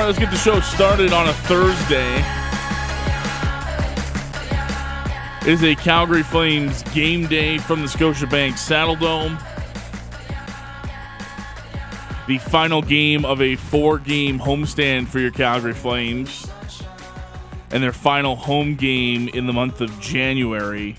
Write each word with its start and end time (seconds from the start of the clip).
Right, 0.00 0.06
let's 0.06 0.18
get 0.18 0.30
the 0.30 0.36
show 0.36 0.60
started 0.60 1.12
on 1.12 1.28
a 1.28 1.32
Thursday. 1.32 2.24
It 5.42 5.52
is 5.52 5.62
a 5.62 5.74
Calgary 5.74 6.22
Flames 6.22 6.82
game 6.94 7.26
day 7.26 7.58
from 7.58 7.82
the 7.82 7.86
Scotiabank 7.86 8.52
Saddledome. 8.52 9.38
The 12.26 12.38
final 12.38 12.80
game 12.80 13.26
of 13.26 13.42
a 13.42 13.56
four 13.56 13.98
game 13.98 14.38
homestand 14.38 15.08
for 15.08 15.18
your 15.18 15.32
Calgary 15.32 15.74
Flames. 15.74 16.50
And 17.70 17.82
their 17.82 17.92
final 17.92 18.36
home 18.36 18.76
game 18.76 19.28
in 19.28 19.46
the 19.46 19.52
month 19.52 19.82
of 19.82 20.00
January. 20.00 20.96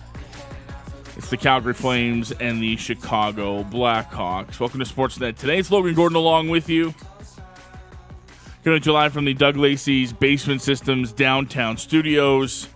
It's 1.17 1.29
the 1.29 1.37
Calgary 1.37 1.73
Flames 1.73 2.31
and 2.33 2.61
the 2.61 2.77
Chicago 2.77 3.63
Blackhawks. 3.63 4.59
Welcome 4.59 4.79
to 4.79 4.85
Sportsnet. 4.85 5.37
Today 5.37 5.57
it's 5.57 5.71
Logan 5.71 5.95
Gordon 5.95 6.17
along 6.17 6.49
with 6.49 6.69
you. 6.69 6.93
Coming 8.63 8.79
to 8.79 8.89
you 8.89 8.93
live 8.93 9.11
from 9.11 9.25
the 9.25 9.33
Doug 9.33 9.57
Lacey's 9.57 10.13
Basement 10.13 10.61
Systems 10.61 11.11
downtown 11.11 11.77
studios 11.77 12.67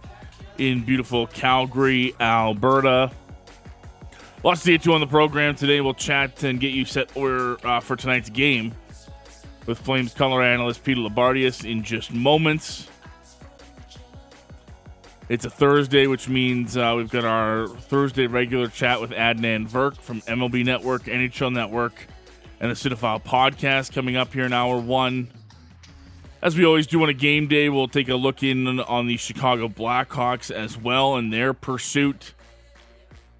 in 0.58 0.84
beautiful 0.84 1.28
Calgary, 1.28 2.16
Alberta. 2.20 3.12
Lots 4.44 4.64
to 4.64 4.72
get 4.72 4.88
you 4.88 4.94
on 4.94 5.00
the 5.00 5.06
program 5.06 5.54
today. 5.54 5.82
We'll 5.82 5.94
chat 5.94 6.42
and 6.42 6.60
get 6.60 6.74
you 6.74 6.86
set 6.86 7.12
for, 7.12 7.64
uh, 7.64 7.82
for 7.82 7.96
tonight's 7.96 8.32
game 8.32 8.74
with 9.68 9.78
Flames 9.78 10.16
color 10.16 10.42
analyst 10.42 10.84
Peter 10.84 11.02
Loubardias 11.02 11.70
in 11.70 11.84
just 11.84 12.12
moments. 12.12 12.88
It's 15.30 15.46
a 15.46 15.52
Thursday, 15.52 16.08
which 16.08 16.28
means 16.28 16.78
uh, 16.78 16.96
we've 16.98 17.12
got 17.12 17.26
our 17.26 17.68
Thursday 17.68 18.26
regular 18.26 18.70
chat 18.70 19.00
with 19.00 19.12
Adnan 19.12 19.70
Virk 19.70 19.98
from 19.98 20.22
MLB 20.22 20.66
Network, 20.66 21.04
NHL 21.04 21.54
Network, 21.54 22.08
and 22.60 22.72
the 22.72 22.76
Cinephile 22.76 23.24
podcast 23.24 23.94
coming 23.94 24.16
up 24.16 24.34
here 24.34 24.46
in 24.46 24.54
hour 24.54 24.80
one 24.80 25.30
as 26.46 26.56
we 26.56 26.64
always 26.64 26.86
do 26.86 27.02
on 27.02 27.10
a 27.10 27.14
game 27.14 27.48
day, 27.48 27.70
we'll 27.70 27.88
take 27.88 28.08
a 28.08 28.14
look 28.14 28.44
in 28.44 28.80
on 28.80 29.08
the 29.08 29.18
Chicago 29.18 29.68
Blackhawks 29.68 30.52
as 30.52 30.78
well 30.78 31.16
and 31.16 31.34
their 31.34 31.56
pursuit 31.56 32.36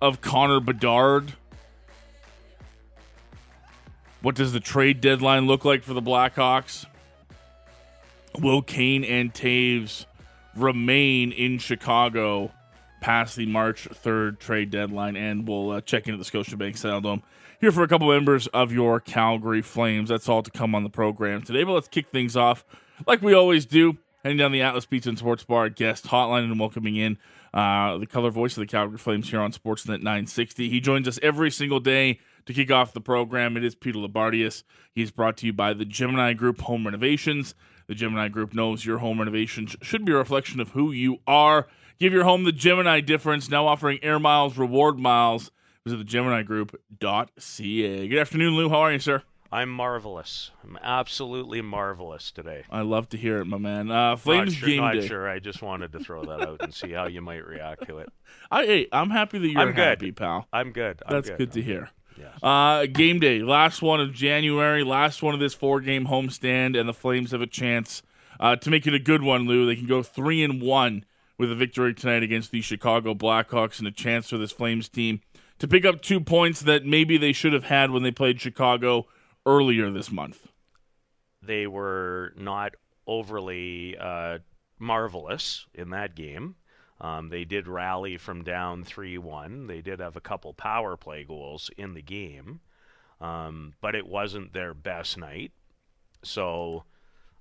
of 0.02 0.22
Connor 0.22 0.60
Bedard. 0.60 1.34
What 4.24 4.34
does 4.34 4.54
the 4.54 4.60
trade 4.60 5.02
deadline 5.02 5.46
look 5.46 5.64
like 5.64 5.84
for 5.84 5.94
the 5.94 6.02
Blackhawks? 6.02 6.88
Will 8.40 8.64
Kane 8.64 9.04
and 9.04 9.32
Toews 9.32 10.08
remain 10.56 11.32
in 11.32 11.60
Chicago 11.60 12.52
past 13.02 13.36
the 13.36 13.46
March 13.46 13.88
3rd 13.88 14.40
trade 14.40 14.72
deadline? 14.72 15.16
And 15.16 15.48
we'll 15.48 15.70
uh, 15.70 15.82
check 15.82 16.08
into 16.08 16.18
the 16.18 16.24
Scotiabank 16.24 16.74
Saddledome 16.74 17.22
here 17.62 17.72
for 17.72 17.84
a 17.84 17.88
couple 17.88 18.10
members 18.10 18.48
of 18.48 18.72
your 18.72 19.00
Calgary 19.00 19.62
Flames. 19.62 20.10
That's 20.10 20.28
all 20.28 20.42
to 20.42 20.50
come 20.50 20.74
on 20.74 20.82
the 20.82 20.90
program 20.90 21.44
today. 21.44 21.64
But 21.64 21.74
let's 21.74 21.88
kick 21.88 22.08
things 22.10 22.36
off 22.36 22.66
like 23.08 23.22
we 23.22 23.34
always 23.34 23.66
do, 23.66 23.98
heading 24.24 24.38
down 24.38 24.52
the 24.52 24.62
Atlas 24.62 24.86
Pizza 24.86 25.10
and 25.10 25.18
Sports 25.18 25.44
Bar 25.44 25.70
guest 25.70 26.08
hotline 26.08 26.44
and 26.44 26.60
welcoming 26.60 26.96
in 26.96 27.18
uh, 27.54 27.98
the 27.98 28.08
color 28.08 28.30
voice 28.30 28.58
of 28.58 28.62
the 28.62 28.68
Calgary 28.68 28.98
Flames 28.98 29.30
here 29.30 29.40
on 29.40 29.52
Sportsnet 29.52 30.00
960. 30.00 30.70
He 30.70 30.80
joins 30.80 31.08
us 31.08 31.20
every 31.22 31.52
single 31.52 31.80
day 31.80 32.20
to 32.46 32.54
kick 32.54 32.72
off 32.72 32.94
the 32.94 33.02
program. 33.02 33.58
It 33.58 33.64
is 33.64 33.76
Peter 33.76 33.98
Loubardias. 33.98 34.64
He's 34.94 35.12
brought 35.12 35.38
to 35.38 35.46
you 35.46 35.54
by 35.54 35.74
the 35.74 35.86
Gemini 35.86 36.34
Group 36.34 36.62
Home 36.62 36.86
Renovations. 36.86 37.56
The 37.88 37.96
Gemini 37.96 38.30
Group 38.30 38.54
knows 38.54 38.86
your 38.86 38.98
home 38.98 39.20
renovation 39.20 39.68
should 39.82 40.06
be 40.06 40.12
a 40.12 40.18
reflection 40.18 40.60
of 40.60 40.70
who 40.70 40.92
you 40.92 41.20
are. 41.28 41.68
Give 42.00 42.14
your 42.14 42.24
home 42.24 42.44
the 42.44 42.52
Gemini 42.52 43.00
difference. 43.00 43.50
Now 43.50 43.68
offering 43.68 44.00
air 44.04 44.20
miles, 44.20 44.58
reward 44.58 45.00
miles. 45.00 45.52
Visit 45.86 45.98
the 45.98 46.04
GeminiGroup.ca. 46.04 48.08
Good 48.08 48.20
afternoon, 48.20 48.56
Lou. 48.56 48.70
How 48.70 48.80
are 48.80 48.92
you, 48.92 49.00
sir? 49.00 49.22
I'm 49.56 49.70
marvelous. 49.70 50.52
I'm 50.66 50.78
absolutely 50.84 51.62
marvelous 51.62 52.30
today. 52.30 52.64
I 52.70 52.82
love 52.82 53.08
to 53.10 53.18
hear 53.18 53.40
it, 53.40 53.46
my 53.46 53.58
man. 53.58 53.90
Uh, 53.90 54.18
Flames 54.18 54.52
not 54.52 54.60
sure, 54.60 54.68
game 54.68 54.82
not 54.82 54.94
day. 54.96 55.08
sure. 55.08 55.30
I 55.30 55.40
just 55.40 55.62
wanted 55.62 55.94
to 55.94 56.00
throw 56.02 56.26
that 56.26 56.42
out 56.42 56.62
and 56.62 56.74
see 56.74 56.92
how 56.92 57.08
you 57.08 57.22
might 57.22 57.48
react 57.48 57.88
to 57.88 58.00
it. 58.00 58.10
I, 58.52 58.66
hey, 58.66 58.88
I'm 58.92 59.10
happy 59.12 59.40
that 59.40 59.48
you're 59.48 59.62
I'm 59.62 59.70
good. 59.70 59.78
happy, 59.78 60.12
pal. 60.12 60.46
I'm 60.52 60.74
good. 60.74 61.02
I'm 61.06 61.14
That's 61.14 61.30
good, 61.30 61.38
good 61.38 61.52
to 61.54 61.60
I'm 61.62 61.66
hear. 61.66 61.90
Yes. 62.18 62.44
Uh, 62.44 62.86
game 62.88 63.22
day, 63.22 63.44
last 63.44 63.82
one 63.82 64.02
of 64.02 64.12
January, 64.12 64.84
last 64.84 65.24
one 65.24 65.34
of 65.34 65.40
this 65.40 65.54
four-game 65.54 66.08
homestand, 66.08 66.78
and 66.78 66.90
the 66.90 66.94
Flames 66.94 67.32
have 67.32 67.42
a 67.42 67.48
chance 67.48 68.04
uh, 68.42 68.58
to 68.58 68.70
make 68.70 68.86
it 68.86 68.94
a 68.94 69.00
good 69.00 69.24
one. 69.24 69.48
Lou, 69.48 69.66
they 69.66 69.78
can 69.78 69.88
go 69.88 70.04
three 70.04 70.44
and 70.44 70.62
one 70.62 71.06
with 71.38 71.50
a 71.50 71.56
victory 71.56 71.94
tonight 71.94 72.24
against 72.24 72.52
the 72.52 72.60
Chicago 72.60 73.14
Blackhawks, 73.14 73.80
and 73.80 73.88
a 73.88 73.92
chance 73.92 74.30
for 74.30 74.38
this 74.38 74.52
Flames 74.52 74.90
team 74.90 75.22
to 75.60 75.68
pick 75.70 75.86
up 75.86 76.02
two 76.02 76.20
points 76.20 76.60
that 76.60 76.86
maybe 76.86 77.18
they 77.18 77.32
should 77.32 77.54
have 77.54 77.64
had 77.64 77.92
when 77.92 78.04
they 78.04 78.12
played 78.12 78.42
Chicago 78.42 79.08
earlier 79.46 79.92
this 79.92 80.12
month. 80.12 80.48
They 81.42 81.68
were 81.68 82.34
not 82.38 82.76
overly 83.08 83.98
uh, 83.98 84.40
marvelous 84.80 85.66
in 85.74 85.92
that 85.92 86.16
game. 86.16 86.56
Um, 87.00 87.30
they 87.30 87.44
did 87.44 87.68
rally 87.68 88.18
from 88.18 88.44
down 88.44 88.84
3 88.84 89.18
1. 89.18 89.68
They 89.68 89.82
did 89.82 90.00
have 90.00 90.16
a 90.16 90.22
couple 90.22 90.54
power 90.54 90.96
play 90.96 91.24
goals 91.24 91.70
in 91.78 91.94
the 91.94 92.02
game, 92.02 92.62
um, 93.20 93.74
but 93.82 93.96
it 93.96 94.08
wasn't 94.08 94.54
their 94.54 94.74
best 94.74 95.18
night. 95.18 95.52
So 96.24 96.86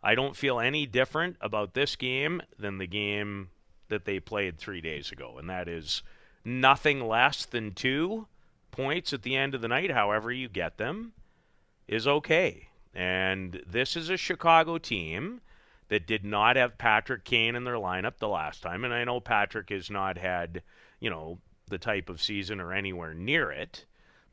I 0.03 0.15
don't 0.15 0.37
feel 0.37 0.61
any 0.61 0.87
different 0.87 1.37
about 1.41 1.75
this 1.75 1.97
game 1.97 2.43
than 2.59 2.79
the 2.79 2.87
game 2.87 3.51
that 3.89 4.05
they 4.05 4.19
played 4.19 4.59
three 4.59 4.81
days 4.81 5.13
ago, 5.13 5.37
and 5.39 5.49
that 5.49 5.69
is 5.69 6.03
nothing 6.45 7.07
less 7.07 7.45
than 7.45 7.73
two 7.73 8.27
points 8.71 9.13
at 9.13 9.23
the 9.23 9.37
end 9.37 9.55
of 9.55 9.61
the 9.61 9.69
night, 9.69 9.93
however 9.93 10.33
you 10.33 10.49
get 10.49 10.79
them, 10.79 11.13
is 11.89 12.07
okay. 12.07 12.69
And 12.95 13.63
this 13.67 13.97
is 13.97 14.09
a 14.09 14.17
Chicago 14.17 14.79
team 14.79 15.41
that 15.89 16.07
did 16.07 16.25
not 16.25 16.57
have 16.57 16.79
Patrick 16.79 17.25
Kane 17.25 17.55
in 17.55 17.65
their 17.65 17.75
lineup 17.75 18.19
the 18.19 18.29
last 18.29 18.63
time. 18.63 18.85
And 18.85 18.95
I 18.95 19.05
know 19.05 19.21
Patrick 19.21 19.71
has 19.71 19.91
not 19.91 20.17
had, 20.17 20.63
you 21.01 21.11
know, 21.11 21.39
the 21.69 21.79
type 21.79 22.09
of 22.09 22.23
season 22.23 22.61
or 22.61 22.73
anywhere 22.73 23.15
near 23.15 23.51
it, 23.51 23.85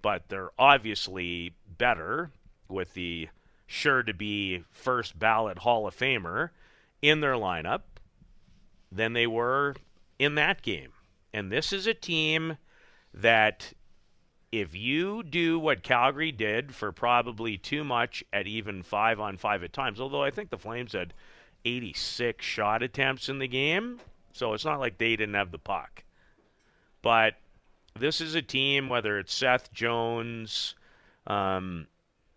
but 0.01 0.29
they're 0.29 0.51
obviously 0.57 1.53
better 1.77 2.31
with 2.67 2.93
the 2.93 3.29
sure 3.67 4.03
to 4.03 4.13
be 4.13 4.63
first 4.69 5.17
ballot 5.17 5.59
Hall 5.59 5.87
of 5.87 5.95
Famer 5.95 6.49
in 7.01 7.21
their 7.21 7.33
lineup 7.33 7.81
than 8.91 9.13
they 9.13 9.27
were 9.27 9.75
in 10.19 10.35
that 10.35 10.61
game. 10.61 10.91
And 11.33 11.51
this 11.51 11.71
is 11.71 11.87
a 11.87 11.93
team 11.93 12.57
that 13.13 13.73
if 14.51 14.75
you 14.75 15.23
do 15.23 15.57
what 15.57 15.83
Calgary 15.83 16.31
did 16.31 16.75
for 16.75 16.91
probably 16.91 17.57
too 17.57 17.83
much 17.83 18.23
at 18.33 18.47
even 18.47 18.83
five 18.83 19.19
on 19.19 19.37
five 19.37 19.63
at 19.63 19.71
times, 19.71 20.01
although 20.01 20.23
I 20.23 20.31
think 20.31 20.49
the 20.49 20.57
Flames 20.57 20.93
had 20.93 21.13
86 21.63 22.43
shot 22.43 22.83
attempts 22.83 23.29
in 23.29 23.39
the 23.39 23.47
game, 23.47 23.99
so 24.33 24.53
it's 24.53 24.65
not 24.65 24.79
like 24.79 24.97
they 24.97 25.15
didn't 25.15 25.35
have 25.35 25.51
the 25.51 25.57
puck. 25.57 26.03
But 27.01 27.35
this 27.97 28.19
is 28.19 28.35
a 28.35 28.41
team, 28.41 28.89
whether 28.89 29.17
it's 29.17 29.33
Seth 29.33 29.71
Jones, 29.71 30.75
um, 31.27 31.87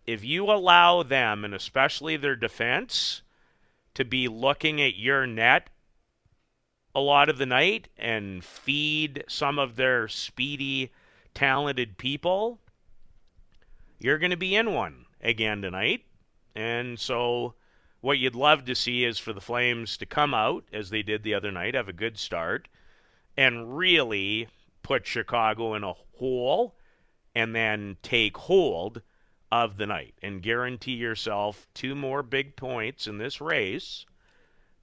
if 0.05 0.23
you 0.23 0.45
allow 0.45 1.03
them, 1.03 1.43
and 1.43 1.53
especially 1.53 2.17
their 2.17 2.35
defense, 2.35 3.23
to 3.93 4.05
be 4.05 4.27
looking 4.27 4.81
at 4.81 4.95
your 4.95 5.25
net 5.25 5.69
a 6.93 6.99
lot 6.99 7.27
of 7.27 7.37
the 7.37 7.45
night 7.45 7.89
and 7.97 8.43
feed 8.43 9.23
some 9.27 9.59
of 9.59 9.75
their 9.75 10.07
speedy, 10.07 10.91
talented 11.35 11.97
people, 11.97 12.59
you're 13.99 14.17
going 14.17 14.31
to 14.31 14.37
be 14.37 14.55
in 14.55 14.73
one 14.73 15.05
again 15.21 15.61
tonight. 15.61 16.05
And 16.55 16.99
so, 16.99 17.53
what 18.01 18.17
you'd 18.17 18.35
love 18.35 18.65
to 18.65 18.75
see 18.75 19.03
is 19.03 19.19
for 19.19 19.33
the 19.33 19.41
Flames 19.41 19.97
to 19.97 20.05
come 20.05 20.33
out, 20.33 20.63
as 20.73 20.89
they 20.89 21.03
did 21.03 21.21
the 21.21 21.33
other 21.33 21.51
night, 21.51 21.75
have 21.75 21.89
a 21.89 21.93
good 21.93 22.17
start, 22.17 22.67
and 23.37 23.77
really 23.77 24.47
put 24.81 25.05
Chicago 25.05 25.73
in 25.73 25.83
a 25.83 25.93
hole 26.17 26.75
and 27.33 27.53
then 27.53 27.97
take 28.01 28.37
hold 28.37 29.01
of 29.51 29.77
the 29.77 29.85
night 29.85 30.13
and 30.21 30.41
guarantee 30.41 30.93
yourself 30.93 31.67
two 31.73 31.95
more 31.95 32.23
big 32.23 32.55
points 32.55 33.07
in 33.07 33.17
this 33.17 33.41
race 33.41 34.05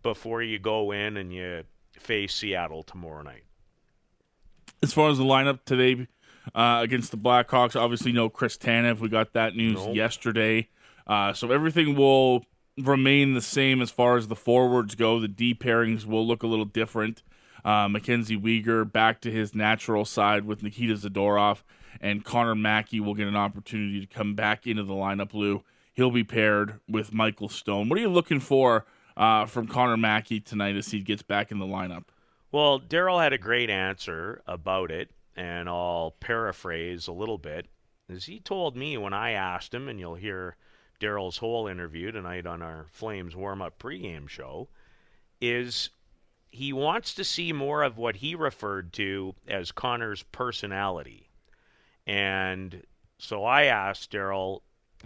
before 0.03 0.43
you 0.43 0.59
go 0.59 0.93
in 0.93 1.17
and 1.17 1.33
you 1.33 1.63
face 1.93 2.35
Seattle 2.35 2.83
tomorrow 2.83 3.23
night. 3.23 3.45
As 4.83 4.93
far 4.93 5.11
as 5.11 5.19
the 5.19 5.25
lineup 5.25 5.61
today, 5.65 6.09
uh, 6.55 6.81
against 6.83 7.11
the 7.11 7.17
Blackhawks. 7.17 7.75
Obviously, 7.81 8.13
no 8.13 8.29
Chris 8.29 8.57
Tanev. 8.57 8.99
We 9.01 9.09
got 9.09 9.33
that 9.35 9.55
news 9.57 9.77
Nope. 9.85 9.95
yesterday. 9.95 10.69
Uh, 11.07 11.33
so 11.33 11.51
everything 11.51 11.95
will 11.97 12.45
remain 12.79 13.35
the 13.35 13.41
same 13.43 13.83
as 13.83 13.91
far 13.91 14.17
as 14.17 14.29
the 14.29 14.37
forwards 14.37 14.95
go. 14.95 15.21
The 15.21 15.29
D 15.29 15.55
pairings 15.55 16.05
will 16.07 16.27
look 16.27 16.43
a 16.43 16.47
little 16.47 16.65
different. 16.65 17.23
Uh, 17.65 17.89
Mackenzie 17.89 18.37
Weegar 18.39 18.91
back 18.91 19.21
to 19.21 19.31
his 19.31 19.55
natural 19.55 20.05
side 20.05 20.45
with 20.45 20.63
Nikita 20.65 20.95
Zadorov, 20.95 21.63
and 22.01 22.25
Connor 22.25 22.57
Mackey 22.57 22.99
will 22.99 23.15
get 23.15 23.29
an 23.29 23.37
opportunity 23.37 24.01
to 24.01 24.07
come 24.07 24.35
back 24.35 24.67
into 24.67 24.83
the 24.83 24.95
lineup. 24.95 25.33
Lou, 25.33 25.63
he'll 25.93 26.11
be 26.11 26.25
paired 26.25 26.81
with 26.89 27.13
Michael 27.13 27.49
Stone. 27.49 27.89
What 27.89 27.99
are 27.99 28.03
you 28.03 28.09
looking 28.09 28.41
for 28.41 28.85
uh, 29.17 29.47
from 29.47 29.69
Connor 29.69 29.97
Mackey 29.97 30.41
tonight 30.41 30.75
as 30.75 30.89
he 30.91 31.01
gets 31.01 31.23
back 31.23 31.53
in 31.53 31.59
the 31.61 31.67
lineup? 31.67 32.05
Well, 32.51 32.81
Daryl 32.81 33.23
had 33.23 33.33
a 33.33 33.39
great 33.39 33.71
answer 33.71 34.43
about 34.47 34.91
it, 34.91 35.11
and 35.37 35.69
I'll 35.69 36.15
paraphrase 36.21 37.09
a 37.09 37.13
little 37.13 37.39
bit. 37.39 37.67
As 38.09 38.25
he 38.25 38.41
told 38.41 38.77
me 38.77 38.97
when 38.97 39.13
I 39.13 39.31
asked 39.31 39.73
him, 39.73 39.89
and 39.89 39.99
you'll 39.99 40.17
hear 40.17 40.57
Daryl's 41.01 41.39
whole 41.39 41.67
interview 41.67 42.13
tonight 42.13 42.47
on 42.47 42.63
our 42.63 42.87
Flames 42.91 43.35
warm 43.35 43.63
up 43.63 43.79
pregame 43.79 44.29
show, 44.29 44.69
is 45.41 45.91
he 46.51 46.73
wants 46.73 47.15
to 47.15 47.25
see 47.25 47.53
more 47.53 47.83
of 47.83 47.97
what 47.97 48.17
he 48.17 48.35
referred 48.35 48.93
to 48.93 49.35
as 49.49 49.73
Connor's 49.73 50.23
personality. 50.23 51.31
And 52.07 52.83
so 53.19 53.45
I 53.45 53.65
asked 53.65 54.13
Daryl 54.13 54.61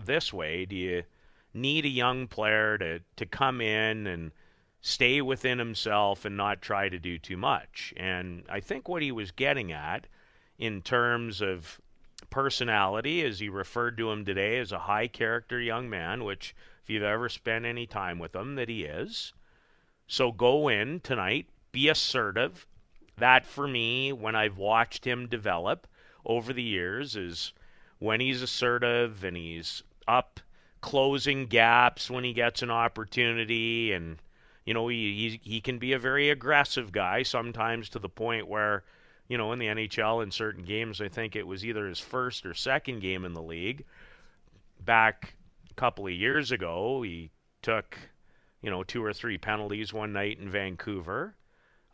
this 0.05 0.33
way 0.33 0.67
Do 0.67 0.77
you 0.77 1.05
need 1.55 1.85
a 1.85 1.89
young 1.89 2.27
player 2.27 2.77
to, 2.79 3.01
to 3.17 3.27
come 3.27 3.61
in 3.61 4.07
and 4.07 4.33
stay 4.81 5.21
within 5.21 5.59
himself 5.59 6.25
and 6.25 6.37
not 6.37 6.61
try 6.61 6.89
to 6.89 6.99
do 6.99 7.19
too 7.19 7.37
much? 7.37 7.95
And 7.97 8.45
I 8.49 8.61
think 8.61 8.89
what 8.89 9.03
he 9.03 9.13
was 9.13 9.31
getting 9.31 9.73
at 9.73 10.07
in 10.59 10.83
terms 10.83 11.41
of 11.41 11.81
personality, 12.31 13.23
as 13.23 13.39
he 13.39 13.49
referred 13.49 13.97
to 13.99 14.11
him 14.11 14.25
today 14.25 14.59
as 14.59 14.73
a 14.73 14.81
high 14.81 15.07
character 15.07 15.61
young 15.61 15.89
man, 15.89 16.25
which 16.25 16.55
if 16.83 16.91
you've 16.91 17.03
ever 17.03 17.29
spent 17.29 17.65
any 17.65 17.87
time 17.87 18.19
with 18.19 18.35
him, 18.35 18.55
that 18.55 18.69
he 18.69 18.85
is. 18.85 19.33
So 20.07 20.33
go 20.33 20.69
in 20.69 21.01
tonight, 21.01 21.49
be 21.73 21.89
assertive. 21.89 22.67
That 23.17 23.45
for 23.45 23.67
me, 23.67 24.13
when 24.13 24.37
I've 24.37 24.59
watched 24.59 25.07
him 25.07 25.27
develop 25.27 25.87
over 26.25 26.53
the 26.53 26.63
years, 26.63 27.17
is 27.17 27.53
when 27.99 28.21
he's 28.21 28.43
assertive 28.43 29.25
and 29.25 29.37
he's 29.37 29.83
up 30.07 30.41
closing 30.81 31.47
gaps 31.47 32.11
when 32.11 32.23
he 32.23 32.33
gets 32.33 32.63
an 32.63 32.71
opportunity 32.71 33.93
and 33.93 34.19
you 34.65 34.73
know 34.73 34.87
he 34.87 35.41
he, 35.43 35.51
he 35.51 35.61
can 35.61 35.79
be 35.79 35.93
a 35.93 35.99
very 35.99 36.31
aggressive 36.31 36.93
guy 36.93 37.23
sometimes 37.25 37.89
to 37.89 37.99
the 37.99 38.09
point 38.09 38.47
where 38.47 38.85
you 39.29 39.39
know 39.39 39.53
in 39.53 39.59
the 39.59 39.67
NHL 39.67 40.23
in 40.23 40.31
certain 40.31 40.65
games 40.65 41.01
I 41.01 41.09
think 41.09 41.37
it 41.37 41.47
was 41.47 41.65
either 41.65 41.87
his 41.87 42.01
first 42.01 42.47
or 42.47 42.55
second 42.55 43.01
game 43.01 43.25
in 43.25 43.35
the 43.35 43.43
league 43.43 43.85
back 44.85 45.35
a 45.71 45.75
couple 45.75 46.07
of 46.07 46.13
years 46.13 46.53
ago 46.53 47.03
he 47.03 47.31
took 47.63 47.99
you 48.63 48.71
know 48.71 48.83
two 48.83 49.05
or 49.05 49.13
three 49.13 49.39
penalties 49.39 49.93
one 49.93 50.13
night 50.13 50.39
in 50.39 50.51
Vancouver 50.51 51.35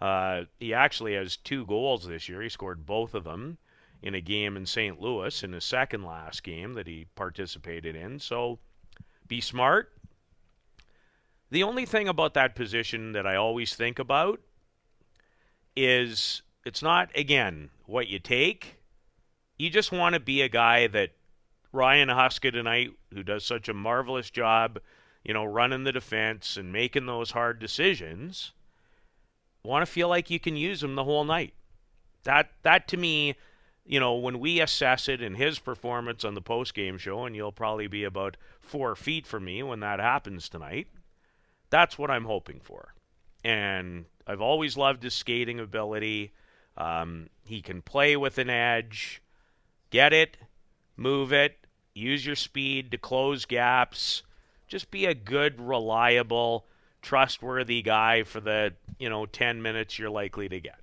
uh, 0.00 0.42
he 0.58 0.74
actually 0.74 1.14
has 1.14 1.36
two 1.36 1.64
goals 1.66 2.06
this 2.06 2.28
year 2.28 2.42
he 2.42 2.48
scored 2.48 2.86
both 2.86 3.14
of 3.14 3.24
them 3.24 3.58
in 4.02 4.14
a 4.14 4.20
game 4.20 4.56
in 4.56 4.66
St. 4.66 5.00
Louis 5.00 5.42
in 5.42 5.52
his 5.52 5.64
second 5.64 6.02
last 6.02 6.42
game 6.42 6.74
that 6.74 6.88
he 6.88 7.06
participated 7.14 7.94
in. 7.94 8.18
So 8.18 8.58
be 9.28 9.40
smart. 9.40 9.92
The 11.50 11.62
only 11.62 11.86
thing 11.86 12.08
about 12.08 12.34
that 12.34 12.56
position 12.56 13.12
that 13.12 13.26
I 13.26 13.36
always 13.36 13.76
think 13.76 13.98
about 13.98 14.40
is 15.76 16.42
it's 16.64 16.82
not, 16.82 17.10
again, 17.14 17.70
what 17.86 18.08
you 18.08 18.18
take. 18.18 18.76
You 19.58 19.70
just 19.70 19.92
want 19.92 20.14
to 20.14 20.20
be 20.20 20.42
a 20.42 20.48
guy 20.48 20.86
that 20.88 21.10
Ryan 21.72 22.08
Huska 22.08 22.52
tonight, 22.52 22.90
who 23.12 23.22
does 23.22 23.44
such 23.44 23.68
a 23.68 23.74
marvelous 23.74 24.30
job, 24.30 24.78
you 25.24 25.32
know, 25.32 25.44
running 25.44 25.84
the 25.84 25.92
defense 25.92 26.56
and 26.56 26.72
making 26.72 27.06
those 27.06 27.30
hard 27.30 27.58
decisions, 27.58 28.52
want 29.62 29.84
to 29.86 29.90
feel 29.90 30.08
like 30.08 30.30
you 30.30 30.40
can 30.40 30.56
use 30.56 30.82
him 30.82 30.94
the 30.94 31.04
whole 31.04 31.24
night. 31.24 31.54
That 32.24 32.50
that 32.62 32.88
to 32.88 32.96
me 32.96 33.36
you 33.84 33.98
know, 33.98 34.14
when 34.14 34.38
we 34.38 34.60
assess 34.60 35.08
it 35.08 35.20
in 35.20 35.34
his 35.34 35.58
performance 35.58 36.24
on 36.24 36.34
the 36.34 36.40
post 36.40 36.74
game 36.74 36.98
show, 36.98 37.24
and 37.24 37.34
you'll 37.34 37.52
probably 37.52 37.88
be 37.88 38.04
about 38.04 38.36
four 38.60 38.94
feet 38.94 39.26
from 39.26 39.44
me 39.44 39.62
when 39.62 39.80
that 39.80 39.98
happens 39.98 40.48
tonight, 40.48 40.86
that's 41.70 41.98
what 41.98 42.10
I'm 42.10 42.24
hoping 42.24 42.60
for. 42.60 42.94
And 43.42 44.04
I've 44.26 44.40
always 44.40 44.76
loved 44.76 45.02
his 45.02 45.14
skating 45.14 45.58
ability. 45.58 46.32
Um, 46.76 47.28
he 47.44 47.60
can 47.60 47.82
play 47.82 48.16
with 48.16 48.38
an 48.38 48.50
edge, 48.50 49.22
get 49.90 50.12
it, 50.12 50.36
move 50.96 51.32
it, 51.32 51.66
use 51.94 52.24
your 52.24 52.36
speed 52.36 52.90
to 52.90 52.98
close 52.98 53.44
gaps. 53.44 54.22
Just 54.66 54.90
be 54.90 55.06
a 55.06 55.14
good, 55.14 55.60
reliable, 55.60 56.66
trustworthy 57.02 57.82
guy 57.82 58.22
for 58.22 58.40
the 58.40 58.72
you 58.98 59.10
know 59.10 59.26
10 59.26 59.60
minutes 59.60 59.98
you're 59.98 60.10
likely 60.10 60.48
to 60.48 60.60
get. 60.60 60.81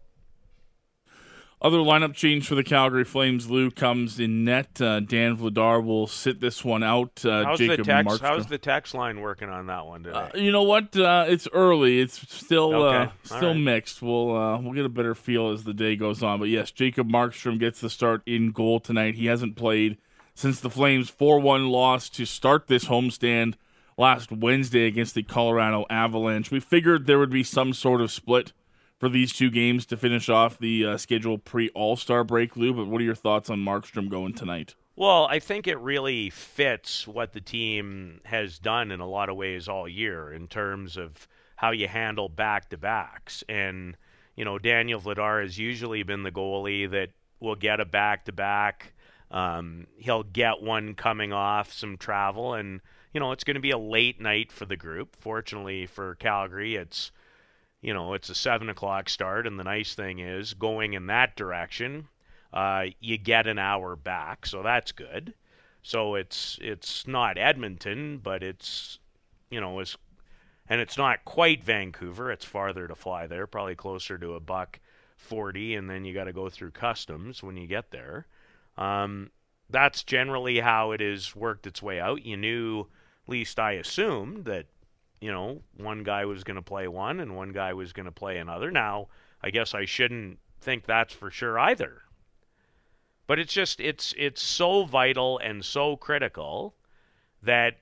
Other 1.61 1.79
lineup 1.79 2.13
change 2.13 2.47
for 2.47 2.55
the 2.55 2.63
Calgary 2.63 3.03
Flames. 3.03 3.49
Lou 3.49 3.69
comes 3.69 4.17
in 4.17 4.45
net. 4.45 4.79
Uh, 4.79 5.01
Dan 5.01 5.35
Vladar 5.35 5.83
will 5.83 6.07
sit 6.07 6.39
this 6.39 6.63
one 6.63 6.83
out. 6.83 7.25
Uh, 7.25 7.43
how's 7.43 7.57
Jacob 7.57 7.79
the 7.79 7.83
text? 7.83 8.07
Markstrom. 8.09 8.27
How's 8.27 8.45
the 8.47 8.57
tax 8.57 8.93
line 8.93 9.19
working 9.19 9.49
on 9.49 9.67
that 9.67 9.85
one 9.85 10.03
today? 10.03 10.17
Uh, 10.17 10.37
you 10.37 10.53
know 10.53 10.63
what? 10.63 10.95
Uh, 10.95 11.25
it's 11.27 11.49
early. 11.51 11.99
It's 11.99 12.33
still 12.33 12.73
Okay. 12.73 13.11
uh, 13.11 13.15
still 13.25 13.49
right. 13.49 13.57
mixed. 13.59 14.01
We'll 14.01 14.33
uh, 14.37 14.57
we'll 14.61 14.71
get 14.71 14.85
a 14.85 14.89
better 14.89 15.13
feel 15.13 15.49
as 15.49 15.65
the 15.65 15.73
day 15.73 15.97
goes 15.97 16.23
on. 16.23 16.39
But 16.39 16.47
yes, 16.47 16.71
Jacob 16.71 17.09
Markstrom 17.09 17.59
gets 17.59 17.81
the 17.81 17.89
start 17.89 18.21
in 18.25 18.51
goal 18.51 18.79
tonight. 18.79 19.15
He 19.15 19.25
hasn't 19.25 19.57
played 19.57 19.97
since 20.33 20.61
the 20.61 20.69
Flames 20.69 21.09
four 21.09 21.41
one 21.41 21.67
loss 21.67 22.07
to 22.11 22.25
start 22.25 22.67
this 22.67 22.85
homestand 22.85 23.55
last 23.97 24.31
Wednesday 24.31 24.85
against 24.85 25.13
the 25.13 25.23
Colorado 25.23 25.85
Avalanche. 25.89 26.51
We 26.51 26.61
figured 26.61 27.05
there 27.05 27.19
would 27.19 27.29
be 27.29 27.43
some 27.43 27.73
sort 27.73 27.99
of 27.99 28.13
split 28.13 28.53
for 28.99 29.09
these 29.09 29.33
two 29.33 29.49
games 29.49 29.85
to 29.87 29.97
finish 29.97 30.29
off 30.29 30.59
the 30.59 30.85
uh, 30.85 30.97
schedule 30.97 31.37
pre 31.37 31.69
All 31.69 31.95
Star 31.95 32.23
break, 32.23 32.55
Lou. 32.55 32.73
But 32.73 32.87
what 32.87 33.01
are 33.01 33.05
your 33.05 33.15
thoughts 33.15 33.49
on 33.49 33.59
Markstrom 33.59 34.09
going 34.09 34.33
tonight? 34.33 34.75
Well, 34.95 35.27
I 35.27 35.39
think 35.39 35.65
it 35.65 35.79
really 35.79 36.29
fits 36.29 37.07
what 37.07 37.31
the 37.31 37.39
team 37.39 38.19
has 38.25 38.59
done 38.59 38.91
in 38.91 38.99
a 38.99 39.07
lot 39.07 39.29
of 39.29 39.37
ways 39.37 39.69
all 39.69 39.87
year 39.87 40.33
in 40.33 40.47
terms 40.47 40.97
of 40.97 41.25
how 41.55 41.71
you 41.71 41.87
handle 41.87 42.27
back 42.27 42.69
to 42.69 42.77
backs. 42.77 43.41
And, 43.47 43.95
you 44.35 44.43
know, 44.43 44.59
Daniel 44.59 44.99
Vladar 44.99 45.41
has 45.41 45.57
usually 45.57 46.03
been 46.03 46.23
the 46.23 46.31
goalie 46.31 46.91
that 46.91 47.11
will 47.39 47.55
get 47.55 47.79
a 47.79 47.85
back 47.85 48.25
to 48.25 48.33
back. 48.33 48.91
He'll 49.31 50.23
get 50.23 50.61
one 50.61 50.95
coming 50.95 51.31
off 51.31 51.71
some 51.71 51.95
travel, 51.97 52.53
and, 52.53 52.81
you 53.13 53.21
know, 53.21 53.31
it's 53.31 53.45
going 53.45 53.55
to 53.55 53.61
be 53.61 53.71
a 53.71 53.77
late 53.77 54.19
night 54.19 54.51
for 54.51 54.65
the 54.65 54.75
group. 54.75 55.15
Fortunately 55.17 55.85
for 55.85 56.15
Calgary, 56.15 56.75
it's 56.75 57.11
you 57.81 57.93
know, 57.93 58.13
it's 58.13 58.29
a 58.29 58.35
seven 58.35 58.69
o'clock 58.69 59.09
start, 59.09 59.47
and 59.47 59.59
the 59.59 59.63
nice 59.63 59.93
thing 59.93 60.19
is 60.19 60.53
going 60.53 60.93
in 60.93 61.07
that 61.07 61.35
direction, 61.35 62.07
uh, 62.53 62.85
you 62.99 63.17
get 63.17 63.47
an 63.47 63.59
hour 63.59 63.95
back, 63.95 64.45
so 64.45 64.63
that's 64.63 64.91
good. 64.91 65.33
So 65.81 66.15
it's 66.15 66.59
it's 66.61 67.07
not 67.07 67.37
Edmonton, 67.37 68.17
but 68.17 68.43
it's 68.43 68.99
you 69.49 69.61
know 69.61 69.79
it's 69.79 69.95
and 70.67 70.81
it's 70.81 70.97
not 70.97 71.25
quite 71.25 71.63
Vancouver. 71.63 72.31
It's 72.31 72.45
farther 72.45 72.87
to 72.87 72.95
fly 72.95 73.27
there, 73.27 73.47
probably 73.47 73.75
closer 73.75 74.17
to 74.17 74.33
a 74.33 74.39
buck 74.39 74.79
forty, 75.15 75.75
and 75.75 75.89
then 75.89 76.05
you 76.05 76.13
got 76.13 76.25
to 76.25 76.33
go 76.33 76.49
through 76.49 76.71
customs 76.71 77.41
when 77.41 77.55
you 77.55 77.67
get 77.67 77.91
there. 77.91 78.27
Um, 78.77 79.31
that's 79.69 80.03
generally 80.03 80.59
how 80.59 80.91
it 80.91 81.01
has 81.01 81.35
worked 81.35 81.67
its 81.67 81.81
way 81.81 81.99
out. 81.99 82.25
You 82.25 82.37
knew, 82.37 82.81
at 82.81 83.29
least 83.29 83.59
I 83.59 83.73
assumed, 83.73 84.45
that 84.45 84.65
you 85.21 85.31
know, 85.31 85.61
one 85.77 86.03
guy 86.03 86.25
was 86.25 86.43
going 86.43 86.55
to 86.55 86.61
play 86.61 86.87
one 86.87 87.19
and 87.19 87.35
one 87.35 87.51
guy 87.51 87.73
was 87.73 87.93
going 87.93 88.05
to 88.05 88.11
play 88.11 88.37
another. 88.37 88.71
Now, 88.71 89.07
I 89.41 89.49
guess 89.49 89.73
I 89.73 89.85
shouldn't 89.85 90.39
think 90.61 90.85
that's 90.85 91.13
for 91.13 91.29
sure 91.31 91.59
either. 91.59 92.03
But 93.27 93.39
it's 93.39 93.53
just 93.53 93.79
it's 93.79 94.13
it's 94.17 94.41
so 94.41 94.85
vital 94.85 95.37
and 95.39 95.63
so 95.63 95.95
critical 95.95 96.75
that 97.43 97.77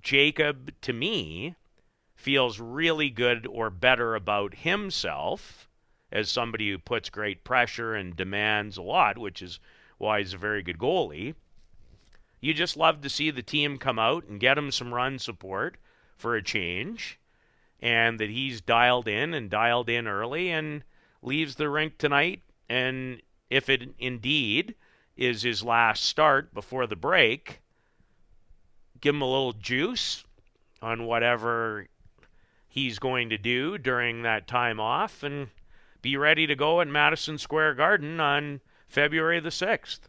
Jacob 0.00 0.72
to 0.82 0.92
me 0.92 1.56
feels 2.14 2.60
really 2.60 3.10
good 3.10 3.46
or 3.46 3.70
better 3.70 4.14
about 4.14 4.54
himself 4.54 5.68
as 6.10 6.30
somebody 6.30 6.70
who 6.70 6.78
puts 6.78 7.10
great 7.10 7.44
pressure 7.44 7.94
and 7.94 8.16
demands 8.16 8.76
a 8.76 8.82
lot, 8.82 9.18
which 9.18 9.42
is 9.42 9.58
why 9.98 10.20
he's 10.20 10.34
a 10.34 10.38
very 10.38 10.62
good 10.62 10.78
goalie. 10.78 11.34
You 12.40 12.54
just 12.54 12.76
love 12.76 13.00
to 13.00 13.10
see 13.10 13.30
the 13.30 13.42
team 13.42 13.78
come 13.78 13.98
out 13.98 14.24
and 14.24 14.40
get 14.40 14.56
him 14.56 14.70
some 14.70 14.94
run 14.94 15.18
support 15.18 15.76
for 16.18 16.36
a 16.36 16.42
change, 16.42 17.18
and 17.80 18.18
that 18.18 18.28
he's 18.28 18.60
dialed 18.60 19.08
in 19.08 19.32
and 19.32 19.48
dialed 19.48 19.88
in 19.88 20.06
early 20.06 20.50
and 20.50 20.82
leaves 21.22 21.54
the 21.54 21.70
rink 21.70 21.96
tonight. 21.96 22.42
And 22.68 23.22
if 23.48 23.68
it 23.68 23.94
indeed 23.98 24.74
is 25.16 25.42
his 25.42 25.62
last 25.62 26.04
start 26.04 26.52
before 26.52 26.86
the 26.86 26.96
break, 26.96 27.60
give 29.00 29.14
him 29.14 29.22
a 29.22 29.30
little 29.30 29.52
juice 29.52 30.24
on 30.82 31.06
whatever 31.06 31.86
he's 32.68 32.98
going 32.98 33.30
to 33.30 33.38
do 33.38 33.78
during 33.78 34.22
that 34.22 34.46
time 34.46 34.78
off 34.78 35.22
and 35.22 35.48
be 36.02 36.16
ready 36.16 36.46
to 36.46 36.54
go 36.54 36.80
at 36.80 36.88
Madison 36.88 37.38
Square 37.38 37.74
Garden 37.74 38.20
on 38.20 38.60
February 38.86 39.40
the 39.40 39.48
6th. 39.48 40.00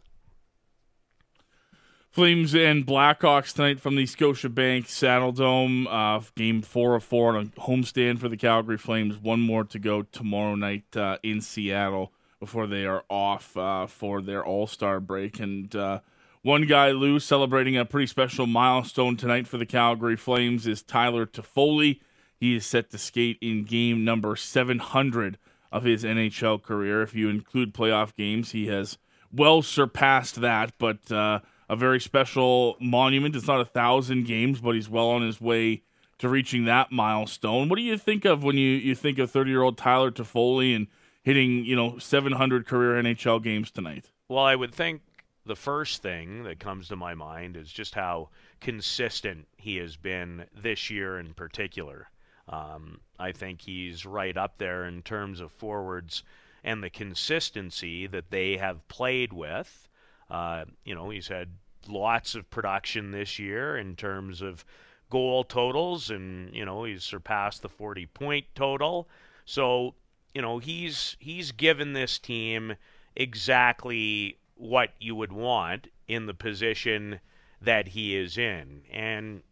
Flames 2.10 2.56
and 2.56 2.84
Blackhawks 2.84 3.54
tonight 3.54 3.78
from 3.78 3.94
the 3.94 4.02
Scotiabank 4.02 4.86
Saddledome. 4.86 5.86
Uh, 5.88 6.20
game 6.34 6.60
four 6.60 6.96
of 6.96 7.04
four 7.04 7.36
on 7.36 7.52
a 7.56 7.60
homestand 7.60 8.18
for 8.18 8.28
the 8.28 8.36
Calgary 8.36 8.78
Flames. 8.78 9.16
One 9.16 9.40
more 9.40 9.62
to 9.62 9.78
go 9.78 10.02
tomorrow 10.02 10.56
night 10.56 10.96
uh, 10.96 11.18
in 11.22 11.40
Seattle 11.40 12.12
before 12.40 12.66
they 12.66 12.84
are 12.84 13.04
off 13.08 13.56
uh, 13.56 13.86
for 13.86 14.20
their 14.22 14.44
All 14.44 14.66
Star 14.66 14.98
break. 14.98 15.38
And 15.38 15.72
uh, 15.76 16.00
one 16.42 16.66
guy, 16.66 16.90
Lou, 16.90 17.20
celebrating 17.20 17.76
a 17.76 17.84
pretty 17.84 18.08
special 18.08 18.48
milestone 18.48 19.16
tonight 19.16 19.46
for 19.46 19.56
the 19.56 19.64
Calgary 19.64 20.16
Flames 20.16 20.66
is 20.66 20.82
Tyler 20.82 21.26
Toffoli. 21.26 22.00
He 22.34 22.56
is 22.56 22.66
set 22.66 22.90
to 22.90 22.98
skate 22.98 23.38
in 23.40 23.62
game 23.62 24.04
number 24.04 24.34
700 24.34 25.38
of 25.70 25.84
his 25.84 26.02
NHL 26.02 26.60
career. 26.60 27.02
If 27.02 27.14
you 27.14 27.28
include 27.28 27.72
playoff 27.72 28.16
games, 28.16 28.50
he 28.50 28.66
has 28.66 28.98
well 29.32 29.62
surpassed 29.62 30.40
that, 30.40 30.72
but 30.76 31.12
uh, 31.12 31.38
a 31.70 31.76
very 31.76 32.00
special 32.00 32.76
monument. 32.80 33.36
It's 33.36 33.46
not 33.46 33.60
a 33.60 33.64
thousand 33.64 34.26
games, 34.26 34.60
but 34.60 34.74
he's 34.74 34.88
well 34.88 35.08
on 35.08 35.22
his 35.22 35.40
way 35.40 35.84
to 36.18 36.28
reaching 36.28 36.64
that 36.64 36.90
milestone. 36.90 37.68
What 37.68 37.76
do 37.76 37.82
you 37.82 37.96
think 37.96 38.24
of 38.24 38.42
when 38.42 38.56
you, 38.56 38.70
you 38.70 38.96
think 38.96 39.20
of 39.20 39.30
30 39.30 39.50
year 39.50 39.62
old 39.62 39.78
Tyler 39.78 40.10
Toffoli 40.10 40.74
and 40.74 40.88
hitting, 41.22 41.64
you 41.64 41.76
know, 41.76 41.96
700 41.96 42.66
career 42.66 43.00
NHL 43.00 43.40
games 43.40 43.70
tonight? 43.70 44.10
Well, 44.28 44.42
I 44.42 44.56
would 44.56 44.74
think 44.74 45.02
the 45.46 45.54
first 45.54 46.02
thing 46.02 46.42
that 46.42 46.58
comes 46.58 46.88
to 46.88 46.96
my 46.96 47.14
mind 47.14 47.56
is 47.56 47.70
just 47.70 47.94
how 47.94 48.30
consistent 48.60 49.46
he 49.56 49.76
has 49.76 49.96
been 49.96 50.46
this 50.52 50.90
year 50.90 51.20
in 51.20 51.34
particular. 51.34 52.10
Um, 52.48 53.00
I 53.16 53.30
think 53.30 53.60
he's 53.60 54.04
right 54.04 54.36
up 54.36 54.58
there 54.58 54.84
in 54.84 55.02
terms 55.02 55.38
of 55.38 55.52
forwards 55.52 56.24
and 56.64 56.82
the 56.82 56.90
consistency 56.90 58.08
that 58.08 58.30
they 58.30 58.56
have 58.56 58.88
played 58.88 59.32
with. 59.32 59.88
Uh, 60.28 60.64
you 60.84 60.94
know, 60.94 61.10
he's 61.10 61.28
had 61.28 61.48
lots 61.88 62.34
of 62.34 62.50
production 62.50 63.10
this 63.10 63.38
year 63.38 63.76
in 63.76 63.96
terms 63.96 64.42
of 64.42 64.64
goal 65.10 65.44
totals, 65.44 66.08
and 66.10 66.54
you 66.54 66.64
know 66.64 66.84
he's 66.84 67.02
surpassed 67.02 67.62
the 67.62 67.68
40 67.68 68.06
point 68.06 68.46
total. 68.54 69.08
So 69.44 69.94
you 70.34 70.40
know 70.40 70.58
he's 70.58 71.16
he's 71.18 71.52
given 71.52 71.92
this 71.92 72.18
team 72.18 72.76
exactly 73.16 74.38
what 74.54 74.90
you 74.98 75.14
would 75.14 75.32
want 75.32 75.88
in 76.06 76.26
the 76.26 76.34
position 76.34 77.20
that 77.60 77.88
he 77.88 78.16
is 78.16 78.38
in, 78.38 78.82
and 78.90 79.42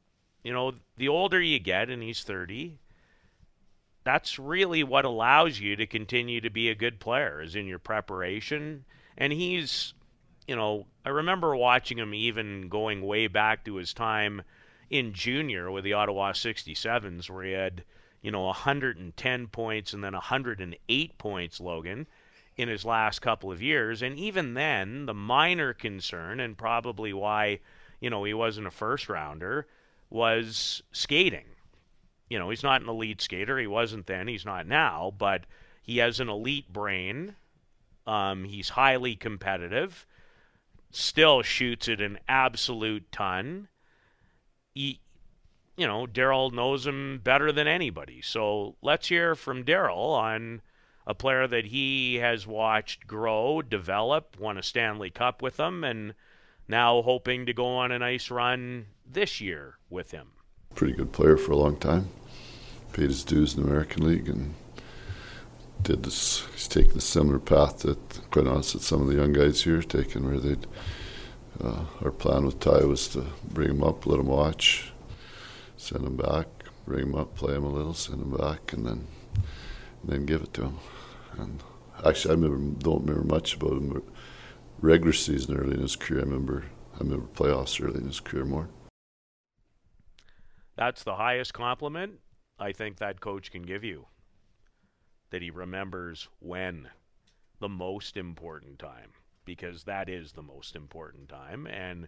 you 0.43 0.53
know 0.53 0.73
the 0.97 1.09
older 1.09 1.41
you 1.41 1.59
get, 1.59 1.91
and 1.91 2.03
he's 2.03 2.23
30. 2.23 2.79
That's 4.05 4.39
really 4.39 4.83
what 4.83 5.05
allows 5.05 5.61
you 5.61 5.77
to 5.77 5.87
continue 5.87 6.41
to 6.41 6.49
be 6.49 6.71
a 6.71 6.75
good 6.75 6.99
player, 6.99 7.43
is 7.43 7.55
in 7.55 7.67
your 7.67 7.79
preparation. 7.79 8.87
And 9.19 9.35
he's 9.35 9.93
you 10.49 10.57
know, 10.57 10.87
I 11.05 11.11
remember 11.11 11.55
watching 11.55 11.99
him 11.99 12.15
even 12.15 12.71
going 12.71 13.03
way 13.03 13.27
back 13.27 13.67
to 13.67 13.77
his 13.77 13.93
time 13.93 14.43
in 14.89 15.13
junior 15.13 15.71
with 15.71 15.85
the 15.85 15.93
Ottawa 15.93 16.33
67s, 16.33 17.29
where 17.29 17.45
he 17.45 17.53
had, 17.53 17.85
you 18.23 18.31
know, 18.31 18.45
110 18.45 19.47
points 19.49 19.93
and 19.93 20.03
then 20.03 20.15
108 20.15 21.19
points, 21.19 21.61
Logan, 21.61 22.07
in 22.57 22.71
his 22.71 22.87
last 22.87 23.19
couple 23.21 23.53
of 23.53 23.61
years. 23.61 24.01
And 24.01 24.19
even 24.19 24.55
then, 24.55 25.05
the 25.05 25.13
minor 25.13 25.75
concern, 25.75 26.41
and 26.41 26.57
probably 26.57 27.13
why, 27.13 27.61
you 28.01 28.09
know, 28.09 28.25
he 28.25 28.33
wasn't 28.33 28.67
a 28.67 28.71
first 28.71 29.11
rounder, 29.11 29.67
was 30.09 30.83
skating. 30.93 31.45
You 32.31 32.39
know, 32.39 32.49
he's 32.49 32.63
not 32.63 32.81
an 32.81 32.89
elite 32.89 33.21
skater. 33.21 33.59
He 33.59 33.67
wasn't 33.67 34.07
then. 34.07 34.29
He's 34.29 34.47
not 34.47 34.67
now. 34.67 35.13
But 35.19 35.45
he 35.83 35.99
has 35.99 36.21
an 36.21 36.31
elite 36.31 36.73
brain. 36.73 37.37
Um, 38.07 38.45
he's 38.45 38.71
highly 38.71 39.15
competitive 39.15 40.07
still 40.91 41.43
shoots 41.43 41.89
it 41.89 42.01
an 42.01 42.19
absolute 42.29 43.11
ton. 43.13 43.69
He, 44.75 45.01
you 45.77 45.87
know, 45.87 46.07
Daryl 46.07 46.53
knows 46.53 46.87
him 46.87 47.21
better 47.23 47.53
than 47.53 47.67
anybody. 47.67 48.21
So 48.23 48.77
let's 48.83 49.09
hear 49.09 49.35
from 49.35 49.65
Daryl 49.65 50.15
on 50.15 50.63
a 51.07 51.15
player 51.15 51.47
that 51.47 51.67
he 51.67 52.17
has 52.17 52.47
watched 52.47 53.07
grow, 53.07 53.63
develop, 53.63 54.37
won 54.39 54.59
a 54.59 54.63
Stanley 54.63 55.11
Cup 55.11 55.41
with 55.41 55.59
him, 55.59 55.83
and 55.83 56.15
now 56.69 57.01
hoping 57.03 57.47
to 57.47 57.55
go 57.55 57.67
on 57.67 57.91
a 57.91 57.99
nice 57.99 58.31
run 58.31 58.87
this 59.07 59.41
year 59.41 59.79
with 59.89 60.11
him. 60.11 60.29
Pretty 60.75 60.93
good 60.93 61.13
player 61.13 61.37
for 61.37 61.53
a 61.53 61.57
long 61.57 61.79
time. 61.79 62.09
Paid 62.93 63.09
his 63.09 63.25
dues 63.25 63.55
in 63.55 63.63
the 63.63 63.69
American 63.69 64.07
League 64.07 64.29
and 64.29 64.55
did 65.83 66.03
this. 66.03 66.47
He's 66.53 66.69
taken 66.69 66.99
a 66.99 67.01
similar 67.01 67.39
path 67.39 67.81
that, 67.81 68.31
quite 68.31 68.47
honestly, 68.47 68.81
some 68.81 69.03
of 69.03 69.09
the 69.09 69.17
young 69.17 69.33
guys 69.33 69.63
here 69.63 69.79
are 69.79 69.83
taking, 69.83 70.27
where 70.27 70.41
they'd. 70.41 70.67
Uh, 71.63 71.85
our 72.03 72.13
plan 72.13 72.47
with 72.47 72.61
Ty 72.61 72.85
was 72.85 73.09
to 73.09 73.25
bring 73.51 73.71
him 73.71 73.83
up, 73.83 74.07
let 74.07 74.21
him 74.21 74.29
watch, 74.29 74.93
send 75.77 76.05
him 76.05 76.17
back, 76.17 76.47
bring 76.87 77.09
him 77.09 77.15
up, 77.17 77.35
play 77.35 77.55
him 77.55 77.65
a 77.65 77.69
little, 77.69 77.95
send 77.95 78.23
him 78.23 78.37
back, 78.37 78.73
and 78.73 78.87
then 78.87 79.07
and 80.03 80.13
then 80.13 80.27
give 80.27 80.43
it 80.43 80.55
to 80.55 80.65
him. 80.65 80.79
And 81.37 81.63
actually, 82.05 82.33
I 82.33 82.35
remember, 82.37 82.81
don't 82.81 83.07
remember 83.07 83.35
much 83.35 83.55
about 83.55 83.73
him. 83.73 84.03
Regular 84.81 85.13
season 85.13 85.57
early 85.57 85.75
in 85.75 85.81
his 85.83 85.97
career, 85.97 86.21
I 86.21 86.25
remember. 86.25 86.65
I 86.95 86.99
remember 86.99 87.27
playoffs 87.35 87.85
early 87.85 87.99
in 88.01 88.07
his 88.07 88.21
career 88.21 88.45
more. 88.45 88.69
That's 90.77 91.03
the 91.03 91.17
highest 91.17 91.55
compliment 91.55 92.21
I 92.59 92.73
think 92.73 92.99
that 92.99 93.21
coach 93.21 93.51
can 93.51 93.63
give 93.63 93.83
you 93.83 94.07
that 95.31 95.43
he 95.43 95.51
remembers 95.51 96.29
when? 96.41 96.89
The 97.61 97.69
most 97.69 98.17
important 98.17 98.79
time 98.79 99.11
because 99.45 99.85
that 99.85 100.09
is 100.09 100.33
the 100.33 100.43
most 100.43 100.77
important 100.77 101.29
time. 101.29 101.67
And 101.67 102.07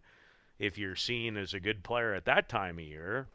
if 0.58 0.76
you're 0.76 0.94
seen 0.94 1.38
as 1.38 1.54
a 1.54 1.60
good 1.60 1.82
player 1.82 2.12
at 2.12 2.26
that 2.26 2.50
time 2.50 2.78
of 2.78 2.84
year 2.84 3.28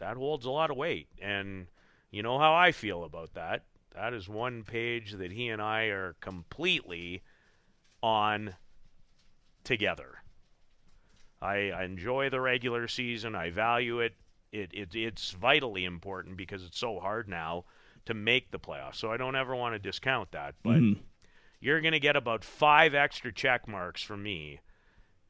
that 0.00 0.16
holds 0.16 0.46
a 0.46 0.50
lot 0.50 0.70
of 0.70 0.76
weight. 0.76 1.08
And 1.22 1.66
you 2.10 2.22
know 2.22 2.38
how 2.38 2.54
I 2.54 2.72
feel 2.72 3.04
about 3.04 3.34
that. 3.34 3.64
That 3.94 4.14
is 4.14 4.28
one 4.28 4.64
page 4.64 5.12
that 5.12 5.32
he 5.32 5.48
and 5.48 5.62
I 5.62 5.84
are 5.84 6.16
completely 6.20 7.22
on 8.02 8.54
together. 9.62 10.22
I, 11.40 11.70
I 11.70 11.84
enjoy 11.84 12.30
the 12.30 12.40
regular 12.40 12.88
season. 12.88 13.34
I 13.34 13.50
value 13.50 14.00
it. 14.00 14.14
It, 14.52 14.70
it 14.72 14.94
it's 14.94 15.30
vitally 15.30 15.84
important 15.84 16.36
because 16.36 16.64
it's 16.64 16.78
so 16.78 16.98
hard 16.98 17.28
now 17.28 17.64
to 18.06 18.14
make 18.14 18.50
the 18.50 18.58
playoffs. 18.58 18.96
So 18.96 19.10
I 19.10 19.16
don't 19.16 19.36
ever 19.36 19.54
want 19.54 19.74
to 19.74 19.78
discount 19.78 20.32
that. 20.32 20.54
But 20.62 20.76
mm-hmm. 20.76 21.00
you're 21.60 21.80
going 21.80 21.92
to 21.92 22.00
get 22.00 22.16
about 22.16 22.44
five 22.44 22.94
extra 22.94 23.32
check 23.32 23.68
marks 23.68 24.02
from 24.02 24.22
me 24.22 24.60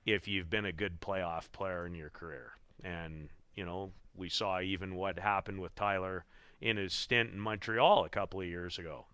if 0.07 0.29
you've 0.29 0.51
been 0.51 0.65
a 0.65 0.73
good 0.73 1.01
playoff 1.01 1.51
player 1.53 1.87
in 1.87 1.95
your 1.95 2.11
career. 2.11 2.53
And, 2.83 3.29
you 3.55 3.65
know, 3.65 3.93
we 4.15 4.29
saw 4.29 4.61
even 4.61 4.95
what 4.95 5.19
happened 5.19 5.61
with 5.61 5.75
Tyler 5.75 6.25
in 6.61 6.77
his 6.77 6.93
stint 6.93 7.33
in 7.33 7.41
Montreal 7.41 8.05
a 8.05 8.09
couple 8.09 8.41
of 8.41 8.47
years 8.47 8.79
ago. 8.79 9.07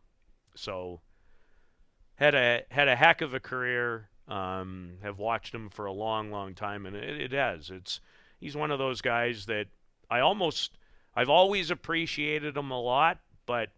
So 0.54 1.00
had 2.16 2.34
a 2.34 2.62
had 2.70 2.88
a 2.88 2.96
heck 2.96 3.20
of 3.20 3.34
a 3.34 3.40
career. 3.40 4.08
Um, 4.28 4.94
have 5.04 5.20
watched 5.20 5.54
him 5.54 5.70
for 5.70 5.86
a 5.86 5.92
long, 5.92 6.32
long 6.32 6.54
time, 6.54 6.84
and 6.84 6.96
it, 6.96 7.20
it 7.20 7.32
has. 7.32 7.70
It's 7.70 8.00
he's 8.40 8.56
one 8.56 8.72
of 8.72 8.80
those 8.80 9.00
guys 9.00 9.46
that 9.46 9.66
I 10.10 10.18
almost 10.18 10.76
I've 11.14 11.30
always 11.30 11.70
appreciated 11.70 12.56
him 12.56 12.72
a 12.72 12.80
lot, 12.80 13.18
but 13.46 13.70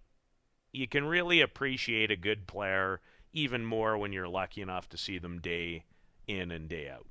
you 0.73 0.89
can 0.89 1.05
really 1.05 1.41
appreciate 1.41 2.11
a 2.11 2.17
good 2.17 2.47
player 2.47 3.01
even 3.33 3.65
more 3.65 3.97
when 3.97 4.13
you're 4.13 4.29
lucky 4.29 4.63
enough 4.63 4.89
to 4.89 4.99
see 4.99 5.19
them 5.19 5.41
day 5.41 5.85
in 6.27 6.51
and 6.51 6.69
day 6.69 6.89
out. 6.89 7.07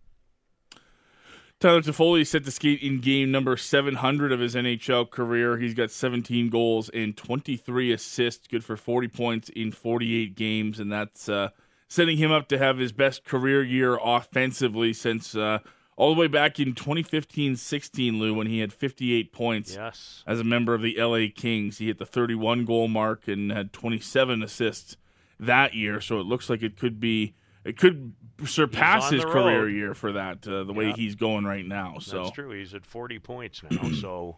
Tyler 1.59 1.81
Toffoli 1.81 2.25
set 2.25 2.45
to 2.45 2.51
skate 2.51 2.83
in 2.83 2.99
game 2.99 3.31
number 3.31 3.57
700 3.57 4.31
of 4.31 4.39
his 4.39 4.53
NHL 4.53 5.09
career. 5.09 5.57
He's 5.57 5.73
got 5.73 5.89
17 5.89 6.49
goals 6.49 6.89
and 6.89 7.17
23 7.17 7.91
assists, 7.91 8.47
good 8.47 8.63
for 8.63 8.77
40 8.77 9.07
points 9.07 9.49
in 9.49 9.71
48 9.71 10.35
games, 10.35 10.79
and 10.79 10.91
that's 10.91 11.27
uh, 11.27 11.49
setting 11.87 12.17
him 12.17 12.31
up 12.31 12.47
to 12.49 12.59
have 12.59 12.77
his 12.77 12.91
best 12.91 13.23
career 13.25 13.63
year 13.63 13.97
offensively 14.03 14.93
since 14.93 15.35
uh, 15.35 15.59
all 15.97 16.13
the 16.13 16.19
way 16.19 16.27
back 16.27 16.59
in 16.59 16.73
2015-16, 16.75 18.19
Lou, 18.19 18.33
when 18.33 18.47
he 18.47 18.59
had 18.59 18.71
58 18.71 19.33
points 19.33 19.75
yes. 19.75 20.23
as 20.27 20.39
a 20.39 20.43
member 20.43 20.75
of 20.75 20.83
the 20.83 20.95
LA 20.97 21.25
Kings. 21.35 21.79
He 21.79 21.87
hit 21.87 21.97
the 21.97 22.05
31 22.05 22.65
goal 22.65 22.87
mark 22.87 23.27
and 23.27 23.51
had 23.51 23.73
27 23.73 24.43
assists 24.43 24.95
that 25.39 25.73
year. 25.73 25.99
So 25.99 26.19
it 26.19 26.27
looks 26.27 26.49
like 26.49 26.61
it 26.61 26.77
could 26.77 26.99
be 26.99 27.33
it 27.65 27.77
could 27.77 28.13
surpass 28.45 29.09
his 29.09 29.25
career 29.25 29.67
year 29.67 29.93
for 29.93 30.13
that 30.13 30.47
uh, 30.47 30.63
the 30.63 30.71
way 30.71 30.93
he's 30.93 31.15
going 31.15 31.43
right 31.43 31.65
now. 31.65 31.97
So 31.99 32.23
that's 32.23 32.35
true. 32.35 32.51
He's 32.51 32.73
at 32.73 32.85
40 32.85 33.19
points 33.19 33.61
now. 33.69 33.91
so 34.01 34.37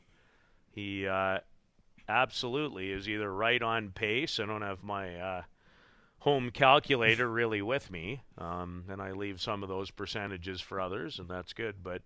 he 0.71 1.07
uh, 1.07 1.39
absolutely 2.07 2.91
is 2.91 3.09
either 3.09 3.31
right 3.31 3.61
on 3.61 3.91
pace. 3.91 4.39
I 4.39 4.45
don't 4.45 4.61
have 4.61 4.81
my 4.81 5.15
uh, 5.15 5.41
home 6.19 6.51
calculator 6.51 7.29
really 7.29 7.61
with 7.61 7.89
me, 7.89 8.21
um, 8.37 8.85
and 8.89 9.01
I 9.01 9.11
leave 9.11 9.41
some 9.41 9.63
of 9.63 9.69
those 9.69 9.89
percentages 9.91 10.61
for 10.61 10.79
others, 10.79 11.19
and 11.19 11.29
that's 11.29 11.53
good. 11.53 11.75
But 11.81 12.01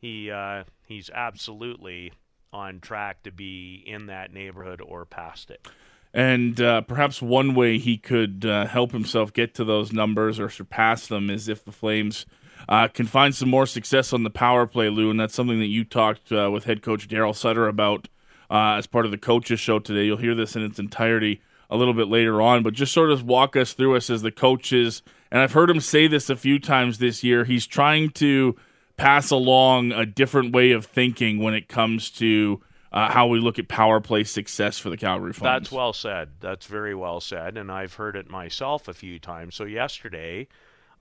he 0.00 0.30
uh, 0.30 0.64
he's 0.86 1.10
absolutely 1.10 2.12
on 2.52 2.80
track 2.80 3.22
to 3.24 3.32
be 3.32 3.82
in 3.86 4.06
that 4.06 4.32
neighborhood 4.32 4.80
or 4.80 5.04
past 5.04 5.50
it. 5.50 5.66
And 6.12 6.60
uh, 6.60 6.82
perhaps 6.82 7.20
one 7.20 7.54
way 7.54 7.78
he 7.78 7.98
could 7.98 8.46
uh, 8.46 8.66
help 8.66 8.92
himself 8.92 9.32
get 9.32 9.52
to 9.54 9.64
those 9.64 9.92
numbers 9.92 10.38
or 10.38 10.48
surpass 10.48 11.08
them 11.08 11.28
is 11.28 11.48
if 11.48 11.64
the 11.64 11.72
Flames 11.72 12.24
uh, 12.68 12.86
can 12.86 13.06
find 13.06 13.34
some 13.34 13.50
more 13.50 13.66
success 13.66 14.12
on 14.12 14.22
the 14.22 14.30
power 14.30 14.64
play, 14.66 14.88
Lou. 14.88 15.10
And 15.10 15.18
that's 15.18 15.34
something 15.34 15.58
that 15.58 15.66
you 15.66 15.84
talked 15.84 16.30
uh, 16.30 16.50
with 16.52 16.64
head 16.64 16.82
coach 16.82 17.08
Daryl 17.08 17.34
Sutter 17.34 17.66
about 17.66 18.06
uh, 18.48 18.74
as 18.78 18.86
part 18.86 19.04
of 19.06 19.10
the 19.10 19.18
coaches 19.18 19.58
show 19.58 19.80
today. 19.80 20.04
You'll 20.04 20.18
hear 20.18 20.36
this 20.36 20.54
in 20.54 20.62
its 20.62 20.78
entirety 20.78 21.42
a 21.70 21.76
little 21.76 21.94
bit 21.94 22.08
later 22.08 22.40
on, 22.40 22.62
but 22.62 22.74
just 22.74 22.92
sort 22.92 23.10
of 23.10 23.24
walk 23.24 23.56
us 23.56 23.72
through 23.72 23.96
us 23.96 24.10
as 24.10 24.22
the 24.22 24.30
coaches. 24.30 25.02
And 25.30 25.40
I've 25.40 25.52
heard 25.52 25.70
him 25.70 25.80
say 25.80 26.06
this 26.06 26.30
a 26.30 26.36
few 26.36 26.58
times 26.58 26.98
this 26.98 27.24
year. 27.24 27.44
He's 27.44 27.66
trying 27.66 28.10
to 28.10 28.56
pass 28.96 29.30
along 29.30 29.92
a 29.92 30.06
different 30.06 30.54
way 30.54 30.70
of 30.70 30.86
thinking 30.86 31.38
when 31.38 31.54
it 31.54 31.68
comes 31.68 32.10
to 32.12 32.62
uh, 32.92 33.10
how 33.10 33.26
we 33.26 33.40
look 33.40 33.58
at 33.58 33.66
power 33.66 34.00
play 34.00 34.22
success 34.22 34.78
for 34.78 34.88
the 34.88 34.96
Calgary 34.96 35.32
Flames. 35.32 35.64
That's 35.64 35.72
well 35.72 35.92
said. 35.92 36.30
That's 36.40 36.66
very 36.66 36.94
well 36.94 37.20
said, 37.20 37.56
and 37.56 37.70
I've 37.70 37.94
heard 37.94 38.14
it 38.14 38.30
myself 38.30 38.86
a 38.86 38.94
few 38.94 39.18
times. 39.18 39.56
So 39.56 39.64
yesterday, 39.64 40.46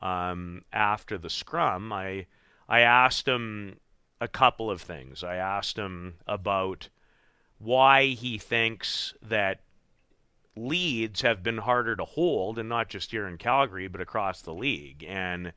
um, 0.02 0.64
after 0.74 1.20
the 1.20 1.30
scrum, 1.30 1.94
I 1.94 2.26
I 2.68 2.80
asked 2.80 3.28
him 3.28 3.78
a 4.20 4.28
couple 4.28 4.72
of 4.72 4.82
things. 4.82 5.24
I 5.24 5.36
asked 5.36 5.78
him 5.78 6.16
about 6.26 6.90
why 7.60 8.08
he 8.08 8.40
thinks 8.40 9.14
that 9.22 9.60
leads 10.56 11.22
have 11.22 11.44
been 11.44 11.60
harder 11.60 11.96
to 11.96 12.06
hold, 12.06 12.60
and 12.60 12.70
not 12.70 12.90
just 12.90 13.12
here 13.12 13.28
in 13.28 13.38
Calgary, 13.38 13.88
but 13.88 14.02
across 14.02 14.42
the 14.42 14.54
league. 14.54 15.04
And 15.08 15.54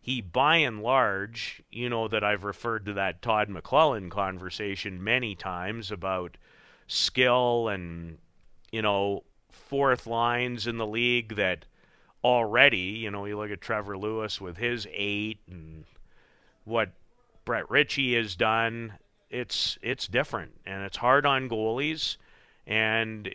he, 0.00 0.20
by 0.20 0.56
and 0.56 0.82
large, 0.82 1.62
you 1.70 1.88
know, 1.88 2.08
that 2.08 2.24
I've 2.24 2.44
referred 2.44 2.84
to 2.86 2.92
that 2.94 3.22
Todd 3.22 3.48
McLellan 3.48 4.10
conversation 4.10 5.02
many 5.02 5.34
times 5.34 5.92
about 5.92 6.36
skill 6.88 7.68
and, 7.68 8.18
you 8.72 8.82
know, 8.82 9.22
fourth 9.50 10.06
lines 10.06 10.66
in 10.66 10.76
the 10.76 10.86
league 10.86 11.36
that 11.36 11.66
already, 12.24 12.78
you 12.78 13.10
know, 13.10 13.24
you 13.24 13.36
look 13.36 13.50
at 13.50 13.60
Trevor 13.60 13.96
Lewis 13.96 14.40
with 14.40 14.56
his 14.56 14.86
eight 14.92 15.38
and 15.48 15.84
what 16.64 16.90
Brett 17.44 17.70
Ritchie 17.70 18.14
has 18.14 18.36
done. 18.36 18.94
It's 19.30 19.78
it's 19.82 20.06
different 20.06 20.60
and 20.66 20.82
it's 20.82 20.98
hard 20.98 21.24
on 21.24 21.48
goalies 21.48 22.16
and 22.66 23.32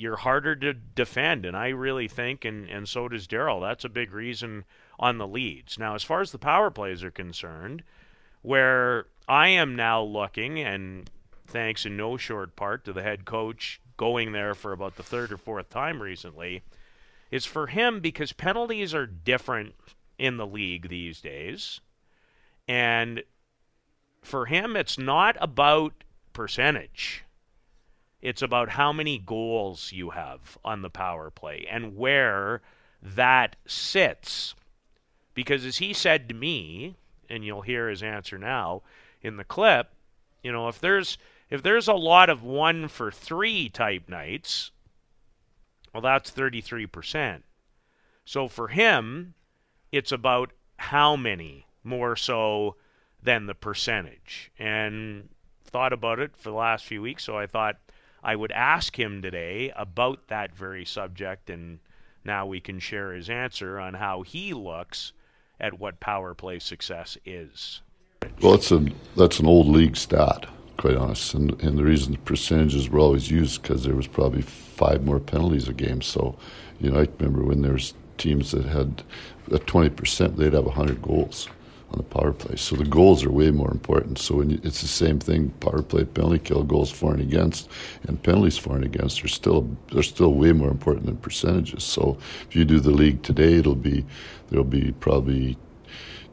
you're 0.00 0.16
harder 0.16 0.56
to 0.56 0.72
defend 0.72 1.44
and 1.44 1.56
I 1.56 1.68
really 1.68 2.08
think 2.08 2.44
and, 2.44 2.68
and 2.68 2.88
so 2.88 3.08
does 3.08 3.26
Daryl. 3.26 3.60
That's 3.60 3.84
a 3.84 3.88
big 3.88 4.12
reason 4.12 4.64
on 4.98 5.18
the 5.18 5.26
leads. 5.26 5.78
Now, 5.78 5.94
as 5.94 6.02
far 6.02 6.20
as 6.20 6.32
the 6.32 6.38
power 6.38 6.70
plays 6.70 7.04
are 7.04 7.10
concerned, 7.10 7.82
where 8.42 9.06
I 9.28 9.48
am 9.48 9.76
now 9.76 10.02
looking, 10.02 10.58
and 10.58 11.10
thanks 11.46 11.84
in 11.84 11.96
no 11.96 12.16
short 12.16 12.56
part 12.56 12.84
to 12.84 12.92
the 12.92 13.02
head 13.02 13.24
coach 13.24 13.80
going 13.96 14.32
there 14.32 14.54
for 14.54 14.72
about 14.72 14.96
the 14.96 15.02
third 15.02 15.32
or 15.32 15.36
fourth 15.36 15.68
time 15.68 16.00
recently, 16.00 16.62
is 17.30 17.44
for 17.46 17.66
him 17.68 18.00
because 18.00 18.32
penalties 18.32 18.94
are 18.94 19.06
different 19.06 19.74
in 20.18 20.36
the 20.36 20.46
league 20.46 20.88
these 20.88 21.20
days. 21.20 21.80
And 22.66 23.22
for 24.22 24.46
him, 24.46 24.76
it's 24.76 24.98
not 24.98 25.36
about 25.40 26.04
percentage. 26.32 27.24
It's 28.22 28.42
about 28.42 28.70
how 28.70 28.92
many 28.92 29.18
goals 29.18 29.92
you 29.92 30.10
have 30.10 30.58
on 30.64 30.82
the 30.82 30.90
power 30.90 31.30
play 31.30 31.66
and 31.70 31.96
where 31.96 32.60
that 33.02 33.56
sits 33.66 34.54
because 35.34 35.64
as 35.64 35.78
he 35.78 35.92
said 35.92 36.28
to 36.28 36.34
me, 36.34 36.96
and 37.28 37.44
you'll 37.44 37.62
hear 37.62 37.88
his 37.88 38.02
answer 38.02 38.36
now 38.36 38.82
in 39.22 39.36
the 39.36 39.44
clip, 39.44 39.90
you 40.42 40.52
know, 40.52 40.68
if 40.68 40.80
there's 40.80 41.16
if 41.48 41.62
there's 41.62 41.88
a 41.88 41.94
lot 41.94 42.28
of 42.28 42.42
one 42.42 42.88
for 42.88 43.10
three 43.10 43.68
type 43.68 44.08
nights, 44.08 44.70
well, 45.92 46.00
that's 46.00 46.30
33%. 46.30 47.42
So 48.24 48.46
for 48.46 48.68
him, 48.68 49.34
it's 49.90 50.12
about 50.12 50.52
how 50.76 51.16
many 51.16 51.66
more 51.82 52.14
so 52.14 52.76
than 53.20 53.46
the 53.46 53.54
percentage. 53.54 54.52
And 54.58 55.30
thought 55.64 55.92
about 55.92 56.20
it 56.20 56.36
for 56.36 56.50
the 56.50 56.56
last 56.56 56.84
few 56.84 57.02
weeks, 57.02 57.24
so 57.24 57.36
I 57.36 57.46
thought 57.46 57.78
I 58.22 58.36
would 58.36 58.52
ask 58.52 58.98
him 58.98 59.22
today 59.22 59.72
about 59.74 60.28
that 60.28 60.54
very 60.54 60.84
subject, 60.84 61.48
and 61.50 61.78
now 62.24 62.46
we 62.46 62.60
can 62.60 62.78
share 62.78 63.12
his 63.12 63.30
answer 63.30 63.78
on 63.78 63.94
how 63.94 64.22
he 64.22 64.52
looks 64.52 65.12
at 65.58 65.78
what 65.78 66.00
power 66.00 66.34
play 66.34 66.58
success 66.58 67.16
is. 67.24 67.82
Well, 68.42 68.54
it's 68.54 68.70
a 68.70 68.86
that's 69.16 69.40
an 69.40 69.46
old 69.46 69.68
league 69.68 69.96
stat, 69.96 70.46
quite 70.76 70.96
honest, 70.96 71.34
and 71.34 71.60
and 71.62 71.78
the 71.78 71.84
reason 71.84 72.12
the 72.12 72.18
percentages 72.18 72.90
were 72.90 72.98
always 72.98 73.30
used 73.30 73.62
because 73.62 73.84
there 73.84 73.96
was 73.96 74.06
probably 74.06 74.42
five 74.42 75.04
more 75.04 75.20
penalties 75.20 75.68
a 75.68 75.72
game. 75.72 76.02
So, 76.02 76.36
you 76.80 76.90
know, 76.90 77.00
I 77.00 77.08
remember 77.18 77.44
when 77.44 77.62
there 77.62 77.72
was 77.72 77.94
teams 78.18 78.50
that 78.50 78.66
had 78.66 79.02
at 79.52 79.66
twenty 79.66 79.90
percent, 79.90 80.36
they'd 80.36 80.52
have 80.52 80.66
hundred 80.66 81.00
goals 81.00 81.48
on 81.92 81.98
the 81.98 82.02
power 82.04 82.32
play. 82.32 82.56
So 82.56 82.76
the 82.76 82.84
goals 82.84 83.24
are 83.24 83.30
way 83.30 83.50
more 83.50 83.70
important. 83.70 84.18
So 84.18 84.36
when 84.36 84.50
you, 84.50 84.60
it's 84.62 84.80
the 84.80 84.88
same 84.88 85.18
thing, 85.18 85.50
power 85.60 85.82
play, 85.82 86.04
penalty 86.04 86.38
kill, 86.38 86.62
goals 86.62 86.90
for 86.90 87.12
and 87.12 87.20
against, 87.20 87.68
and 88.06 88.22
penalties 88.22 88.58
for 88.58 88.76
and 88.76 88.84
against 88.84 89.24
are 89.24 89.28
still 89.28 89.76
they're 89.92 90.02
still 90.02 90.34
way 90.34 90.52
more 90.52 90.70
important 90.70 91.06
than 91.06 91.16
percentages. 91.16 91.84
So 91.84 92.18
if 92.48 92.54
you 92.54 92.64
do 92.64 92.80
the 92.80 92.90
league 92.90 93.22
today, 93.22 93.54
it'll 93.54 93.74
be 93.74 94.04
there'll 94.48 94.64
be 94.64 94.92
probably 94.92 95.56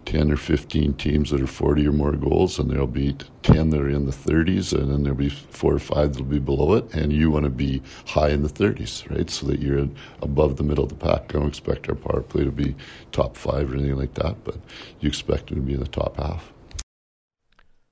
10 0.08 0.32
or 0.32 0.38
15 0.38 0.93
teams 0.93 1.32
that 1.32 1.41
are 1.41 1.46
40 1.48 1.86
or 1.86 1.91
more 1.91 2.13
goals, 2.13 2.60
and 2.60 2.72
there'll 2.72 2.88
be 2.88 3.13
10 3.43 3.72
that 3.72 3.82
are 3.82 3.89
in 3.89 4.06
the 4.06 4.13
30s, 4.13 4.72
and 4.72 4.89
then 4.89 5.04
there'll 5.04 5.17
be 5.17 5.28
four 5.28 5.74
or 5.74 5.80
five 5.80 6.13
that'll 6.13 6.26
be 6.26 6.39
below 6.39 6.76
it, 6.76 6.93
and 6.93 7.12
you 7.12 7.30
want 7.30 7.43
to 7.43 7.50
be 7.50 7.82
high 8.06 8.30
in 8.30 8.41
the 8.41 8.48
30s, 8.48 9.10
right? 9.13 9.30
So 9.30 9.48
that 9.48 9.60
you're 9.60 9.89
above 10.22 10.56
the 10.56 10.63
middle 10.63 10.86
of 10.86 10.89
the 10.91 10.96
pack. 10.96 11.36
I 11.36 11.39
don't 11.39 11.50
expect 11.50 11.89
our 11.89 11.96
power 11.96 12.22
play 12.22 12.46
to 12.46 12.52
be 12.52 12.74
top 13.12 13.36
five 13.36 13.70
or 13.70 13.76
anything 13.76 13.98
like 13.98 14.13
that, 14.13 14.46
but 14.46 14.56
you 15.02 15.10
expect 15.10 15.52
it 15.52 15.56
to 15.56 15.62
be 15.62 15.74
in 15.74 15.82
the 15.82 15.88
top 15.88 16.15
half. 16.15 16.54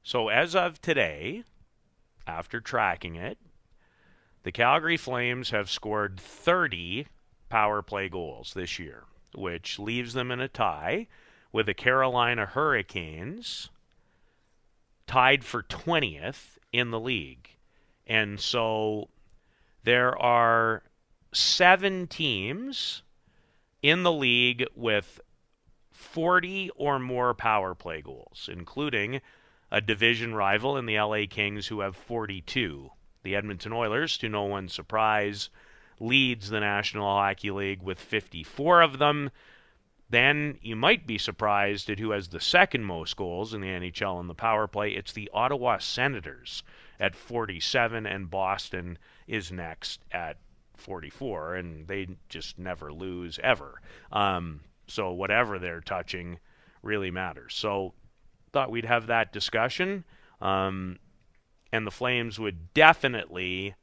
So 0.02 0.30
as 0.30 0.56
of 0.56 0.82
today, 0.82 1.44
after 2.26 2.62
tracking 2.62 3.16
it, 3.16 3.38
the 4.44 4.54
Calgary 4.54 4.96
Flames 4.96 5.50
have 5.50 5.70
scored 5.70 6.18
30 6.22 7.08
power 7.50 7.82
play 7.82 8.08
goals 8.08 8.54
this 8.54 8.80
year, 8.80 9.04
which 9.36 9.80
leaves 9.80 10.14
them 10.14 10.32
in 10.32 10.40
a 10.40 10.48
tie 10.48 11.08
with 11.52 11.68
the 11.68 11.74
Carolina 11.74 12.46
Hurricanes 12.46 13.70
tied 15.08 15.44
for 15.44 15.64
20th 15.64 16.58
in 16.72 16.92
the 16.92 17.00
league. 17.00 17.50
And 18.08 18.40
so 18.40 19.10
there 19.84 20.18
are 20.18 20.84
seven 21.32 22.08
teams 22.08 23.04
in 23.82 24.04
the 24.04 24.12
league 24.12 24.66
with 24.76 25.20
40 25.92 26.72
or 26.76 27.00
more 27.00 27.34
power 27.34 27.76
play 27.76 28.02
goals, 28.02 28.50
including 28.52 29.22
a 29.72 29.82
division 29.82 30.34
rival 30.34 30.78
in 30.78 30.86
the 30.86 31.00
LA 31.00 31.24
Kings 31.30 31.68
who 31.68 31.82
have 31.82 31.96
42. 31.96 32.90
The 33.24 33.36
Edmonton 33.36 33.74
Oilers, 33.74 34.18
to 34.20 34.30
no 34.30 34.44
one's 34.44 34.74
surprise, 34.74 35.50
leads 36.00 36.50
the 36.50 36.60
National 36.60 37.08
Hockey 37.08 37.52
League 37.52 37.82
with 37.82 38.00
54 38.00 38.82
of 38.82 39.00
them. 39.00 39.32
Then 40.10 40.60
you 40.62 40.76
might 40.76 41.08
be 41.08 41.18
surprised 41.18 41.90
at 41.90 42.00
who 42.00 42.12
has 42.12 42.28
the 42.28 42.40
second 42.40 42.84
most 42.84 43.18
goals 43.18 43.54
in 43.54 43.62
the 43.62 43.68
NHL 43.68 44.20
in 44.20 44.28
the 44.28 44.36
power 44.36 44.68
play. 44.68 44.92
It's 44.92 45.14
the 45.14 45.30
Ottawa 45.34 45.80
Senators 45.80 46.64
at 47.00 47.16
47, 47.16 48.06
and 48.06 48.30
Boston 48.30 48.98
is 49.28 49.52
next 49.52 50.02
at 50.12 50.38
44, 50.78 51.56
and 51.56 51.88
they 51.88 52.08
just 52.30 52.60
never 52.60 52.94
lose 52.94 53.40
ever. 53.42 53.82
Um, 54.12 54.62
so 54.88 55.12
whatever 55.12 55.58
they're 55.58 55.82
touching 55.82 56.40
really 56.84 57.10
matters. 57.10 57.56
So 57.56 57.94
thought 58.54 58.72
we'd 58.72 58.86
have 58.86 59.08
that 59.08 59.34
discussion. 59.34 60.06
Um, 60.40 61.00
and 61.72 61.86
the 61.86 61.92
Flames 61.92 62.40
would 62.40 62.74
definitely, 62.74 63.76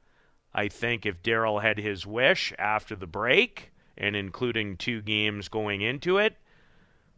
I 0.55 0.69
think, 0.69 1.05
if 1.05 1.23
Daryl 1.23 1.61
had 1.61 1.79
his 1.79 2.07
wish 2.07 2.53
after 2.59 2.95
the 2.95 3.07
break, 3.07 3.72
and 3.97 4.17
including 4.17 4.77
two 4.77 5.01
games 5.03 5.49
going 5.49 5.81
into 5.81 6.19
it, 6.19 6.37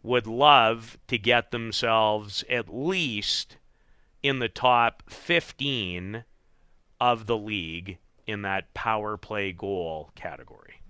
would 0.03 0.27
love 0.27 0.99
to 1.09 1.19
get 1.19 1.51
themselves 1.51 2.45
at 2.51 2.73
least 2.73 3.57
in 4.23 4.39
the 4.39 4.49
top 4.49 5.03
15 5.09 6.25
of 7.01 7.27
the 7.27 7.37
league 7.37 7.99
in 8.27 8.43
that 8.43 8.73
power 8.75 9.17
play 9.17 9.53
goal 9.53 10.11
category. 10.15 10.81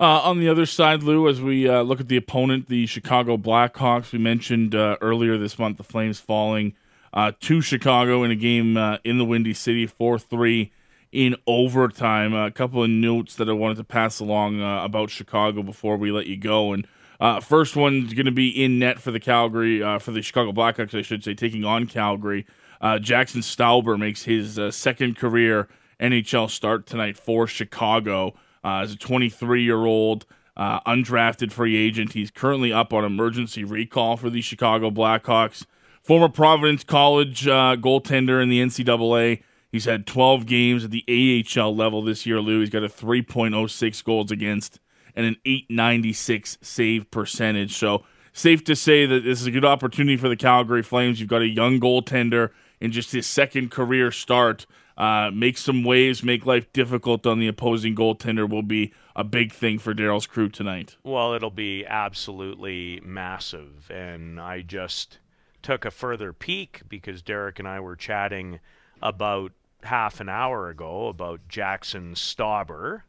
Uh, 0.00 0.20
on 0.22 0.38
the 0.38 0.48
other 0.48 0.66
side, 0.66 1.02
Lou, 1.02 1.28
as 1.28 1.40
we 1.40 1.68
uh, 1.68 1.82
look 1.82 1.98
at 1.98 2.06
the 2.06 2.16
opponent, 2.16 2.68
the 2.68 2.86
Chicago 2.86 3.36
Blackhawks, 3.36 4.12
we 4.12 4.18
mentioned 4.18 4.74
uh, 4.74 4.96
earlier 5.00 5.36
this 5.36 5.58
month 5.58 5.76
the 5.76 5.82
Flames 5.82 6.20
falling 6.20 6.74
uh, 7.12 7.32
to 7.40 7.60
Chicago 7.60 8.22
in 8.22 8.30
a 8.30 8.36
game 8.36 8.76
uh, 8.76 8.98
in 9.02 9.18
the 9.18 9.24
Windy 9.24 9.54
City, 9.54 9.86
4 9.86 10.18
3 10.20 10.72
in 11.12 11.36
overtime. 11.46 12.34
a 12.34 12.50
couple 12.50 12.82
of 12.82 12.90
notes 12.90 13.36
that 13.36 13.48
I 13.48 13.52
wanted 13.52 13.76
to 13.78 13.84
pass 13.84 14.20
along 14.20 14.60
uh, 14.60 14.84
about 14.84 15.10
Chicago 15.10 15.62
before 15.62 15.96
we 15.96 16.10
let 16.10 16.26
you 16.26 16.36
go. 16.36 16.72
And 16.72 16.86
uh, 17.20 17.40
first 17.40 17.76
one's 17.76 18.14
going 18.14 18.26
to 18.26 18.32
be 18.32 18.48
in 18.48 18.78
net 18.78 19.00
for 19.00 19.10
the 19.10 19.20
Calgary, 19.20 19.82
uh, 19.82 19.98
for 19.98 20.12
the 20.12 20.22
Chicago 20.22 20.52
Blackhawks, 20.52 20.96
I 20.96 21.02
should 21.02 21.24
say, 21.24 21.34
taking 21.34 21.64
on 21.64 21.86
Calgary. 21.86 22.46
Uh, 22.80 22.98
Jaxson 22.98 23.42
Stauber 23.42 23.98
makes 23.98 24.24
his 24.24 24.58
uh, 24.58 24.70
second 24.70 25.16
career 25.16 25.68
NHL 26.00 26.48
start 26.48 26.86
tonight 26.86 27.16
for 27.16 27.46
Chicago 27.46 28.34
uh, 28.62 28.80
as 28.82 28.92
a 28.92 28.96
23 28.96 29.62
year 29.62 29.84
old 29.84 30.26
undrafted 30.56 31.52
free 31.52 31.76
agent. 31.76 32.12
He's 32.12 32.30
currently 32.30 32.72
up 32.72 32.92
on 32.92 33.04
emergency 33.04 33.64
recall 33.64 34.16
for 34.16 34.30
the 34.30 34.40
Chicago 34.40 34.90
Blackhawks. 34.90 35.64
Former 36.02 36.28
Providence 36.28 36.84
College 36.84 37.44
goaltender 37.44 38.42
in 38.42 38.48
the 38.48 38.60
NCAA. 38.60 39.42
He's 39.70 39.84
had 39.84 40.06
12 40.06 40.46
games 40.46 40.84
at 40.84 40.90
the 40.90 41.04
AHL 41.08 41.74
level 41.74 42.02
this 42.02 42.24
year, 42.24 42.40
Lou. 42.40 42.60
He's 42.60 42.70
got 42.70 42.84
a 42.84 42.88
3.06 42.88 44.04
goals 44.04 44.30
against 44.30 44.80
and 45.14 45.26
an 45.26 45.36
896 45.44 46.58
save 46.62 47.10
percentage. 47.10 47.76
So, 47.76 48.04
safe 48.32 48.64
to 48.64 48.76
say 48.76 49.04
that 49.04 49.24
this 49.24 49.40
is 49.40 49.46
a 49.46 49.50
good 49.50 49.64
opportunity 49.64 50.16
for 50.16 50.28
the 50.28 50.36
Calgary 50.36 50.82
Flames. 50.82 51.20
You've 51.20 51.28
got 51.28 51.42
a 51.42 51.48
young 51.48 51.80
goaltender 51.80 52.50
in 52.80 52.92
just 52.92 53.12
his 53.12 53.26
second 53.26 53.70
career 53.70 54.10
start. 54.10 54.64
Uh, 54.96 55.30
make 55.32 55.56
some 55.56 55.84
waves, 55.84 56.24
make 56.24 56.44
life 56.44 56.72
difficult 56.72 57.24
on 57.24 57.38
the 57.38 57.46
opposing 57.46 57.94
goaltender 57.94 58.48
will 58.48 58.62
be 58.62 58.92
a 59.14 59.22
big 59.22 59.52
thing 59.52 59.78
for 59.78 59.94
Daryl's 59.94 60.26
crew 60.26 60.48
tonight. 60.48 60.96
Well, 61.04 61.34
it'll 61.34 61.50
be 61.50 61.86
absolutely 61.86 63.00
massive. 63.04 63.90
And 63.92 64.40
I 64.40 64.62
just 64.62 65.18
took 65.62 65.84
a 65.84 65.90
further 65.90 66.32
peek 66.32 66.82
because 66.88 67.22
Derek 67.22 67.58
and 67.58 67.68
I 67.68 67.78
were 67.78 67.94
chatting 67.94 68.58
about 69.00 69.52
half 69.82 70.20
an 70.20 70.28
hour 70.28 70.68
ago 70.68 71.08
about 71.08 71.48
Jaxson 71.48 72.12
Stauber. 72.14 73.02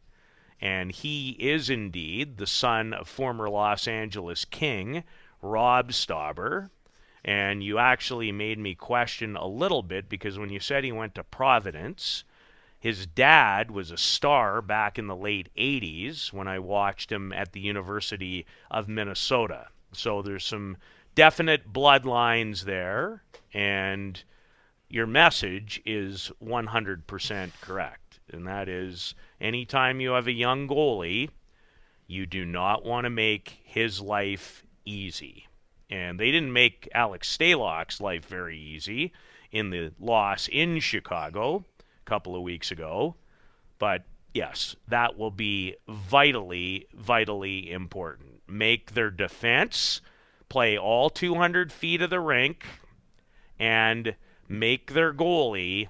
And 0.62 0.92
he 0.92 1.32
is 1.40 1.70
indeed 1.70 2.38
the 2.38 2.48
son 2.48 2.94
of 2.94 3.08
former 3.08 3.50
Los 3.50 3.88
Angeles 3.88 4.46
King 4.46 5.04
Rob 5.42 5.92
Stauber. 5.92 6.70
And 7.24 7.64
you 7.64 7.78
actually 7.78 8.32
made 8.32 8.60
me 8.60 8.76
question 8.76 9.36
a 9.36 9.48
little 9.48 9.84
bit 9.84 10.10
because 10.10 10.38
when 10.38 10.50
you 10.50 10.60
said 10.60 10.84
he 10.84 10.92
went 10.92 11.16
to 11.16 11.24
Providence, 11.24 12.24
his 12.80 13.06
dad 13.06 13.72
was 13.72 13.92
a 13.92 13.98
star 13.98 14.62
back 14.62 14.98
in 14.98 15.08
the 15.08 15.16
late 15.16 15.50
80s 15.58 16.32
when 16.32 16.48
I 16.48 16.60
watched 16.60 17.12
him 17.12 17.34
at 17.34 17.52
the 17.52 17.60
University 17.60 18.46
of 18.72 18.88
Minnesota. 18.88 19.68
So 19.92 20.22
there's 20.22 20.46
some 20.46 20.78
definite 21.14 21.74
bloodlines 21.74 22.64
there, 22.64 23.24
and 23.54 24.24
your 24.90 25.06
message 25.08 25.82
is 25.86 26.32
100% 26.44 27.52
correct. 27.62 28.20
And 28.32 28.48
that 28.48 28.68
is 28.68 29.16
anytime 29.40 30.02
you 30.02 30.12
have 30.12 30.28
a 30.28 30.32
young 30.32 30.68
goalie, 30.68 31.30
you 32.08 32.26
do 32.26 32.44
not 32.44 32.84
want 32.84 33.06
to 33.06 33.10
make 33.10 33.60
his 33.64 34.02
life 34.02 34.64
easy. 34.86 35.48
And 35.90 36.20
they 36.20 36.32
didn't 36.32 36.54
make 36.54 36.90
Alex 36.94 37.36
Stalock's 37.36 38.02
life 38.02 38.26
very 38.26 38.58
easy 38.58 39.14
in 39.52 39.70
the 39.70 39.92
loss 40.00 40.48
in 40.52 40.80
Chicago 40.80 41.66
a 41.78 42.10
couple 42.10 42.36
of 42.36 42.42
weeks 42.42 42.72
ago. 42.72 43.16
But 43.78 44.06
yes, 44.34 44.76
that 44.88 45.18
will 45.18 45.32
be 45.32 45.76
vitally, 45.88 46.88
vitally 46.94 47.72
important. 47.72 48.42
Make 48.48 48.94
their 48.94 49.12
defense 49.12 50.02
play 50.50 50.78
all 50.78 51.10
200 51.10 51.72
feet 51.72 52.02
of 52.02 52.10
the 52.10 52.20
rink 52.20 52.66
and 53.60 54.16
make 54.50 54.94
their 54.94 55.14
goalie 55.14 55.88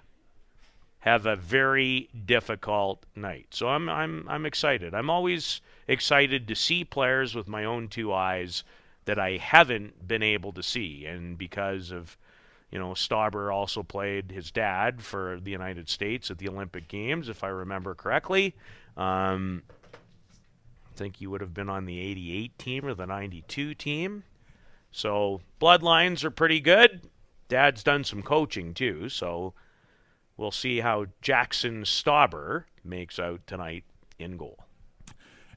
have 0.99 1.25
a 1.25 1.35
very 1.35 2.09
difficult 2.25 3.05
night. 3.15 3.47
So 3.51 3.69
I'm 3.69 3.89
I'm 3.89 4.25
I'm 4.27 4.45
excited. 4.45 4.93
I'm 4.93 5.09
always 5.09 5.61
excited 5.87 6.47
to 6.47 6.55
see 6.55 6.83
players 6.83 7.33
with 7.33 7.47
my 7.47 7.63
own 7.63 7.87
two 7.87 8.13
eyes 8.13 8.63
that 9.05 9.17
I 9.17 9.37
haven't 9.37 10.07
been 10.07 10.21
able 10.21 10.51
to 10.53 10.61
see. 10.61 11.05
And 11.05 11.35
because 11.35 11.89
of, 11.89 12.15
you 12.69 12.77
know, 12.77 12.91
Stauber 12.91 13.51
also 13.51 13.81
played 13.81 14.31
his 14.31 14.51
dad 14.51 15.01
for 15.01 15.39
the 15.41 15.49
United 15.49 15.89
States 15.89 16.29
at 16.29 16.37
the 16.37 16.47
Olympic 16.47 16.87
Games, 16.87 17.27
if 17.27 17.43
I 17.43 17.47
remember 17.47 17.95
correctly. 17.95 18.55
Um, 18.95 19.63
I 19.73 20.95
think 20.95 21.15
he 21.15 21.25
would 21.25 21.41
have 21.41 21.55
been 21.55 21.69
on 21.69 21.85
the 21.85 21.99
88 21.99 22.59
team 22.59 22.85
or 22.85 22.93
the 22.93 23.07
92 23.07 23.73
team. 23.73 24.23
So 24.91 25.41
bloodlines 25.59 26.23
are 26.23 26.31
pretty 26.31 26.59
good. 26.59 27.01
Dad's 27.49 27.83
done 27.83 28.03
some 28.05 28.21
coaching 28.21 28.73
too, 28.73 29.09
so 29.09 29.53
we'll 30.37 30.51
see 30.51 30.79
how 30.79 31.07
Jaxson 31.21 31.81
Stauber 31.81 32.63
makes 32.83 33.19
out 33.19 33.45
tonight 33.45 33.83
in 34.17 34.37
goal. 34.37 34.57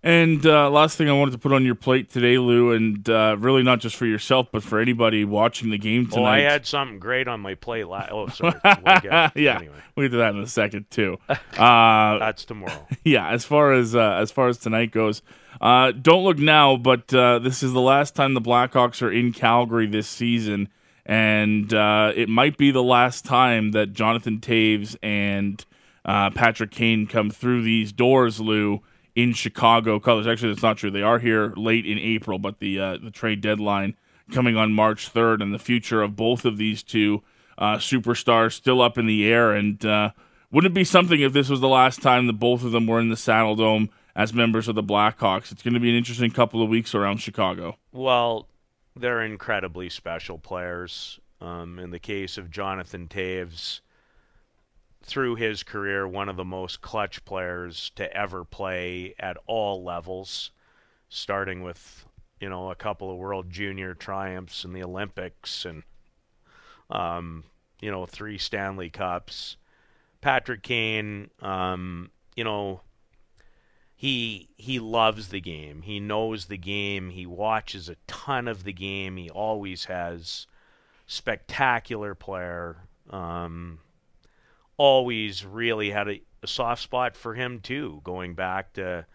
And 0.05 0.44
uh, 0.44 0.68
last 0.68 0.96
thing 0.98 1.09
I 1.09 1.12
wanted 1.12 1.31
to 1.31 1.38
put 1.38 1.52
on 1.52 1.64
your 1.64 1.76
plate 1.76 2.11
today, 2.11 2.37
Lou, 2.37 2.72
and 2.72 3.09
uh, 3.09 3.37
really 3.38 3.62
not 3.62 3.78
just 3.78 3.94
for 3.94 4.05
yourself, 4.05 4.48
but 4.50 4.64
for 4.64 4.81
anybody 4.81 5.24
watching 5.24 5.70
the 5.70 5.78
game 5.78 6.09
tonight. 6.09 6.20
Oh, 6.22 6.24
I 6.24 6.40
had 6.40 6.66
something 6.66 6.98
great 6.98 7.28
on 7.28 7.38
my 7.38 7.55
plate. 7.55 7.87
La- 7.87 8.09
oh, 8.11 8.26
sorry. 8.31 8.59
We'll 8.64 9.00
yeah, 9.05 9.31
anyway. 9.37 9.76
we'll 9.94 10.07
get 10.07 10.11
to 10.11 10.16
that 10.16 10.35
in 10.35 10.40
a 10.40 10.48
second 10.48 10.90
too. 10.90 11.18
Uh, 11.52 12.18
That's 12.18 12.44
tomorrow. 12.44 12.87
Yeah, 13.05 13.28
as 13.28 13.44
far 13.44 13.72
as 13.72 13.94
uh, 13.94 14.14
as 14.14 14.33
far 14.33 14.48
as 14.48 14.59
tonight 14.59 14.90
goes, 14.90 15.22
uh, 15.61 15.92
don't 15.92 16.24
look 16.24 16.38
now, 16.38 16.76
but 16.76 17.12
uh, 17.14 17.38
this 17.38 17.62
is 17.62 17.72
the 17.72 17.81
last 17.81 18.16
time 18.16 18.35
the 18.35 18.40
Blackhawks 18.40 19.02
are 19.02 19.12
in 19.12 19.33
Calgary 19.33 19.87
this 19.87 20.09
season, 20.09 20.68
and 21.07 21.73
it 21.73 22.29
might 22.29 22.57
be 22.57 22.71
the 22.71 22.83
last 22.83 23.25
time 23.25 23.73
that 23.73 23.93
Jonathan 23.93 24.41
Toews 24.41 24.97
and 25.03 25.65
Patrick 26.05 26.71
Kane 26.71 27.07
come 27.07 27.31
through 27.31 27.62
these 27.62 27.93
doors, 27.93 28.41
Lou 28.41 28.83
in 29.15 29.33
Chicago 29.33 30.01
colors. 30.01 30.27
Actually, 30.27 30.53
that's 30.53 30.62
not 30.62 30.79
true. 30.79 30.91
They 30.91 31.03
are 31.03 31.19
here 31.19 31.53
late 31.57 31.87
in 31.87 31.99
April, 31.99 32.38
but 32.38 32.59
the 32.61 32.81
uh, 32.81 32.99
the 33.03 33.11
trade 33.11 33.41
deadline 33.41 33.95
coming 34.33 34.57
on 34.57 34.73
March 34.73 35.09
third, 35.09 35.43
and 35.43 35.53
the 35.53 35.59
future 35.59 36.03
of 36.03 36.17
both 36.17 36.45
of 36.45 36.57
these 36.57 36.83
two 36.83 37.23
uh, 37.59 37.77
superstars 37.77 38.53
still 38.53 38.81
up 38.81 38.97
in 38.97 39.07
the 39.07 39.31
air. 39.31 39.53
And 39.53 39.85
uh, 39.85 40.11
wouldn't 40.51 40.73
it 40.73 40.75
be 40.75 40.85
something 40.85 41.21
if 41.21 41.33
this 41.33 41.49
was 41.49 41.61
the 41.61 41.69
last 41.69 42.01
time 42.01 42.27
that 42.27 42.35
both 42.35 42.65
of 42.65 42.73
them 42.73 42.87
were 42.87 43.01
in 43.01 43.09
the 43.09 43.15
Saddledome 43.15 43.91
as 44.17 44.33
members 44.33 44.69
of 44.69 44.75
the 44.75 44.83
Blackhawks? 44.83 45.53
It's 45.53 45.62
going 45.62 45.75
to 45.75 45.81
be 45.81 45.91
an 45.91 45.97
interesting 45.97 46.31
couple 46.31 46.62
of 46.62 46.69
weeks 46.69 46.95
around 46.95 47.19
Chicago. 47.19 47.77
Well, 47.93 48.49
they're 48.96 49.22
incredibly 49.22 49.88
special 49.88 50.38
players. 50.38 51.18
Um, 51.40 51.78
in 51.81 51.90
the 51.90 51.98
case 51.98 52.38
of 52.38 52.50
Jonathan 52.50 53.09
Toews, 53.09 53.81
through 55.02 55.35
his 55.35 55.64
career, 55.64 56.07
one 56.07 56.28
of 56.28 56.37
the 56.37 56.44
most 56.44 56.81
clutch 56.81 57.24
players 57.24 57.90
to 57.96 58.16
ever 58.16 58.44
play 58.44 59.14
at 59.18 59.37
all 59.46 59.83
levels, 59.83 60.52
starting 61.09 61.62
with 61.62 62.07
you 62.40 62.48
know 62.48 62.70
a 62.70 62.76
couple 62.76 63.11
of 63.11 63.18
World 63.18 63.50
Junior 63.50 63.94
triumphs 63.94 64.64
in 64.64 64.72
the 64.72 64.85
Olympics 64.85 65.64
and 65.64 65.83
um, 66.90 67.44
you 67.81 67.90
know 67.90 68.07
three 68.07 68.38
Stanley 68.38 68.90
Cups. 68.90 69.57
Patrick 70.20 70.62
Kane, 70.62 71.31
um, 71.40 72.11
you 72.37 72.44
know, 72.44 72.81
he 74.03 74.49
he 74.57 74.81
loves 74.81 75.29
the 75.29 75.41
game. 75.41 75.83
He 75.83 76.01
knows 76.01 76.47
the 76.47 76.57
game. 76.57 77.11
He 77.11 77.25
watches 77.25 77.88
a 77.88 77.95
ton 78.09 78.49
of 78.49 78.65
the 78.65 78.73
game. 78.73 79.17
He 79.17 79.31
always 79.31 79.85
has 79.85 80.49
spectacular 81.07 82.17
player. 82.17 82.79
Um, 83.11 83.79
always 84.77 85.47
really 85.47 85.91
had 85.91 86.09
a, 86.09 86.21
a 86.43 86.49
soft 86.49 86.83
spot 86.83 87.15
for 87.17 87.35
him 87.35 87.61
too, 87.61 88.01
going 88.03 88.35
back 88.35 88.73
to 88.73 89.07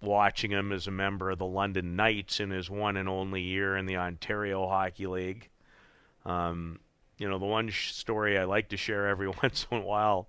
watching 0.00 0.50
him 0.50 0.72
as 0.72 0.88
a 0.88 0.90
member 0.90 1.30
of 1.30 1.38
the 1.38 1.46
London 1.46 1.94
Knights 1.94 2.40
in 2.40 2.50
his 2.50 2.68
one 2.68 2.96
and 2.96 3.08
only 3.08 3.42
year 3.42 3.76
in 3.76 3.86
the 3.86 3.98
Ontario 3.98 4.66
Hockey 4.66 5.06
League. 5.06 5.50
Um, 6.26 6.80
you 7.16 7.28
know, 7.28 7.38
the 7.38 7.46
one 7.46 7.68
sh- 7.68 7.92
story 7.92 8.36
I 8.40 8.42
like 8.42 8.70
to 8.70 8.76
share 8.76 9.06
every 9.06 9.28
once 9.42 9.68
in 9.70 9.78
a 9.78 9.82
while 9.82 10.26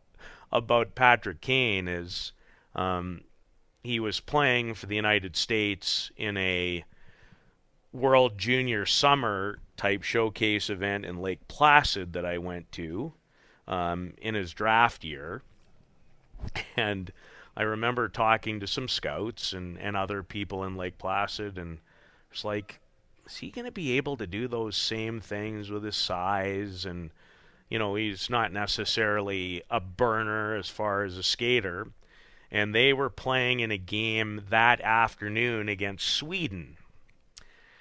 about 0.51 0.93
Patrick 0.93 1.41
Kane 1.41 1.87
is 1.87 2.31
um, 2.75 3.21
he 3.85 3.99
was 3.99 4.19
playing 4.19 4.73
for 4.73 4.87
the 4.87 4.95
United 4.95 5.35
States 5.35 6.11
in 6.17 6.37
a 6.37 6.83
World 7.93 8.37
Junior 8.37 8.85
Summer 8.85 9.59
type 9.77 10.03
showcase 10.03 10.69
event 10.69 11.05
in 11.05 11.21
Lake 11.21 11.47
Placid 11.47 12.13
that 12.13 12.25
I 12.25 12.37
went 12.37 12.71
to 12.73 13.13
um, 13.67 14.13
in 14.21 14.35
his 14.35 14.53
draft 14.53 15.03
year. 15.03 15.43
And 16.75 17.11
I 17.55 17.63
remember 17.63 18.09
talking 18.09 18.59
to 18.59 18.67
some 18.67 18.87
scouts 18.87 19.53
and, 19.53 19.79
and 19.79 19.95
other 19.95 20.23
people 20.23 20.63
in 20.65 20.75
Lake 20.75 20.97
Placid, 20.97 21.57
and 21.57 21.79
it's 22.31 22.43
like, 22.43 22.79
is 23.25 23.37
he 23.37 23.49
going 23.49 23.65
to 23.65 23.71
be 23.71 23.97
able 23.97 24.17
to 24.17 24.27
do 24.27 24.47
those 24.47 24.75
same 24.75 25.21
things 25.21 25.69
with 25.69 25.83
his 25.83 25.95
size? 25.95 26.85
And, 26.85 27.11
you 27.69 27.79
know, 27.79 27.95
he's 27.95 28.29
not 28.29 28.51
necessarily 28.51 29.63
a 29.69 29.79
burner 29.79 30.55
as 30.55 30.69
far 30.69 31.03
as 31.03 31.17
a 31.17 31.23
skater. 31.23 31.87
And 32.51 32.73
they 32.73 32.93
were 32.93 33.09
playing 33.09 33.59
in 33.59 33.71
a 33.71 33.77
game 33.77 34.45
that 34.49 34.79
afternoon 34.81 35.67
against 35.67 36.07
Sweden. 36.07 36.77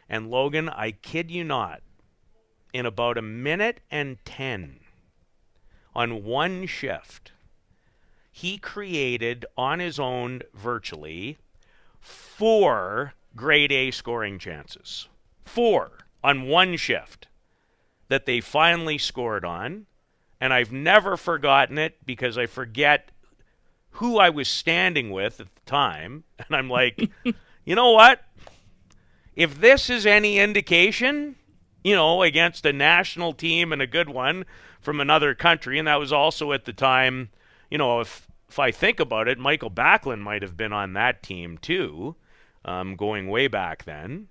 And 0.09 0.31
Logan, 0.31 0.68
I 0.68 0.92
kid 0.92 1.31
you 1.31 1.44
not, 1.44 1.83
in 2.72 2.87
about 2.87 3.18
a 3.18 3.22
minute 3.22 3.81
and 3.90 4.18
10, 4.24 4.81
on 5.94 6.24
one 6.24 6.66
shift, 6.66 7.33
he 8.33 8.59
created 8.59 9.46
on 9.57 9.79
his 9.79 9.98
own 9.98 10.42
virtually 10.53 11.38
four 12.00 13.14
grade 13.37 13.72
A 13.72 13.90
scoring 13.90 14.38
chances. 14.38 15.09
Four 15.44 15.92
on 16.22 16.48
one 16.48 16.77
shift 16.77 17.29
that 18.09 18.27
they 18.27 18.40
finally 18.40 18.98
scored 18.98 19.44
on. 19.44 19.87
And 20.40 20.53
I've 20.53 20.72
never 20.72 21.16
forgotten 21.16 21.79
it 21.79 22.05
because 22.05 22.37
I 22.37 22.46
forget 22.46 23.11
who 23.94 24.18
I 24.18 24.30
was 24.30 24.48
standing 24.48 25.11
with 25.11 25.40
at 25.40 25.54
the 25.54 25.61
time, 25.66 26.24
and 26.38 26.57
I'm 26.57 26.68
like, 26.68 27.11
you 27.64 27.74
know 27.74 27.92
what? 27.92 28.22
If 29.37 29.61
this 29.61 29.90
is 29.90 30.07
any 30.07 30.38
indication, 30.38 31.37
you 31.83 31.94
know, 31.94 32.22
against 32.22 32.64
a 32.66 32.72
national 32.72 33.33
team 33.33 33.72
and 33.72 33.83
a 33.83 33.87
good 33.87 34.09
one 34.09 34.44
from 34.80 35.00
another 35.00 35.35
country, 35.35 35.78
and 35.78 35.88
that 35.88 35.98
was 35.98 36.12
also 36.12 36.52
at 36.52 36.64
the 36.64 36.72
time, 36.72 37.30
you 37.70 37.78
know, 37.78 38.00
if 38.00 38.26
if 38.48 38.59
I 38.59 38.70
think 38.70 39.00
about 39.00 39.26
it, 39.26 39.38
Mikael 39.38 39.70
Backlund 39.70 40.20
might 40.20 40.42
have 40.42 40.57
been 40.57 40.72
on 40.72 40.92
that 40.92 41.22
team 41.22 41.59
too, 41.59 42.14
um, 42.64 42.94
going 42.94 43.28
way 43.28 43.48
back 43.48 43.85
then. 43.85 44.28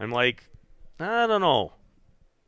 I'm 0.00 0.10
like, 0.10 0.44
I 0.98 1.26
don't 1.28 1.40
know. 1.40 1.74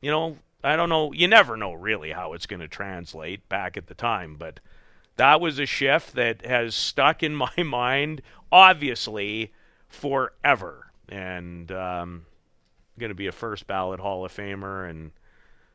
You 0.01 0.11
know, 0.11 0.39
I 0.65 0.75
don't 0.75 0.89
know. 0.89 1.13
You 1.13 1.29
never 1.29 1.57
know 1.57 1.73
really 1.73 2.11
how 2.11 2.33
it's 2.33 2.47
going 2.47 2.61
to 2.61 2.69
translate 2.69 3.49
back 3.49 3.77
at 3.77 3.87
the 3.87 3.95
time, 3.95 4.35
but 4.37 4.59
that 5.17 5.41
was 5.41 5.59
a 5.59 5.67
shift 5.67 6.15
that 6.15 6.45
has 6.45 6.75
stuck 6.75 7.23
in 7.23 7.35
my 7.57 7.63
mind, 7.63 8.23
obviously, 8.51 9.53
forever. 9.89 10.91
And 11.09 11.71
um, 11.71 12.27
going 12.99 13.11
to 13.11 13.15
be 13.15 13.27
a 13.27 13.33
first 13.33 13.67
ballot 13.67 14.01
Hall 14.01 14.25
of 14.25 14.33
Famer 14.33 14.89
and 14.89 15.13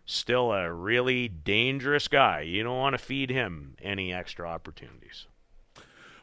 still 0.06 0.52
a 0.52 0.72
really 0.74 1.28
dangerous 1.28 2.08
guy. 2.08 2.42
You 2.42 2.64
don't 2.64 2.78
want 2.78 2.94
to 2.94 2.98
feed 2.98 3.30
him 3.30 3.76
any 3.82 4.12
extra 4.14 4.48
opportunities. 4.48 5.28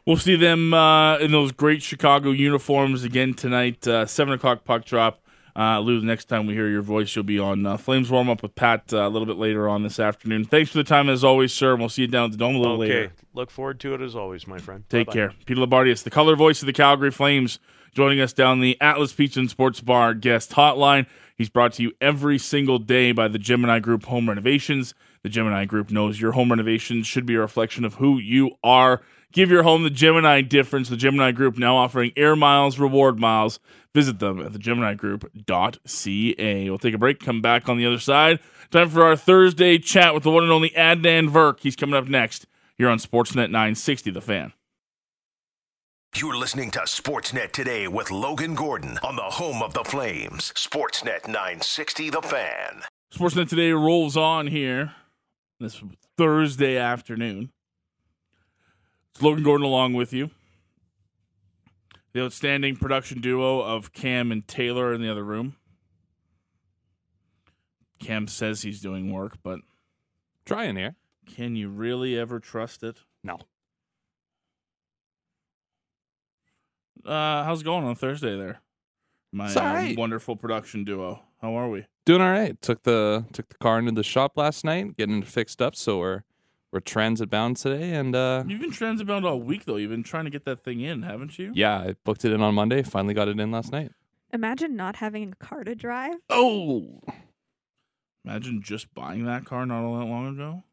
We'll 0.05 0.17
see 0.17 0.35
them 0.35 0.73
uh, 0.73 1.17
in 1.17 1.31
those 1.31 1.51
great 1.51 1.81
Chicago 1.81 2.31
uniforms 2.31 3.03
again 3.03 3.33
tonight. 3.33 3.85
Uh, 3.87 4.05
Seven 4.05 4.33
o'clock 4.33 4.63
puck 4.63 4.85
drop. 4.85 5.21
Uh, 5.57 5.79
Lou, 5.79 5.99
the 5.99 6.05
next 6.05 6.25
time 6.25 6.45
we 6.45 6.53
hear 6.53 6.67
your 6.67 6.83
voice, 6.83 7.15
you'll 7.15 7.25
be 7.25 7.39
on 7.39 7.65
uh, 7.65 7.77
Flames 7.77 8.11
warm 8.11 8.29
up 8.29 8.43
with 8.43 8.53
Pat 8.53 8.93
uh, 8.93 9.07
a 9.07 9.09
little 9.09 9.25
bit 9.25 9.37
later 9.37 9.67
on 9.67 9.81
this 9.81 9.99
afternoon. 9.99 10.45
Thanks 10.45 10.69
for 10.69 10.77
the 10.77 10.83
time 10.83 11.09
as 11.09 11.23
always, 11.23 11.51
sir. 11.51 11.71
And 11.71 11.79
we'll 11.79 11.89
see 11.89 12.03
you 12.03 12.07
down 12.07 12.25
at 12.25 12.31
the 12.33 12.37
Dome 12.37 12.55
a 12.55 12.59
little 12.59 12.79
okay. 12.79 12.93
later. 12.93 13.13
Look 13.33 13.49
forward 13.49 13.79
to 13.79 13.95
it 13.95 14.01
as 14.01 14.15
always, 14.15 14.45
my 14.45 14.59
friend. 14.59 14.83
Take 14.87 15.07
Bye-bye. 15.07 15.13
care. 15.15 15.33
Peter 15.45 15.59
Loubardias, 15.59 16.03
the 16.03 16.11
color 16.11 16.35
voice 16.35 16.61
of 16.61 16.67
the 16.67 16.73
Calgary 16.73 17.09
Flames, 17.09 17.57
joining 17.91 18.19
us 18.19 18.33
down 18.33 18.59
the 18.59 18.79
Atlas 18.79 19.13
Pizza 19.13 19.39
and 19.39 19.49
Sports 19.49 19.81
Bar 19.81 20.13
guest 20.13 20.51
hotline. 20.51 21.07
He's 21.35 21.49
brought 21.49 21.73
to 21.73 21.83
you 21.83 21.91
every 21.99 22.37
single 22.37 22.77
day 22.77 23.11
by 23.11 23.27
the 23.27 23.39
Gemini 23.39 23.79
Group 23.79 24.05
Home 24.05 24.29
Renovations. 24.29 24.93
The 25.23 25.29
Gemini 25.29 25.65
Group 25.65 25.89
knows 25.89 26.21
your 26.21 26.33
home 26.33 26.51
renovations 26.51 27.07
should 27.07 27.25
be 27.25 27.33
a 27.33 27.39
reflection 27.39 27.83
of 27.83 27.95
who 27.95 28.19
you 28.19 28.51
are. 28.63 29.01
Give 29.33 29.51
your 29.51 29.63
home 29.63 29.83
the 29.83 29.89
Gemini 29.89 30.41
difference. 30.41 30.89
The 30.89 30.97
Gemini 30.97 31.31
Group 31.31 31.57
now 31.57 31.77
offering 31.77 32.11
air 32.15 32.35
miles, 32.35 32.79
reward 32.79 33.19
miles. 33.19 33.59
Visit 33.93 34.19
them 34.19 34.39
at 34.39 34.53
thegeminigroup.ca. 34.53 36.69
We'll 36.69 36.77
take 36.77 36.93
a 36.93 36.97
break, 36.97 37.19
come 37.19 37.41
back 37.41 37.67
on 37.67 37.77
the 37.77 37.85
other 37.85 37.99
side. 37.99 38.39
Time 38.71 38.89
for 38.89 39.03
our 39.03 39.15
Thursday 39.15 39.77
chat 39.77 40.13
with 40.13 40.23
the 40.23 40.31
one 40.31 40.43
and 40.43 40.51
only 40.51 40.69
Adnan 40.71 41.29
Virk. 41.29 41.59
He's 41.61 41.75
coming 41.75 41.95
up 41.95 42.07
next 42.07 42.45
here 42.77 42.89
on 42.89 42.99
Sportsnet 42.99 43.49
960, 43.49 44.11
The 44.11 44.21
Fan. 44.21 44.53
You're 46.15 46.37
listening 46.37 46.71
to 46.71 46.79
Sportsnet 46.79 47.51
today 47.51 47.87
with 47.87 48.11
Logan 48.11 48.55
Gordon 48.55 48.97
on 49.03 49.15
the 49.15 49.23
home 49.23 49.61
of 49.61 49.73
the 49.73 49.83
Flames. 49.83 50.51
Sportsnet 50.55 51.27
960 51.27 52.09
The 52.09 52.21
Fan. 52.21 52.83
Sportsnet 53.13 53.49
today 53.49 53.71
rolls 53.71 54.17
on 54.17 54.47
here 54.47 54.93
this 55.59 55.81
Thursday 56.17 56.77
afternoon. 56.77 57.51
It's 59.17 59.23
Logan 59.23 59.41
Gordon 59.41 59.65
along 59.65 59.95
with 59.95 60.13
you. 60.13 60.29
The 62.13 62.23
outstanding 62.23 62.75
production 62.75 63.19
duo 63.19 63.61
of 63.61 63.91
Cam 63.91 64.31
and 64.31 64.47
Taylor 64.47 64.93
in 64.93 65.01
the 65.01 65.09
other 65.09 65.23
room. 65.23 65.55
Cam 67.97 68.27
says 68.27 68.61
he's 68.61 68.79
doing 68.79 69.11
work, 69.11 69.39
but 69.41 69.61
Trying 70.45 70.75
here. 70.75 70.97
can 71.25 71.55
you 71.55 71.67
really 71.67 72.15
ever 72.15 72.39
trust 72.39 72.83
it? 72.83 72.97
No. 73.23 73.39
Uh, 77.03 77.43
how's 77.43 77.61
it 77.61 77.63
going 77.63 77.85
on 77.85 77.95
Thursday 77.95 78.37
there? 78.37 78.61
My 79.31 79.51
all 79.51 79.77
um, 79.77 79.95
wonderful 79.95 80.35
production 80.35 80.83
duo. 80.83 81.23
How 81.41 81.55
are 81.55 81.69
we? 81.69 81.87
Doing 82.05 82.21
all 82.21 82.29
right. 82.29 82.61
Took 82.61 82.83
the 82.83 83.25
took 83.33 83.49
the 83.49 83.55
car 83.55 83.79
into 83.79 83.93
the 83.93 84.03
shop 84.03 84.33
last 84.35 84.63
night, 84.63 84.95
getting 84.95 85.23
it 85.23 85.27
fixed 85.27 85.59
up, 85.59 85.75
so 85.75 85.97
we're 85.97 86.21
we're 86.77 86.81
transit 86.81 87.27
bound 87.31 87.57
today 87.57 87.93
and 87.93 88.15
uh 88.15 88.43
You've 88.47 88.61
been 88.61 88.71
transit 88.71 89.07
bound 89.07 89.25
all 89.25 89.39
week 89.41 89.65
though. 89.65 89.77
You've 89.77 89.89
been 89.89 90.03
trying 90.03 90.25
to 90.25 90.29
get 90.29 90.45
that 90.45 90.63
thing 90.63 90.79
in, 90.81 91.01
haven't 91.01 91.39
you? 91.39 91.51
yeah, 91.55 91.79
I 91.79 91.95
booked 92.03 92.23
it 92.23 92.31
in 92.31 92.41
on 92.41 92.53
Monday, 92.53 92.83
finally 92.83 93.15
got 93.15 93.27
it 93.27 93.39
in 93.39 93.49
last 93.49 93.71
night. 93.71 93.91
Imagine 94.31 94.75
not 94.75 94.97
having 94.97 95.33
a 95.33 95.35
car 95.43 95.63
to 95.63 95.73
drive. 95.73 96.13
Oh. 96.29 97.01
Imagine 98.25 98.61
just 98.61 98.93
buying 98.93 99.25
that 99.25 99.45
car 99.45 99.65
not 99.65 99.83
all 99.83 99.97
that 99.97 100.05
long 100.05 100.27
ago. 100.27 100.63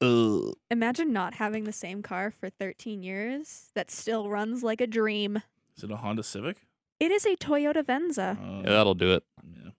Ugh. 0.00 0.54
Imagine 0.72 1.12
not 1.12 1.34
having 1.34 1.62
the 1.64 1.72
same 1.72 2.02
car 2.02 2.32
for 2.32 2.50
13 2.50 3.04
years 3.04 3.70
that 3.74 3.90
still 3.92 4.28
runs 4.28 4.64
like 4.64 4.80
a 4.80 4.86
dream. 4.88 5.40
Is 5.76 5.84
it 5.84 5.90
a 5.92 5.96
Honda 5.98 6.24
Civic? 6.24 6.56
It 6.98 7.12
is 7.12 7.24
a 7.26 7.36
Toyota 7.36 7.86
Venza. 7.86 8.36
Uh, 8.42 8.62
Yeah, 8.64 8.70
that'll 8.70 8.94
do 8.94 9.12
it. 9.12 9.22
yeah. 9.44 9.70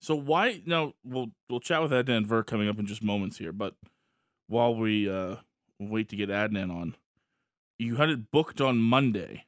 So 0.00 0.14
why 0.14 0.62
now 0.64 0.94
we'll 1.04 1.28
we'll 1.48 1.60
chat 1.60 1.82
with 1.82 1.92
Adnan 1.92 2.26
Virk 2.26 2.46
coming 2.46 2.68
up 2.68 2.78
in 2.78 2.86
just 2.86 3.02
moments 3.02 3.36
here, 3.38 3.52
but 3.52 3.74
while 4.48 4.74
we 4.74 5.08
uh 5.08 5.36
wait 5.78 6.08
to 6.08 6.16
get 6.16 6.30
Adnan 6.30 6.74
on, 6.74 6.96
you 7.78 7.96
had 7.96 8.08
it 8.08 8.30
booked 8.30 8.60
on 8.60 8.78
Monday. 8.78 9.44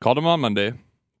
Called 0.00 0.18
him 0.18 0.26
on 0.26 0.40
Monday. 0.40 0.72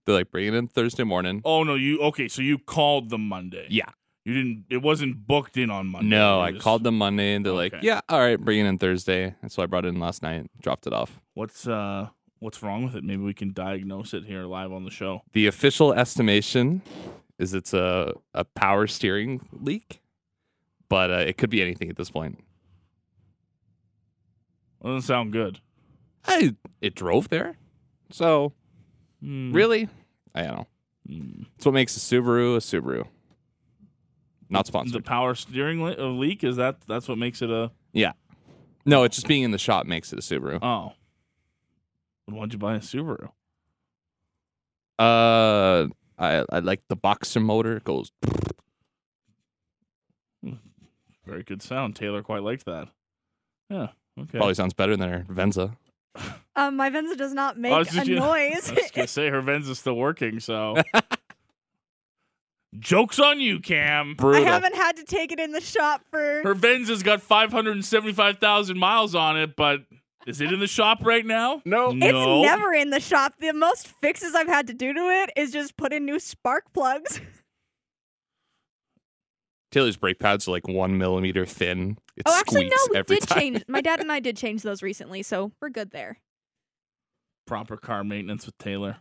They're 0.04 0.16
like 0.16 0.32
bring 0.32 0.48
it 0.48 0.54
in 0.54 0.66
Thursday 0.66 1.04
morning. 1.04 1.40
Oh 1.44 1.62
no, 1.62 1.76
you 1.76 2.00
okay, 2.00 2.26
so 2.26 2.42
you 2.42 2.58
called 2.58 3.10
them 3.10 3.28
Monday. 3.28 3.66
Yeah. 3.70 3.88
You 4.24 4.34
didn't 4.34 4.64
it 4.70 4.78
wasn't 4.78 5.26
booked 5.26 5.56
in 5.56 5.70
on 5.70 5.86
Monday. 5.86 6.08
No, 6.08 6.40
I 6.40 6.52
called 6.52 6.82
them 6.84 6.98
Monday 6.98 7.34
and 7.34 7.46
they're 7.46 7.52
like, 7.52 7.74
Yeah, 7.82 8.00
all 8.08 8.20
right, 8.20 8.38
bring 8.38 8.58
it 8.60 8.66
in 8.66 8.78
Thursday. 8.78 9.34
And 9.42 9.52
so 9.52 9.62
I 9.62 9.66
brought 9.66 9.84
it 9.84 9.88
in 9.88 10.00
last 10.00 10.22
night, 10.22 10.48
dropped 10.60 10.86
it 10.88 10.92
off. 10.92 11.20
What's 11.34 11.66
uh 11.68 12.08
what's 12.40 12.60
wrong 12.60 12.84
with 12.84 12.96
it? 12.96 13.04
Maybe 13.04 13.22
we 13.22 13.34
can 13.34 13.52
diagnose 13.52 14.14
it 14.14 14.24
here 14.24 14.42
live 14.42 14.72
on 14.72 14.84
the 14.84 14.90
show. 14.90 15.22
The 15.32 15.46
official 15.46 15.92
estimation 15.92 16.82
is 17.42 17.52
it's 17.54 17.74
a, 17.74 18.12
a 18.34 18.44
power 18.44 18.86
steering 18.86 19.40
leak, 19.52 20.00
but 20.88 21.10
uh, 21.10 21.16
it 21.16 21.36
could 21.36 21.50
be 21.50 21.60
anything 21.60 21.90
at 21.90 21.96
this 21.96 22.10
point. 22.10 22.38
Doesn't 24.82 25.02
sound 25.02 25.32
good. 25.32 25.60
I 26.24 26.54
it 26.80 26.94
drove 26.94 27.28
there, 27.28 27.56
so 28.10 28.52
Hmm. 29.20 29.52
really, 29.52 29.88
I 30.34 30.42
don't 30.42 30.56
know. 30.56 30.66
Hmm. 31.06 31.42
It's 31.56 31.64
what 31.66 31.72
makes 31.74 31.96
a 31.96 32.00
Subaru 32.00 32.56
a 32.56 32.58
Subaru. 32.58 33.06
Not 34.48 34.66
sponsored. 34.66 34.94
The 35.02 35.02
power 35.08 35.34
steering 35.34 35.82
le- 35.82 35.94
leak 36.10 36.44
is 36.44 36.56
that 36.56 36.76
that's 36.86 37.08
what 37.08 37.18
makes 37.18 37.42
it 37.42 37.50
a 37.50 37.70
yeah, 37.92 38.12
no, 38.84 39.04
it's 39.04 39.16
just 39.16 39.26
being 39.28 39.42
in 39.42 39.50
the 39.50 39.58
shop 39.58 39.86
makes 39.86 40.12
it 40.12 40.18
a 40.18 40.22
Subaru. 40.22 40.58
oh. 40.62 40.92
Why'd 42.26 42.52
you 42.52 42.58
buy 42.58 42.76
a 42.76 42.78
Subaru? 42.80 43.30
Uh, 44.98 45.88
I 46.18 46.44
I 46.50 46.58
like 46.60 46.82
the 46.88 46.96
boxer 46.96 47.40
motor. 47.40 47.76
It 47.76 47.84
goes. 47.84 48.12
Very 51.26 51.42
good 51.44 51.62
sound. 51.62 51.96
Taylor 51.96 52.22
quite 52.22 52.42
liked 52.42 52.64
that. 52.66 52.88
Yeah. 53.70 53.88
Okay. 54.18 54.38
Probably 54.38 54.54
sounds 54.54 54.74
better 54.74 54.96
than 54.96 55.10
our 55.12 55.24
Venza. 55.28 55.76
Um, 56.54 56.76
my 56.76 56.90
Venza 56.90 57.16
does 57.16 57.32
not 57.32 57.58
make 57.58 57.72
I 57.72 57.78
was 57.78 57.88
a 57.88 57.92
just 57.92 58.06
gonna- 58.06 58.20
noise. 58.26 58.68
I 58.70 58.74
was 58.74 58.90
gonna 58.90 59.06
say 59.08 59.30
her 59.30 59.40
Venza's 59.40 59.78
still 59.78 59.96
working, 59.96 60.38
so 60.38 60.76
jokes 62.78 63.18
on 63.18 63.40
you, 63.40 63.58
Cam. 63.58 64.16
I 64.22 64.40
haven't 64.40 64.74
had 64.76 64.96
to 64.96 65.04
take 65.04 65.32
it 65.32 65.40
in 65.40 65.52
the 65.52 65.62
shop 65.62 66.02
for. 66.10 66.42
Her 66.44 66.52
Venza's 66.54 67.02
got 67.02 67.22
five 67.22 67.50
hundred 67.52 67.76
and 67.76 67.84
seventy-five 67.86 68.36
thousand 68.36 68.78
miles 68.78 69.14
on 69.14 69.38
it, 69.38 69.56
but 69.56 69.84
is 70.26 70.40
it 70.40 70.52
in 70.52 70.60
the 70.60 70.66
shop 70.66 70.98
right 71.02 71.24
now? 71.24 71.62
No. 71.64 71.88
It's 71.90 71.96
No. 71.96 72.42
never 72.42 72.72
in 72.72 72.90
the 72.90 73.00
shop. 73.00 73.34
The 73.38 73.52
most 73.52 73.88
fixes 74.00 74.34
I've 74.34 74.48
had 74.48 74.66
to 74.68 74.74
do 74.74 74.92
to 74.92 75.00
it 75.00 75.30
is 75.36 75.52
just 75.52 75.76
put 75.76 75.92
in 75.92 76.04
new 76.04 76.18
spark 76.18 76.72
plugs. 76.72 77.20
Taylor's 79.70 79.96
brake 79.96 80.18
pads 80.18 80.46
are 80.46 80.50
like 80.50 80.68
one 80.68 80.98
millimeter 80.98 81.46
thin. 81.46 81.96
It 82.16 82.24
oh, 82.26 82.38
actually, 82.38 82.68
no, 82.68 82.76
we 82.90 83.02
did 83.02 83.22
time. 83.22 83.38
change. 83.40 83.64
My 83.68 83.80
dad 83.80 84.00
and 84.00 84.12
I 84.12 84.20
did 84.20 84.36
change 84.36 84.62
those 84.62 84.82
recently, 84.82 85.22
so 85.22 85.52
we're 85.60 85.70
good 85.70 85.92
there. 85.92 86.18
Proper 87.46 87.78
car 87.78 88.04
maintenance 88.04 88.44
with 88.44 88.56
Taylor. 88.58 88.98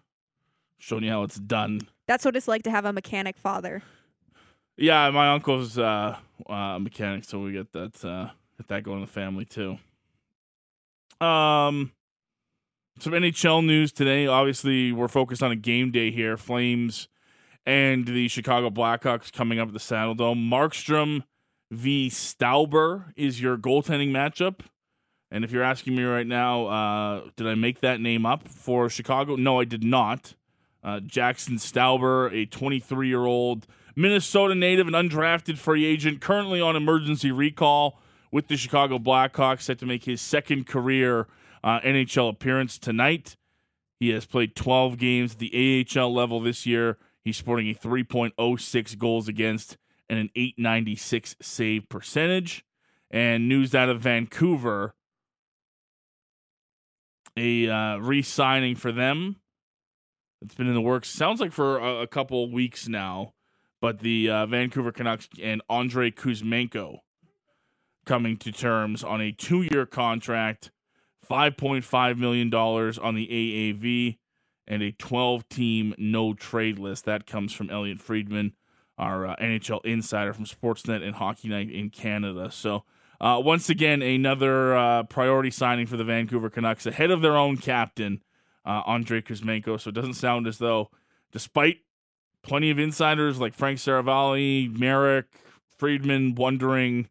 Showing 0.77 1.03
you 1.03 1.11
how 1.11 1.23
it's 1.23 1.35
done. 1.37 1.81
That's 2.07 2.23
what 2.25 2.35
it's 2.35 2.47
like 2.47 2.63
to 2.63 2.71
have 2.71 2.85
a 2.85 2.93
mechanic 2.93 3.37
father. 3.37 3.83
Yeah, 4.77 5.09
my 5.11 5.31
uncle's 5.33 5.77
uh, 5.77 6.15
uh, 6.49 6.79
mechanic, 6.79 7.25
so 7.25 7.39
we 7.39 7.51
get 7.51 7.71
that 7.73 8.03
uh, 8.03 8.29
get 8.57 8.67
that 8.69 8.83
going 8.83 8.97
in 8.99 9.05
the 9.05 9.11
family 9.11 9.45
too. 9.45 9.77
Um, 11.21 11.91
some 12.99 13.13
NHL 13.13 13.63
news 13.63 13.91
today. 13.91 14.25
Obviously, 14.25 14.91
we're 14.91 15.07
focused 15.07 15.43
on 15.43 15.51
a 15.51 15.55
game 15.55 15.91
day 15.91 16.09
here. 16.09 16.35
Flames 16.35 17.07
and 17.65 18.07
the 18.07 18.27
Chicago 18.27 18.71
Blackhawks 18.71 19.31
coming 19.31 19.59
up 19.59 19.67
at 19.67 19.73
the 19.73 19.79
Saddledome. 19.79 20.49
Markstrom 20.49 21.23
v. 21.69 22.09
Stauber 22.09 23.13
is 23.15 23.39
your 23.39 23.57
goaltending 23.57 24.09
matchup. 24.09 24.61
And 25.29 25.45
if 25.45 25.51
you're 25.51 25.63
asking 25.63 25.95
me 25.95 26.03
right 26.03 26.27
now, 26.27 26.65
uh, 26.65 27.21
did 27.37 27.47
I 27.47 27.55
make 27.55 27.81
that 27.81 28.01
name 28.01 28.25
up 28.25 28.47
for 28.47 28.89
Chicago? 28.89 29.35
No, 29.35 29.59
I 29.59 29.65
did 29.65 29.83
not. 29.83 30.33
Uh, 30.83 30.99
Jaxson 30.99 31.53
Stauber, 31.53 32.33
a 32.33 32.47
23 32.47 33.07
year 33.07 33.25
old 33.25 33.67
Minnesota 33.95 34.55
native 34.55 34.87
and 34.87 34.95
undrafted 34.95 35.57
free 35.57 35.85
agent, 35.85 36.19
currently 36.19 36.59
on 36.59 36.75
emergency 36.75 37.31
recall 37.31 38.00
with 38.31 38.47
the 38.47 38.57
Chicago 38.57 38.97
Blackhawks, 38.97 39.61
set 39.63 39.79
to 39.79 39.85
make 39.85 40.05
his 40.05 40.21
second 40.21 40.67
career 40.67 41.27
uh, 41.63 41.79
NHL 41.81 42.29
appearance 42.29 42.77
tonight. 42.77 43.35
He 43.99 44.09
has 44.09 44.25
played 44.25 44.55
12 44.55 44.97
games 44.97 45.33
at 45.33 45.39
the 45.39 45.85
AHL 45.95 46.13
level 46.13 46.39
this 46.39 46.65
year. 46.65 46.97
He's 47.23 47.37
sporting 47.37 47.69
a 47.69 47.75
3.06 47.75 48.97
goals 48.97 49.27
against 49.27 49.77
and 50.09 50.17
an 50.17 50.29
896 50.35 51.35
save 51.41 51.87
percentage. 51.87 52.65
And 53.11 53.49
news 53.49 53.75
out 53.75 53.89
of 53.89 54.01
Vancouver 54.01 54.95
a 57.37 57.69
uh, 57.69 57.97
re 57.97 58.21
signing 58.21 58.75
for 58.75 58.91
them. 58.91 59.37
It's 60.41 60.55
been 60.55 60.67
in 60.67 60.73
the 60.73 60.81
works, 60.81 61.09
sounds 61.09 61.39
like 61.39 61.51
for 61.51 61.77
a, 61.77 62.01
a 62.01 62.07
couple 62.07 62.49
weeks 62.51 62.87
now. 62.87 63.33
But 63.81 63.99
the 63.99 64.29
uh, 64.29 64.45
Vancouver 64.45 64.91
Canucks 64.91 65.27
and 65.41 65.61
Andrei 65.69 66.11
Kuzmenko 66.11 66.99
coming 68.05 68.37
to 68.37 68.51
terms 68.51 69.03
on 69.03 69.21
a 69.21 69.31
two 69.31 69.61
year 69.61 69.85
contract, 69.85 70.71
$5.5 71.29 72.17
million 72.17 72.53
on 72.53 73.15
the 73.15 73.27
AAV, 73.27 74.17
and 74.67 74.83
a 74.83 74.91
12 74.91 75.47
team 75.49 75.95
no 75.97 76.33
trade 76.33 76.79
list. 76.79 77.05
That 77.05 77.25
comes 77.25 77.53
from 77.53 77.69
Elliot 77.69 77.99
Friedman, 77.99 78.53
our 78.97 79.27
uh, 79.27 79.35
NHL 79.37 79.85
insider 79.85 80.33
from 80.33 80.45
Sportsnet 80.45 81.03
and 81.03 81.15
Hockey 81.15 81.49
Night 81.49 81.71
in 81.71 81.89
Canada. 81.89 82.51
So, 82.51 82.83
uh, 83.19 83.39
once 83.43 83.69
again, 83.69 84.01
another 84.01 84.75
uh, 84.75 85.03
priority 85.03 85.51
signing 85.51 85.85
for 85.85 85.97
the 85.97 86.03
Vancouver 86.03 86.49
Canucks 86.49 86.85
ahead 86.85 87.11
of 87.11 87.21
their 87.21 87.37
own 87.37 87.57
captain, 87.57 88.23
uh, 88.65 88.81
Andrei 88.87 89.21
Kuzmenko. 89.21 89.79
So 89.79 89.89
it 89.89 89.95
doesn't 89.95 90.15
sound 90.15 90.47
as 90.47 90.57
though, 90.57 90.89
despite 91.31 91.77
plenty 92.41 92.71
of 92.71 92.79
insiders 92.79 93.39
like 93.39 93.53
Frank 93.53 93.77
Seravalli, 93.77 94.75
Merrick, 94.75 95.27
Friedman 95.77 96.35
wondering 96.35 97.09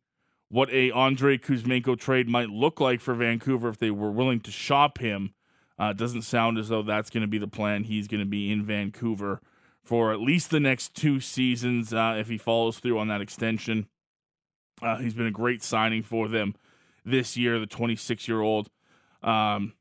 what 0.51 0.69
a 0.71 0.91
Andrei 0.91 1.39
Kuzmenko 1.39 1.99
trade 1.99 2.29
might 2.29 2.51
look 2.51 2.81
like 2.81 3.01
for 3.01 3.15
Vancouver 3.15 3.69
if 3.69 3.79
they 3.79 3.91
were 3.91 4.11
willing 4.11 4.41
to 4.41 4.51
shop 4.51 4.99
him. 4.99 5.33
Uh, 5.79 5.93
doesn't 5.93 6.23
sound 6.23 6.59
as 6.59 6.69
though 6.69 6.83
that's 6.83 7.09
going 7.09 7.23
to 7.23 7.29
be 7.29 7.39
the 7.39 7.47
plan. 7.47 7.85
He's 7.85 8.09
going 8.09 8.21
to 8.21 8.27
be 8.27 8.51
in 8.53 8.67
Vancouver 8.67 9.41
for 9.83 10.13
at 10.13 10.21
least 10.21 10.51
the 10.51 10.61
next 10.61 10.95
two 10.95 11.21
seasons 11.21 11.95
uh, 11.95 12.17
if 12.19 12.29
he 12.29 12.37
follows 12.37 12.79
through 12.79 12.99
on 12.99 13.09
that 13.09 13.21
extension. 13.21 13.87
Uh, 14.83 14.99
he's 14.99 15.15
been 15.15 15.27
a 15.27 15.33
great 15.33 15.63
signing 15.63 16.03
for 16.03 16.29
them 16.29 16.55
this 17.05 17.37
year, 17.37 17.59
the 17.59 17.67
26 17.67 18.29
year 18.29 18.41
old, 18.41 18.69
um, 19.23 19.73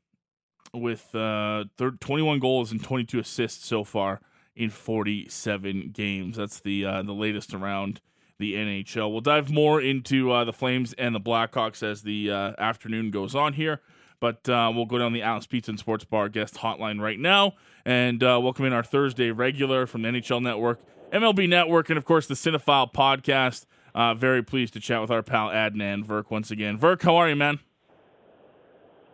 with 0.72 1.14
uh, 1.14 1.64
21 1.78 2.38
goals 2.38 2.70
and 2.70 2.82
22 2.82 3.18
assists 3.18 3.66
so 3.66 3.82
far 3.82 4.20
in 4.54 4.70
47 4.70 5.90
games. 5.92 6.36
That's 6.36 6.60
the 6.60 6.84
uh, 6.84 7.02
the 7.02 7.12
latest 7.12 7.54
around 7.54 8.00
the 8.40 8.54
NHL. 8.54 9.12
We'll 9.12 9.20
dive 9.20 9.50
more 9.50 9.80
into 9.80 10.32
uh, 10.32 10.44
the 10.44 10.52
Flames 10.52 10.92
and 10.94 11.14
the 11.14 11.20
Blackhawks 11.20 11.82
as 11.82 12.02
the 12.02 12.30
uh, 12.30 12.52
afternoon 12.58 13.12
goes 13.12 13.36
on 13.36 13.52
here. 13.52 13.80
But 14.18 14.48
uh, 14.48 14.72
we'll 14.74 14.86
go 14.86 14.98
down 14.98 15.12
the 15.12 15.22
Atlas 15.22 15.46
Pizza 15.46 15.70
and 15.70 15.78
Sports 15.78 16.04
Bar 16.04 16.28
guest 16.28 16.56
hotline 16.56 17.00
right 17.00 17.18
now 17.18 17.54
and 17.84 18.22
uh, 18.22 18.38
welcome 18.42 18.64
in 18.64 18.72
our 18.72 18.82
Thursday 18.82 19.30
regular 19.30 19.86
from 19.86 20.02
the 20.02 20.08
NHL 20.08 20.42
Network, 20.42 20.80
MLB 21.10 21.48
Network, 21.48 21.88
and 21.88 21.96
of 21.96 22.04
course 22.04 22.26
the 22.26 22.34
Cinephile 22.34 22.92
podcast. 22.92 23.66
Uh, 23.94 24.14
very 24.14 24.42
pleased 24.42 24.72
to 24.74 24.80
chat 24.80 25.00
with 25.00 25.10
our 25.10 25.22
pal 25.22 25.48
Adnan 25.48 26.04
Virk 26.04 26.30
once 26.30 26.50
again. 26.50 26.78
Virk, 26.78 27.02
how 27.02 27.16
are 27.16 27.28
you, 27.28 27.36
man? 27.36 27.60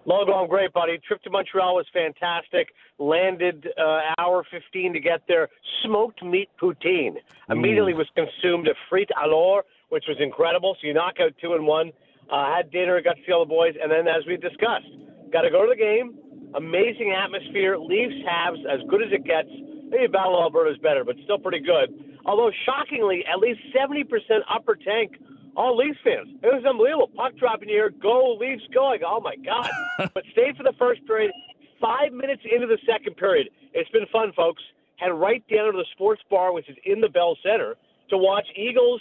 Logo, 0.06 0.32
I'm 0.32 0.48
great, 0.48 0.72
buddy. 0.72 0.98
Trip 1.06 1.20
to 1.24 1.30
Montreal 1.30 1.74
was 1.74 1.86
fantastic. 1.92 2.68
Landed 2.98 3.66
uh, 3.76 4.14
hour 4.18 4.44
15 4.52 4.92
to 4.92 5.00
get 5.00 5.22
there. 5.26 5.48
Smoked 5.84 6.22
meat 6.22 6.48
poutine. 6.62 7.16
Immediately 7.50 7.94
was 7.94 8.06
consumed 8.14 8.68
a 8.68 8.74
frite 8.88 9.10
alors, 9.20 9.64
which 9.88 10.04
was 10.06 10.16
incredible. 10.20 10.76
So 10.80 10.86
you 10.86 10.94
knock 10.94 11.14
out 11.20 11.32
two 11.42 11.54
and 11.54 11.66
one. 11.66 11.90
Uh, 12.30 12.54
had 12.54 12.70
dinner, 12.70 13.00
got 13.02 13.14
to 13.14 13.22
see 13.26 13.32
all 13.32 13.44
the 13.44 13.48
boys, 13.48 13.74
and 13.80 13.90
then 13.90 14.06
as 14.06 14.26
we 14.26 14.36
discussed, 14.36 14.90
got 15.32 15.42
to 15.42 15.50
go 15.50 15.62
to 15.62 15.70
the 15.70 15.78
game. 15.78 16.14
Amazing 16.54 17.14
atmosphere. 17.14 17.76
Leafs 17.76 18.14
Habs 18.26 18.62
as 18.66 18.80
good 18.88 19.02
as 19.02 19.10
it 19.12 19.24
gets. 19.24 19.48
Maybe 19.90 20.06
Battle 20.06 20.40
Alberta 20.40 20.70
is 20.70 20.78
better, 20.78 21.04
but 21.04 21.16
still 21.24 21.38
pretty 21.38 21.60
good. 21.60 21.94
Although 22.24 22.50
shockingly, 22.64 23.24
at 23.26 23.38
least 23.38 23.60
70% 23.74 24.06
upper 24.52 24.74
tank 24.74 25.12
all 25.56 25.76
Leafs 25.76 25.98
fans. 26.04 26.28
It 26.42 26.52
was 26.52 26.64
unbelievable. 26.68 27.10
Puck 27.16 27.36
dropping 27.36 27.68
here, 27.68 27.90
go 27.90 28.36
Leafs, 28.38 28.62
go. 28.72 28.88
I 28.88 28.98
go, 28.98 29.06
oh 29.08 29.20
my 29.20 29.36
god! 29.36 29.70
but 30.14 30.22
stayed 30.32 30.56
for 30.56 30.62
the 30.62 30.74
first 30.78 31.04
period. 31.06 31.32
Five 31.80 32.12
minutes 32.12 32.42
into 32.44 32.66
the 32.66 32.78
second 32.86 33.16
period, 33.16 33.48
it's 33.72 33.90
been 33.90 34.06
fun, 34.12 34.32
folks. 34.34 34.62
Head 34.96 35.08
right 35.08 35.44
down 35.48 35.72
to 35.72 35.76
the 35.76 35.84
sports 35.92 36.22
bar, 36.30 36.52
which 36.52 36.68
is 36.70 36.76
in 36.84 37.00
the 37.00 37.08
Bell 37.08 37.36
Center, 37.42 37.74
to 38.10 38.16
watch 38.16 38.46
Eagles 38.56 39.00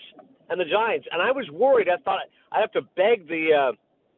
and 0.50 0.60
the 0.60 0.66
Giants. 0.66 1.08
And 1.12 1.22
I 1.22 1.32
was 1.32 1.50
worried. 1.52 1.88
I 1.88 1.98
thought 2.04 2.20
I'd 2.52 2.60
have 2.60 2.72
to 2.74 2.82
beg 2.96 3.28
the 3.28 3.54
uh, 3.54 3.72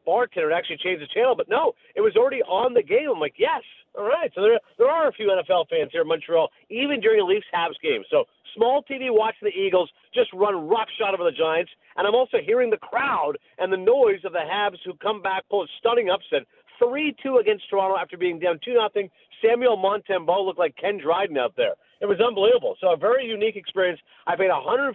bartender 0.04 0.50
to 0.50 0.54
actually 0.54 0.78
change 0.82 1.00
the 1.00 1.06
channel, 1.06 1.36
but 1.36 1.48
no, 1.48 1.72
it 1.94 2.00
was 2.00 2.16
already 2.16 2.42
on 2.42 2.74
the 2.74 2.82
game. 2.82 3.10
I'm 3.12 3.20
like, 3.20 3.34
yes, 3.38 3.62
all 3.96 4.08
right. 4.08 4.30
So 4.34 4.42
there 4.42 4.58
there 4.78 4.88
are 4.88 5.08
a 5.08 5.12
few 5.12 5.28
NFL 5.28 5.68
fans 5.68 5.90
here 5.92 6.02
in 6.02 6.08
Montreal, 6.08 6.48
even 6.70 7.00
during 7.00 7.20
a 7.20 7.24
Leafs 7.24 7.46
Habs 7.54 7.78
game. 7.82 8.02
So 8.10 8.24
small 8.54 8.82
TV 8.82 9.08
watching 9.10 9.48
the 9.48 9.56
Eagles 9.56 9.90
just 10.14 10.32
run 10.32 10.68
roughshod 10.68 11.14
over 11.14 11.24
the 11.24 11.36
Giants, 11.36 11.70
and 11.96 12.06
I'm 12.06 12.14
also 12.14 12.38
hearing 12.44 12.70
the 12.70 12.76
crowd 12.76 13.38
and 13.58 13.72
the 13.72 13.76
noise 13.76 14.24
of 14.24 14.32
the 14.32 14.44
Habs 14.44 14.78
who 14.84 14.94
come 14.94 15.22
back, 15.22 15.44
pull 15.50 15.62
a 15.62 15.66
stunning 15.78 16.10
upset, 16.10 16.46
three 16.78 17.14
two 17.22 17.38
against 17.38 17.68
Toronto 17.68 17.96
after 17.96 18.16
being 18.16 18.38
down 18.38 18.58
two 18.64 18.74
nothing. 18.74 19.10
Samuel 19.42 19.76
Montembeault 19.76 20.46
looked 20.46 20.58
like 20.58 20.74
Ken 20.76 20.98
Dryden 20.98 21.38
out 21.38 21.54
there. 21.56 21.74
It 22.00 22.06
was 22.06 22.20
unbelievable. 22.20 22.76
So 22.80 22.92
a 22.92 22.96
very 22.96 23.26
unique 23.26 23.56
experience. 23.56 24.00
I 24.26 24.36
paid 24.36 24.50
$159 24.50 24.94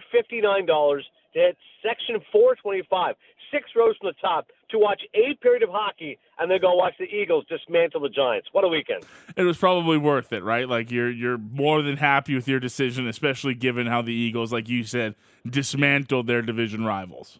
to 0.66 1.02
hit 1.32 1.56
section 1.82 2.20
425, 2.32 3.14
six 3.52 3.70
rows 3.76 3.96
from 4.00 4.08
the 4.08 4.20
top, 4.20 4.48
to 4.70 4.78
watch 4.78 5.02
a 5.14 5.34
period 5.34 5.62
of 5.62 5.70
hockey 5.70 6.18
and 6.38 6.50
then 6.50 6.60
go 6.60 6.74
watch 6.74 6.94
the 6.98 7.04
Eagles 7.04 7.44
dismantle 7.48 8.00
the 8.00 8.08
Giants. 8.08 8.48
What 8.52 8.64
a 8.64 8.68
weekend! 8.68 9.04
It 9.36 9.42
was 9.42 9.56
probably 9.56 9.98
worth 9.98 10.32
it, 10.32 10.42
right? 10.42 10.68
Like 10.68 10.90
you're 10.90 11.10
you're 11.10 11.38
more 11.38 11.82
than 11.82 11.96
happy 11.96 12.34
with 12.34 12.48
your 12.48 12.60
decision, 12.60 13.06
especially 13.08 13.54
given 13.54 13.86
how 13.86 14.02
the 14.02 14.12
Eagles, 14.12 14.52
like 14.52 14.68
you 14.68 14.84
said, 14.84 15.14
dismantled 15.48 16.26
their 16.26 16.42
division 16.42 16.84
rivals. 16.84 17.38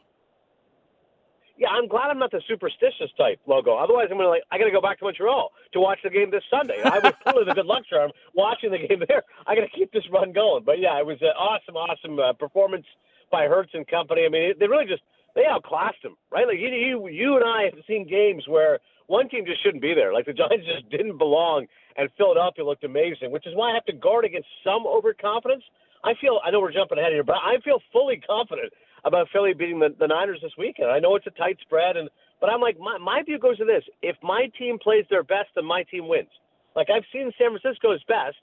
Yeah, 1.57 1.69
I'm 1.69 1.87
glad 1.87 2.11
I'm 2.11 2.19
not 2.19 2.33
the 2.33 2.43
superstitious 2.49 3.11
type 3.17 3.39
logo. 3.47 3.77
Otherwise, 3.77 4.09
I'm 4.11 4.17
gonna 4.17 4.29
like 4.29 4.43
I 4.51 4.59
got 4.59 4.65
to 4.65 4.73
go 4.73 4.81
back 4.81 4.99
to 4.99 5.05
Montreal 5.05 5.53
to 5.73 5.81
watch 5.81 6.01
the 6.03 6.11
game 6.11 6.31
this 6.31 6.43
Sunday. 6.51 6.83
I 6.83 6.99
was 6.99 7.13
probably 7.23 7.45
the 7.45 7.55
good 7.55 7.67
luck 7.67 7.85
charm 7.89 8.11
watching 8.35 8.73
the 8.73 8.79
game 8.79 9.05
there. 9.09 9.23
I 9.47 9.55
got 9.55 9.63
to 9.63 9.69
keep 9.71 9.93
this 9.93 10.03
run 10.13 10.33
going. 10.33 10.65
But 10.65 10.81
yeah, 10.81 10.99
it 10.99 11.07
was 11.07 11.19
an 11.21 11.29
awesome, 11.39 11.77
awesome 11.77 12.19
uh, 12.19 12.33
performance 12.33 12.87
by 13.31 13.47
Hurts 13.47 13.71
and 13.73 13.87
company. 13.87 14.25
I 14.27 14.29
mean, 14.29 14.55
they 14.59 14.67
really 14.67 14.87
just 14.87 15.03
they 15.35 15.43
outclassed 15.47 16.03
them, 16.03 16.17
right? 16.31 16.47
Like 16.47 16.59
you, 16.59 16.69
you, 16.69 17.09
you 17.09 17.37
and 17.37 17.45
I 17.45 17.65
have 17.65 17.85
seen 17.87 18.07
games 18.09 18.45
where 18.47 18.79
one 19.07 19.29
team 19.29 19.45
just 19.45 19.63
shouldn't 19.63 19.83
be 19.83 19.95
there. 19.95 20.13
Like 20.13 20.27
the 20.27 20.33
Giants 20.33 20.67
just 20.73 20.89
didn't 20.91 21.19
belong, 21.19 21.67
and 21.97 22.09
Philadelphia 22.17 22.65
looked 22.65 22.85
amazing, 22.85 23.31
which 23.31 23.47
is 23.47 23.55
why 23.55 23.71
I 23.71 23.75
have 23.75 23.85
to 23.87 23.93
guard 23.93 24.25
against 24.25 24.49
some 24.65 24.87
overconfidence. 24.87 25.65
I 26.05 26.13
feel 26.21 26.41
I 26.45 26.51
know 26.51 26.61
we're 26.61 26.73
jumping 26.73 26.99
ahead 26.99 27.13
here, 27.13 27.25
but 27.25 27.37
I 27.37 27.59
feel 27.65 27.81
fully 27.93 28.21
confident 28.21 28.73
about 29.05 29.29
Philly 29.33 29.55
beating 29.55 29.79
the, 29.79 29.95
the 29.99 30.07
Niners 30.07 30.39
this 30.43 30.53
weekend. 30.57 30.91
I 30.91 30.99
know 30.99 31.17
it's 31.17 31.27
a 31.27 31.31
tight 31.31 31.59
spread, 31.63 31.97
and 31.97 32.09
but 32.41 32.51
I'm 32.51 32.61
like 32.61 32.79
my 32.79 32.99
my 32.99 33.23
view 33.23 33.39
goes 33.39 33.59
to 33.59 33.65
this: 33.65 33.85
if 34.03 34.17
my 34.23 34.49
team 34.59 34.79
plays 34.79 35.05
their 35.11 35.23
best, 35.23 35.49
then 35.55 35.65
my 35.65 35.83
team 35.85 36.09
wins. 36.09 36.29
Like 36.77 36.89
I've 36.91 37.05
seen 37.13 37.33
San 37.39 37.57
Francisco's 37.57 38.03
best, 38.05 38.37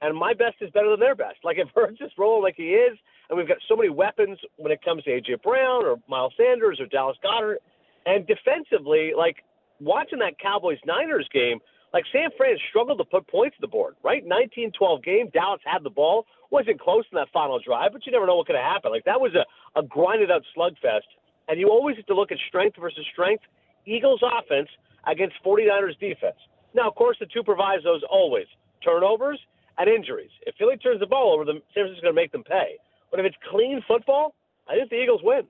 and 0.00 0.16
my 0.16 0.32
best 0.34 0.56
is 0.60 0.70
better 0.70 0.90
than 0.90 1.00
their 1.00 1.14
best. 1.14 1.38
Like 1.44 1.58
if 1.58 1.68
Hurts 1.74 2.00
is 2.00 2.12
rolling 2.16 2.42
like 2.42 2.56
he 2.56 2.74
is, 2.74 2.96
and 3.32 3.38
we've 3.38 3.48
got 3.48 3.56
so 3.66 3.74
many 3.74 3.88
weapons 3.88 4.38
when 4.56 4.70
it 4.70 4.84
comes 4.84 5.02
to 5.04 5.10
AJ 5.10 5.42
Brown 5.42 5.86
or 5.86 5.96
Miles 6.06 6.34
Sanders 6.36 6.78
or 6.78 6.84
Dallas 6.84 7.16
Goedert. 7.24 7.56
and 8.04 8.26
defensively, 8.26 9.12
like 9.16 9.36
watching 9.80 10.18
that 10.18 10.38
Cowboys 10.38 10.76
Niners 10.84 11.26
game, 11.32 11.58
like 11.94 12.04
San 12.12 12.28
Fran 12.36 12.58
struggled 12.68 12.98
to 12.98 13.04
put 13.04 13.26
points 13.28 13.56
on 13.58 13.62
the 13.62 13.68
board, 13.68 13.96
right? 14.02 14.22
19-12 14.28 15.02
game, 15.02 15.30
Dallas 15.32 15.62
had 15.64 15.82
the 15.82 15.88
ball, 15.88 16.26
wasn't 16.50 16.78
close 16.78 17.04
in 17.10 17.16
that 17.16 17.28
final 17.32 17.58
drive, 17.58 17.92
but 17.94 18.04
you 18.04 18.12
never 18.12 18.26
know 18.26 18.36
what 18.36 18.46
could 18.46 18.56
have 18.56 18.70
happened. 18.70 18.92
Like 18.92 19.06
that 19.06 19.18
was 19.18 19.32
a, 19.34 19.80
a 19.80 19.82
grinded 19.82 20.30
out 20.30 20.42
slugfest. 20.54 21.08
And 21.48 21.58
you 21.58 21.70
always 21.70 21.96
have 21.96 22.06
to 22.06 22.14
look 22.14 22.32
at 22.32 22.38
strength 22.48 22.76
versus 22.78 23.06
strength. 23.12 23.44
Eagles 23.86 24.20
offense 24.22 24.68
against 25.06 25.36
49ers 25.42 25.98
defense. 25.98 26.36
Now, 26.74 26.86
of 26.86 26.94
course, 26.96 27.16
the 27.18 27.26
two 27.32 27.42
provisos 27.42 28.02
always 28.10 28.46
turnovers 28.84 29.40
and 29.78 29.88
injuries. 29.88 30.30
If 30.46 30.54
Philly 30.56 30.76
turns 30.76 31.00
the 31.00 31.06
ball 31.06 31.32
over, 31.32 31.46
the 31.46 31.54
San 31.72 31.88
Francisco's 31.88 32.02
going 32.02 32.14
to 32.14 32.20
make 32.20 32.32
them 32.32 32.44
pay. 32.44 32.76
But 33.12 33.20
if 33.20 33.26
it's 33.26 33.36
clean 33.48 33.80
football, 33.86 34.34
I 34.66 34.74
think 34.74 34.90
the 34.90 34.96
Eagles 34.96 35.20
win. 35.22 35.42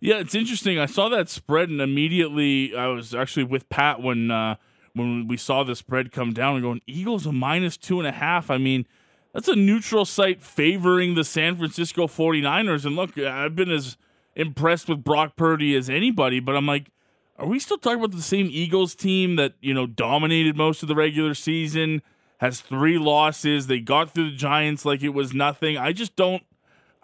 Yeah, 0.00 0.18
it's 0.18 0.36
interesting. 0.36 0.78
I 0.78 0.86
saw 0.86 1.08
that 1.08 1.28
spread, 1.28 1.70
and 1.70 1.80
immediately 1.80 2.76
I 2.76 2.86
was 2.86 3.14
actually 3.14 3.44
with 3.44 3.68
Pat 3.68 4.00
when 4.00 4.30
uh, 4.30 4.54
when 4.92 5.26
we 5.26 5.36
saw 5.36 5.64
the 5.64 5.74
spread 5.74 6.12
come 6.12 6.32
down 6.32 6.54
and 6.54 6.62
going 6.62 6.82
Eagles 6.86 7.26
a 7.26 7.32
minus 7.32 7.76
two 7.76 7.98
and 7.98 8.06
a 8.06 8.12
half. 8.12 8.48
I 8.50 8.58
mean, 8.58 8.86
that's 9.32 9.48
a 9.48 9.56
neutral 9.56 10.04
site 10.04 10.42
favoring 10.42 11.14
the 11.14 11.24
San 11.24 11.56
Francisco 11.56 12.06
49ers. 12.06 12.84
And 12.84 12.94
look, 12.94 13.18
I've 13.18 13.56
been 13.56 13.70
as 13.70 13.96
impressed 14.36 14.88
with 14.88 15.02
Brock 15.02 15.36
Purdy 15.36 15.74
as 15.74 15.90
anybody, 15.90 16.38
but 16.38 16.56
I'm 16.56 16.66
like, 16.66 16.90
are 17.38 17.46
we 17.46 17.58
still 17.58 17.78
talking 17.78 17.98
about 17.98 18.12
the 18.16 18.22
same 18.22 18.48
Eagles 18.50 18.94
team 18.94 19.36
that, 19.36 19.54
you 19.60 19.72
know, 19.74 19.86
dominated 19.86 20.56
most 20.56 20.82
of 20.82 20.88
the 20.88 20.94
regular 20.94 21.34
season, 21.34 22.02
has 22.38 22.60
three 22.60 22.98
losses, 22.98 23.66
they 23.66 23.80
got 23.80 24.10
through 24.10 24.30
the 24.30 24.36
Giants 24.36 24.84
like 24.84 25.02
it 25.02 25.10
was 25.10 25.32
nothing. 25.32 25.76
I 25.76 25.92
just 25.92 26.16
don't 26.16 26.42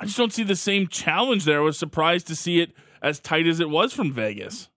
I 0.04 0.06
just 0.06 0.18
don't 0.18 0.34
see 0.34 0.42
the 0.44 0.54
same 0.54 0.86
challenge 0.86 1.46
there. 1.46 1.60
I 1.60 1.62
was 1.62 1.78
surprised 1.78 2.26
to 2.26 2.36
see 2.36 2.60
it 2.60 2.72
as 3.00 3.18
tight 3.18 3.46
as 3.46 3.58
it 3.58 3.70
was 3.70 3.94
from 3.94 4.12
Vegas. 4.12 4.68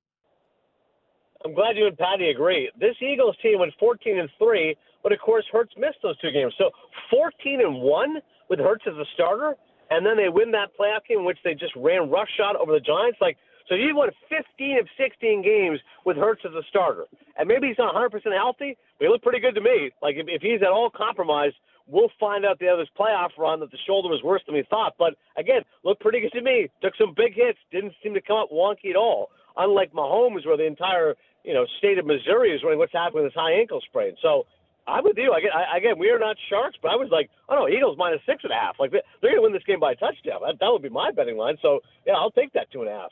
I'm 1.44 1.54
glad 1.54 1.76
you 1.76 1.86
and 1.86 1.98
Patty 1.98 2.30
agree. 2.30 2.72
This 2.80 2.96
Eagles 3.02 3.36
team 3.44 3.60
went 3.60 3.74
14 3.78 4.20
and 4.20 4.30
three, 4.40 4.78
but 5.04 5.12
of 5.12 5.20
course 5.20 5.44
Hurts 5.52 5.74
missed 5.76 5.98
those 6.02 6.18
two 6.20 6.32
games. 6.32 6.54
So 6.58 6.70
14 7.12 7.60
and 7.60 7.76
one 7.82 8.22
with 8.50 8.60
Hurts 8.60 8.86
as 8.88 8.94
a 8.94 9.04
starter, 9.16 9.56
and 9.90 10.06
then 10.06 10.16
they 10.16 10.30
win 10.30 10.50
that 10.52 10.70
playoff 10.80 11.04
game 11.10 11.20
in 11.20 11.26
which 11.26 11.40
they 11.44 11.56
just 11.56 11.76
ran 11.76 12.10
roughshod 12.10 12.56
over 12.56 12.72
the 12.72 12.80
Giants. 12.80 13.18
Like 13.20 13.36
so, 13.68 13.76
you 13.76 13.94
won 13.98 14.08
15 14.30 14.80
of 14.80 14.88
16 14.96 15.44
games 15.44 15.82
with 16.06 16.16
Hurts 16.16 16.44
as 16.46 16.54
a 16.54 16.64
starter, 16.70 17.04
and 17.38 17.50
maybe 17.50 17.68
he's 17.68 17.78
not 17.78 17.92
100 17.92 18.12
percent 18.12 18.34
healthy, 18.34 18.78
but 18.98 19.06
he 19.06 19.10
looked 19.12 19.26
pretty 19.26 19.42
good 19.42 19.56
to 19.56 19.62
me. 19.62 19.92
Like 20.02 20.16
if, 20.16 20.28
if 20.30 20.42
he's 20.42 20.62
at 20.62 20.72
all 20.72 20.90
compromised, 20.90 21.56
we'll 21.88 22.12
find 22.20 22.46
out 22.46 22.60
the 22.60 22.68
other 22.68 22.86
playoff 23.00 23.30
run 23.38 23.60
that 23.62 23.72
the 23.72 23.78
shoulder 23.86 24.10
was 24.10 24.22
worse 24.24 24.42
than 24.46 24.56
we 24.56 24.64
thought. 24.70 24.94
But 24.98 25.16
again, 25.38 25.62
looked 25.84 26.02
pretty 26.02 26.20
good 26.22 26.34
to 26.34 26.42
me. 26.42 26.70
Took 26.82 26.96
some 26.98 27.14
big 27.16 27.34
hits, 27.34 27.60
didn't 27.72 27.94
seem 28.04 28.14
to 28.14 28.22
come 28.22 28.38
up 28.38 28.52
wonky 28.52 28.90
at 28.90 28.96
all. 28.96 29.30
Unlike 29.56 29.94
Mahomes, 29.94 30.46
where 30.46 30.58
the 30.58 30.66
entire 30.66 31.16
you 31.44 31.54
know 31.54 31.66
state 31.80 31.98
of 31.98 32.06
Missouri 32.06 32.52
is 32.52 32.64
running 32.64 32.80
what's 32.80 32.94
happening 32.94 33.24
with 33.24 33.34
his 33.34 33.40
high 33.40 33.54
ankle 33.54 33.82
sprain. 33.88 34.16
So 34.22 34.46
I'm 34.88 35.04
with 35.04 35.18
you. 35.18 35.34
Again, 35.34 35.52
I, 35.54 35.78
again, 35.78 35.98
we 35.98 36.10
are 36.10 36.20
not 36.20 36.38
sharks, 36.50 36.78
but 36.82 36.92
I 36.92 36.96
was 36.96 37.10
like, 37.12 37.30
oh 37.50 37.56
no, 37.56 37.68
Eagles 37.68 37.98
minus 37.98 38.22
six 38.26 38.44
and 38.44 38.52
a 38.52 38.56
half. 38.56 38.76
Like 38.80 38.92
they're 38.92 39.02
going 39.22 39.36
to 39.36 39.42
win 39.42 39.54
this 39.54 39.64
game 39.64 39.80
by 39.80 39.94
a 39.94 39.96
touchdown. 39.96 40.42
That, 40.46 40.60
that 40.60 40.70
would 40.72 40.82
be 40.82 40.90
my 40.90 41.12
betting 41.12 41.38
line. 41.38 41.58
So 41.62 41.80
yeah, 42.06 42.14
I'll 42.14 42.32
take 42.32 42.54
that 42.54 42.72
two 42.72 42.82
and 42.82 42.90
a 42.90 42.94
half. 42.94 43.12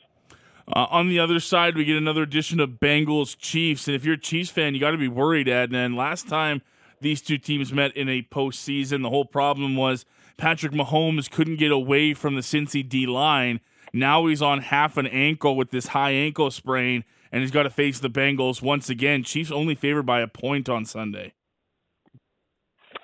Uh, 0.68 0.86
on 0.90 1.08
the 1.08 1.18
other 1.18 1.38
side, 1.38 1.76
we 1.76 1.84
get 1.84 1.96
another 1.96 2.22
edition 2.22 2.58
of 2.58 2.70
Bengals 2.70 3.38
Chiefs, 3.38 3.86
and 3.86 3.94
if 3.94 4.04
you're 4.04 4.14
a 4.14 4.20
Chiefs 4.20 4.50
fan, 4.50 4.74
you 4.74 4.80
got 4.80 4.90
to 4.90 4.98
be 4.98 5.06
worried. 5.06 5.48
Ed, 5.48 5.72
and 5.72 5.94
last 5.94 6.28
time 6.28 6.60
these 7.00 7.20
two 7.20 7.38
teams 7.38 7.72
met 7.72 7.96
in 7.96 8.08
a 8.08 8.22
postseason, 8.22 9.02
the 9.02 9.10
whole 9.10 9.24
problem 9.24 9.76
was 9.76 10.04
Patrick 10.36 10.72
Mahomes 10.72 11.30
couldn't 11.30 11.56
get 11.56 11.72
away 11.72 12.14
from 12.14 12.34
the 12.34 12.40
Cincy 12.40 12.86
D 12.86 13.06
line. 13.06 13.60
Now 13.92 14.26
he's 14.26 14.42
on 14.42 14.60
half 14.60 14.96
an 14.96 15.06
ankle 15.06 15.56
with 15.56 15.70
this 15.70 15.88
high 15.88 16.10
ankle 16.10 16.50
sprain, 16.50 17.04
and 17.32 17.42
he's 17.42 17.50
got 17.50 17.62
to 17.62 17.70
face 17.70 17.98
the 17.98 18.10
Bengals 18.10 18.60
once 18.60 18.90
again. 18.90 19.22
Chiefs 19.22 19.50
only 19.50 19.74
favored 19.74 20.04
by 20.04 20.20
a 20.20 20.28
point 20.28 20.68
on 20.68 20.84
Sunday. 20.84 21.32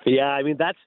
Yeah, 0.05 0.29
I 0.29 0.43
mean 0.43 0.57
that's 0.57 0.77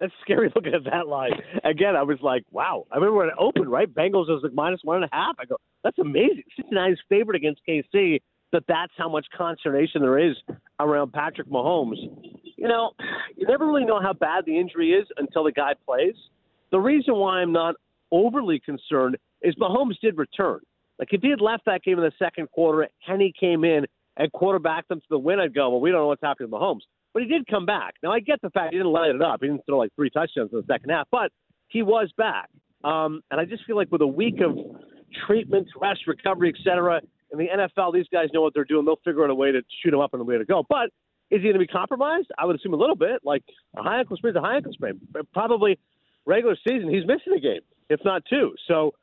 that's 0.00 0.12
scary 0.22 0.52
looking 0.54 0.74
at 0.74 0.84
that 0.84 1.08
line. 1.08 1.32
Again, 1.64 1.96
I 1.96 2.02
was 2.02 2.18
like, 2.22 2.44
wow. 2.50 2.86
I 2.90 2.96
remember 2.96 3.16
when 3.18 3.28
it 3.28 3.34
opened, 3.38 3.70
right? 3.70 3.92
Bengals 3.92 4.28
was 4.28 4.40
like 4.42 4.52
minus 4.52 4.80
one 4.82 5.02
and 5.02 5.10
a 5.10 5.14
half. 5.14 5.36
I 5.38 5.44
go, 5.46 5.56
that's 5.82 5.98
amazing. 5.98 6.44
Cincinnati's 6.56 6.98
favorite 7.08 7.36
against 7.36 7.62
KC. 7.68 8.20
That 8.56 8.64
that's 8.68 8.92
how 8.96 9.10
much 9.10 9.26
consternation 9.36 10.00
there 10.00 10.18
is 10.18 10.34
around 10.80 11.12
Patrick 11.12 11.46
Mahomes. 11.46 11.98
You 12.56 12.66
know, 12.66 12.92
you 13.36 13.46
never 13.46 13.66
really 13.66 13.84
know 13.84 14.00
how 14.00 14.14
bad 14.14 14.46
the 14.46 14.58
injury 14.58 14.92
is 14.92 15.06
until 15.18 15.44
the 15.44 15.52
guy 15.52 15.74
plays. 15.84 16.14
The 16.70 16.78
reason 16.78 17.16
why 17.16 17.40
I'm 17.40 17.52
not 17.52 17.74
overly 18.10 18.58
concerned 18.58 19.18
is 19.42 19.54
Mahomes 19.56 20.00
did 20.00 20.16
return. 20.16 20.60
Like 20.98 21.08
if 21.12 21.20
he 21.20 21.28
had 21.28 21.42
left 21.42 21.66
that 21.66 21.82
game 21.82 21.98
in 21.98 22.04
the 22.04 22.12
second 22.18 22.50
quarter, 22.50 22.88
Henne 23.06 23.30
came 23.38 23.62
in 23.62 23.84
and 24.16 24.32
quarterbacked 24.32 24.88
them 24.88 25.00
to 25.00 25.06
the 25.10 25.18
win, 25.18 25.38
I'd 25.38 25.54
go, 25.54 25.68
well, 25.68 25.80
we 25.80 25.90
don't 25.90 26.00
know 26.00 26.06
what's 26.06 26.22
happening 26.22 26.50
with 26.50 26.58
Mahomes. 26.58 26.80
But 27.12 27.24
he 27.24 27.28
did 27.28 27.46
come 27.46 27.66
back. 27.66 27.92
Now 28.02 28.12
I 28.12 28.20
get 28.20 28.40
the 28.40 28.48
fact 28.48 28.72
he 28.72 28.78
didn't 28.78 28.90
light 28.90 29.14
it 29.14 29.20
up. 29.20 29.40
He 29.42 29.48
didn't 29.48 29.66
throw 29.66 29.76
like 29.76 29.94
three 29.96 30.08
touchdowns 30.08 30.48
in 30.50 30.56
the 30.56 30.64
second 30.66 30.88
half, 30.88 31.08
but 31.12 31.30
he 31.68 31.82
was 31.82 32.10
back. 32.16 32.48
Um, 32.84 33.20
and 33.30 33.38
I 33.38 33.44
just 33.44 33.66
feel 33.66 33.76
like 33.76 33.92
with 33.92 34.00
a 34.00 34.06
week 34.06 34.40
of 34.40 34.56
treatment, 35.26 35.68
rest, 35.78 36.06
recovery, 36.06 36.54
etc. 36.58 37.02
In 37.38 37.46
the 37.46 37.68
NFL, 37.78 37.92
these 37.92 38.06
guys 38.12 38.28
know 38.32 38.40
what 38.40 38.54
they're 38.54 38.64
doing. 38.64 38.84
They'll 38.84 39.00
figure 39.04 39.24
out 39.24 39.30
a 39.30 39.34
way 39.34 39.52
to 39.52 39.62
shoot 39.82 39.92
him 39.92 40.00
up 40.00 40.12
and 40.14 40.20
a 40.22 40.24
way 40.24 40.38
to 40.38 40.44
go. 40.44 40.64
But 40.68 40.90
is 41.30 41.38
he 41.38 41.42
going 41.42 41.54
to 41.54 41.58
be 41.58 41.66
compromised? 41.66 42.28
I 42.38 42.46
would 42.46 42.56
assume 42.56 42.74
a 42.74 42.76
little 42.76 42.96
bit. 42.96 43.20
Like 43.24 43.42
a 43.76 43.82
high 43.82 43.98
ankle 43.98 44.16
sprain 44.16 44.32
is 44.32 44.36
a 44.36 44.40
high 44.40 44.56
ankle 44.56 44.72
sprain. 44.72 45.00
Probably 45.32 45.78
regular 46.24 46.56
season, 46.66 46.88
he's 46.88 47.06
missing 47.06 47.32
a 47.36 47.40
game, 47.40 47.60
if 47.88 48.00
not 48.04 48.22
two. 48.28 48.54
So 48.68 48.94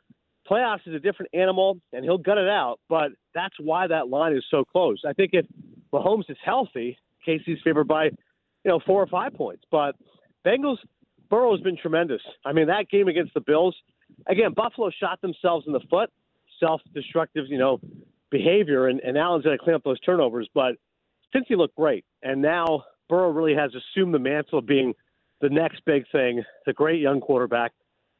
playoffs 0.50 0.88
is 0.88 0.94
a 0.94 1.00
different 1.00 1.32
animal, 1.34 1.80
and 1.92 2.04
he'll 2.04 2.18
gut 2.18 2.38
it 2.38 2.50
out. 2.50 2.80
But 2.90 3.12
that's 3.34 3.56
why 3.60 3.88
that 3.88 4.08
line 4.10 4.34
is 4.36 4.44
so 4.50 4.64
close. 4.64 5.02
I 5.08 5.14
think 5.14 5.32
if 5.34 5.46
Mahomes 5.94 6.30
is 6.30 6.38
healthy, 6.44 6.98
KC's 7.28 7.62
favored 7.64 7.88
by, 7.88 8.06
you 8.06 8.12
know, 8.66 8.80
four 8.86 9.02
or 9.02 9.08
five 9.08 9.34
points. 9.34 9.64
But 9.72 9.96
Bengals, 10.46 10.78
Burrow's 11.30 11.62
been 11.62 11.78
tremendous. 11.78 12.22
I 12.46 12.54
mean, 12.54 12.68
that 12.68 12.90
game 12.90 13.08
against 13.08 13.34
the 13.34 13.42
Bills, 13.42 13.76
again, 14.28 14.54
Buffalo 14.54 14.90
shot 14.92 15.22
themselves 15.22 15.66
in 15.68 15.74
the 15.74 15.82
foot, 15.90 16.10
self-destructive, 16.60 17.46
you 17.48 17.58
know, 17.58 17.80
behavior, 18.34 18.88
and, 18.88 19.00
and 19.00 19.18
Allen's 19.18 19.46
going 19.46 19.58
to 19.58 19.64
clean 19.64 19.76
up 19.76 19.84
those 19.84 20.00
turnovers. 20.02 20.50
But 20.54 20.76
Cincy 21.34 21.56
looked 21.56 21.76
great, 21.78 22.04
and 22.24 22.42
now 22.42 22.84
Burrow 23.08 23.32
really 23.32 23.56
has 23.56 23.72
assumed 23.74 24.14
the 24.14 24.20
mantle 24.20 24.60
of 24.60 24.66
being 24.66 24.94
the 25.40 25.50
next 25.50 25.82
big 25.86 26.04
thing, 26.12 26.44
the 26.66 26.74
great 26.74 27.00
young 27.00 27.22
quarterback. 27.22 27.72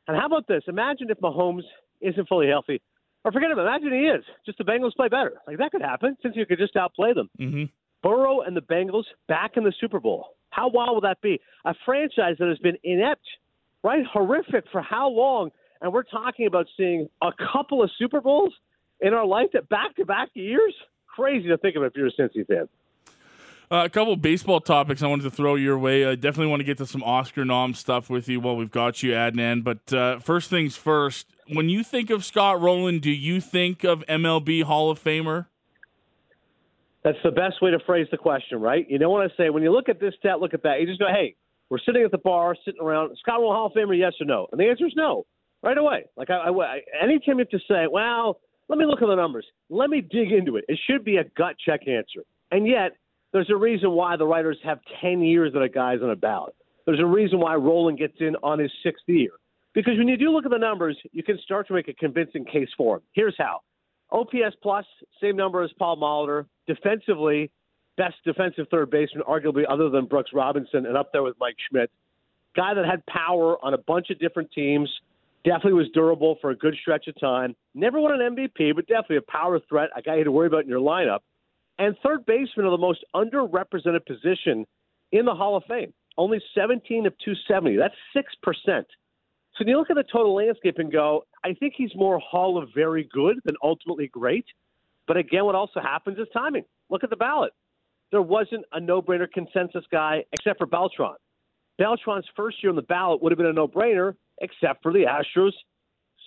And 0.08 0.16
how 0.16 0.28
about 0.28 0.48
this? 0.48 0.64
Imagine 0.68 1.10
if 1.10 1.20
Mahomes 1.20 1.64
isn't 2.00 2.28
fully 2.30 2.48
healthy, 2.48 2.82
or 3.26 3.32
forget 3.32 3.50
him. 3.50 3.60
Imagine 3.60 3.92
he 3.92 4.06
is. 4.06 4.24
Just 4.46 4.60
the 4.60 4.64
Bengals 4.64 4.96
play 4.96 5.08
better. 5.08 5.34
Like 5.48 5.58
that 5.58 5.72
could 5.72 5.82
happen 5.82 6.16
Cincy 6.24 6.48
could 6.48 6.60
just 6.60 6.76
outplay 6.76 7.14
them. 7.14 7.30
Mm-hmm. 7.40 7.64
Burrow 8.04 8.42
and 8.42 8.56
the 8.56 8.62
Bengals 8.62 9.06
back 9.28 9.52
in 9.56 9.64
the 9.64 9.74
Super 9.80 10.00
Bowl. 10.00 10.36
How 10.50 10.68
wild 10.68 10.96
will 10.96 11.02
that 11.02 11.22
be? 11.22 11.40
A 11.66 11.74
franchise 11.86 12.36
that 12.40 12.50
has 12.50 12.60
been 12.60 12.78
inept, 12.84 13.26
right? 13.84 14.06
Horrific 14.06 14.66
for 14.72 14.82
how 14.82 15.08
long? 15.08 15.52
And 15.82 15.92
we're 15.92 16.04
talking 16.04 16.46
about 16.46 16.68
seeing 16.78 17.08
a 17.22 17.32
couple 17.54 17.82
of 17.82 17.90
Super 17.98 18.22
Bowls 18.22 18.54
in 19.04 19.14
our 19.14 19.26
life 19.26 19.50
that 19.54 19.70
back 19.70 19.96
to 19.98 20.06
back 20.06 20.30
years. 20.34 20.74
Crazy 21.08 21.48
to 21.50 21.58
think 21.58 21.76
of 21.76 21.84
if 21.84 21.94
you're 21.96 22.08
a 22.08 22.12
Cincy 22.12 22.48
fan. 22.48 22.68
Uh, 23.72 23.86
a 23.86 23.90
couple 23.90 24.16
baseball 24.16 24.60
topics 24.60 25.02
I 25.02 25.08
wanted 25.08 25.24
to 25.24 25.32
throw 25.32 25.56
your 25.56 25.78
way. 25.78 26.06
I 26.06 26.16
definitely 26.16 26.48
want 26.48 26.60
to 26.60 26.64
get 26.64 26.78
to 26.80 26.86
some 26.86 27.02
Oscar 27.04 27.46
nom 27.46 27.74
stuff 27.74 28.10
with 28.10 28.28
you 28.28 28.40
while 28.40 28.56
we've 28.56 28.72
got 28.72 29.02
you, 29.02 29.12
Adnan. 29.12 29.64
But 29.64 29.94
uh, 29.94 30.20
first 30.20 30.50
things 30.50 30.76
first, 30.76 31.28
when 31.48 31.70
you 31.70 31.84
think 31.84 32.10
of 32.10 32.24
Scott 32.24 32.62
Rolen, 32.62 33.00
do 33.00 33.12
you 33.12 33.42
think 33.42 33.84
of 33.84 34.04
MLB 34.08 34.64
Hall 34.64 34.92
of 34.92 35.04
Famer? 35.04 35.48
That's 37.04 37.18
the 37.24 37.32
best 37.32 37.62
way 37.62 37.72
to 37.72 37.80
phrase 37.86 38.08
the 38.12 38.18
question, 38.18 38.62
right? 38.62 38.90
You 38.90 38.98
don't 38.98 39.12
want 39.12 39.30
to 39.30 39.36
say, 39.36 39.50
when 39.50 39.64
you 39.64 39.72
look 39.72 39.90
at 39.90 40.00
this 40.00 40.14
stat, 40.20 40.40
look 40.40 40.54
at 40.54 40.64
that. 40.64 40.80
You 40.80 40.88
just 40.88 41.00
go, 41.00 41.08
hey, 41.08 41.36
we're 41.70 41.80
sitting 41.80 42.04
at 42.04 42.12
the 42.12 42.18
bar, 42.18 42.56
sitting 42.64 42.82
around. 42.82 43.18
Scott 43.22 43.40
Rolen 43.40 43.56
Hall 43.56 43.66
of 43.68 43.74
Famer, 43.74 43.98
yes 43.98 44.14
or 44.22 44.26
no? 44.26 44.48
And 44.52 44.60
the 44.60 44.66
answer 44.66 44.86
is 44.86 44.94
no, 44.96 45.26
right 45.62 45.78
away. 45.78 46.06
Like, 46.16 46.30
I, 46.30 46.50
I, 46.50 46.82
anytime 47.02 47.40
you 47.40 47.46
have 47.46 47.50
to 47.50 47.60
say, 47.68 47.88
well, 47.92 48.40
let 48.70 48.80
me 48.80 48.86
look 48.86 49.02
at 49.02 49.08
the 49.08 49.16
numbers, 49.16 49.46
let 49.70 49.90
me 49.90 50.02
dig 50.02 50.32
into 50.32 50.58
it, 50.58 50.66
it 50.68 50.80
should 50.90 51.04
be 51.04 51.18
a 51.18 51.24
gut 51.38 51.56
check 51.64 51.88
answer. 51.88 52.24
And 52.52 52.68
yet, 52.68 52.94
there's 53.32 53.50
a 53.50 53.56
reason 53.56 53.92
why 53.92 54.16
the 54.16 54.26
writers 54.26 54.58
have 54.64 54.80
10 55.02 55.22
years 55.22 55.54
that 55.54 55.62
a 55.62 55.70
guy's 55.70 56.02
on 56.02 56.12
a 56.12 56.16
ballot. 56.16 56.56
There's 56.86 57.00
a 57.00 57.06
reason 57.06 57.40
why 57.40 57.56
Rolen 57.56 57.96
gets 57.96 58.16
in 58.20 58.36
on 58.44 58.60
his 58.60 58.72
sixth 58.84 59.04
year. 59.08 59.32
Because 59.74 59.98
when 59.98 60.08
you 60.08 60.18
do 60.18 60.30
look 60.30 60.46
at 60.46 60.52
the 60.52 60.58
numbers, 60.58 60.98
you 61.12 61.24
can 61.24 61.40
start 61.44 61.68
to 61.68 61.74
make 61.74 61.88
a 61.88 61.94
convincing 61.94 62.46
case 62.46 62.70
for 62.78 62.98
him. 62.98 63.02
Here's 63.14 63.36
how. 63.38 63.62
OPS 64.12 64.56
plus, 64.62 64.86
same 65.20 65.36
number 65.36 65.64
as 65.64 65.72
Paul 65.80 65.98
Molitor. 65.98 66.46
Defensively, 66.68 67.50
best 67.98 68.16
defensive 68.24 68.68
third 68.70 68.92
baseman, 68.92 69.24
arguably 69.28 69.64
other 69.68 69.90
than 69.90 70.06
Brooks 70.06 70.32
Robinson, 70.34 70.86
and 70.86 70.96
up 70.96 71.12
there 71.12 71.24
with 71.24 71.36
Mike 71.40 71.56
Schmidt. 71.70 71.90
Guy 72.56 72.76
that 72.76 72.86
had 72.86 73.04
power 73.08 73.58
on 73.66 73.74
a 73.74 73.80
bunch 73.80 74.12
of 74.12 74.20
different 74.20 74.52
teams. 74.52 74.90
Definitely 75.44 75.74
was 75.74 75.90
durable 75.94 76.38
for 76.40 76.52
a 76.52 76.56
good 76.56 76.76
stretch 76.82 77.08
of 77.08 77.20
time. 77.20 77.56
Never 77.76 78.00
won 78.00 78.20
an 78.20 78.36
MVP, 78.36 78.76
but 78.76 78.88
definitely 78.88 79.18
a 79.18 79.32
power 79.32 79.60
threat, 79.68 79.90
a 79.96 80.02
guy 80.02 80.14
you 80.14 80.20
had 80.20 80.26
to 80.26 80.32
worry 80.32 80.48
about 80.48 80.64
in 80.64 80.70
your 80.70 80.80
lineup. 80.80 81.20
And 81.80 81.96
third 82.04 82.26
baseman 82.26 82.66
of 82.66 82.72
the 82.72 82.78
most 82.78 83.04
underrepresented 83.16 84.06
position 84.06 84.66
in 85.12 85.26
the 85.26 85.34
Hall 85.34 85.58
of 85.58 85.64
Fame. 85.68 85.94
Only 86.18 86.42
17 86.56 87.06
of 87.08 87.14
270. 87.26 87.78
That's 87.78 87.96
6%. 88.16 88.86
So 89.56 89.64
you 89.66 89.78
look 89.78 89.90
at 89.90 89.96
the 89.96 90.04
total 90.04 90.36
landscape 90.36 90.76
and 90.78 90.92
go, 90.92 91.26
I 91.44 91.54
think 91.54 91.74
he's 91.76 91.94
more 91.96 92.20
Hall 92.20 92.58
of 92.58 92.70
very 92.74 93.10
good 93.12 93.38
than 93.44 93.56
ultimately 93.62 94.08
great. 94.08 94.46
But 95.08 95.18
again, 95.18 95.46
what 95.46 95.56
also 95.56 95.80
happens 95.80 96.18
is 96.18 96.28
timing. 96.34 96.64
Look 96.90 97.04
at 97.04 97.10
the 97.10 97.16
ballot. 97.16 97.52
There 98.12 98.22
wasn't 98.22 98.66
a 98.72 98.80
no 98.80 99.02
brainer 99.02 99.30
consensus 99.32 99.84
guy 99.92 100.24
except 100.32 100.60
for 100.60 100.68
Beltran. 100.68 101.16
Beltran's 101.80 102.26
first 102.36 102.62
year 102.62 102.70
on 102.70 102.76
the 102.76 102.84
ballot 102.84 103.22
would 103.22 103.32
have 103.32 103.38
been 103.38 103.48
a 103.48 103.54
no 103.54 103.68
brainer 103.68 104.14
except 104.42 104.84
for 104.84 104.92
the 104.92 105.06
Astros 105.06 105.52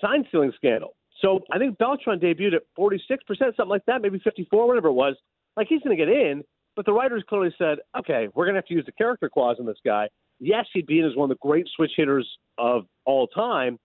sign 0.00 0.24
stealing 0.28 0.52
scandal. 0.56 0.96
So 1.22 1.40
I 1.50 1.58
think 1.58 1.78
Beltran 1.78 2.20
debuted 2.20 2.54
at 2.54 2.62
46%, 2.78 2.98
something 3.28 3.68
like 3.68 3.84
that, 3.86 4.02
maybe 4.02 4.18
54, 4.18 4.66
whatever 4.66 4.88
it 4.88 4.92
was. 4.92 5.16
Like 5.56 5.68
he's 5.68 5.80
going 5.80 5.96
to 5.96 6.04
get 6.04 6.12
in, 6.12 6.42
but 6.74 6.84
the 6.84 6.92
writers 6.92 7.24
clearly 7.26 7.54
said, 7.56 7.78
okay, 7.98 8.28
we're 8.34 8.44
going 8.44 8.54
to 8.54 8.58
have 8.58 8.66
to 8.66 8.74
use 8.74 8.84
the 8.84 8.92
character 8.92 9.30
clause 9.30 9.56
on 9.58 9.66
this 9.66 9.78
guy 9.84 10.08
yes, 10.38 10.66
he'd 10.72 10.86
be 10.86 11.00
in 11.00 11.06
as 11.06 11.16
one 11.16 11.30
of 11.30 11.36
the 11.36 11.46
great 11.46 11.66
switch 11.74 11.92
hitters 11.96 12.28
of 12.58 12.84
all 13.04 13.26
time, 13.26 13.78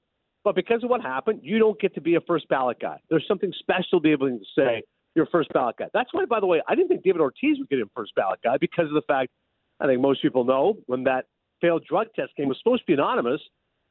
but 0.43 0.55
because 0.55 0.83
of 0.83 0.89
what 0.89 1.01
happened, 1.01 1.39
you 1.43 1.59
don't 1.59 1.79
get 1.79 1.93
to 1.95 2.01
be 2.01 2.15
a 2.15 2.21
first 2.21 2.47
ballot 2.49 2.77
guy. 2.79 2.97
There's 3.09 3.25
something 3.27 3.53
special 3.59 3.99
to 3.99 4.01
be 4.01 4.11
able 4.11 4.29
to 4.29 4.39
say 4.57 4.83
you're 5.15 5.25
a 5.25 5.29
first 5.29 5.49
ballot 5.53 5.75
guy. 5.77 5.87
That's 5.93 6.09
why, 6.13 6.25
by 6.25 6.39
the 6.39 6.47
way, 6.47 6.61
I 6.67 6.75
didn't 6.75 6.89
think 6.89 7.03
David 7.03 7.21
Ortiz 7.21 7.57
would 7.59 7.69
get 7.69 7.79
in 7.79 7.89
first 7.95 8.13
ballot 8.15 8.39
guy 8.43 8.57
because 8.59 8.87
of 8.87 8.93
the 8.93 9.03
fact 9.07 9.29
I 9.79 9.87
think 9.87 10.01
most 10.01 10.21
people 10.21 10.43
know 10.43 10.77
when 10.85 11.03
that 11.03 11.25
failed 11.61 11.85
drug 11.87 12.07
test 12.15 12.35
came 12.35 12.47
was 12.47 12.57
supposed 12.57 12.81
to 12.81 12.87
be 12.87 12.93
anonymous. 12.93 13.41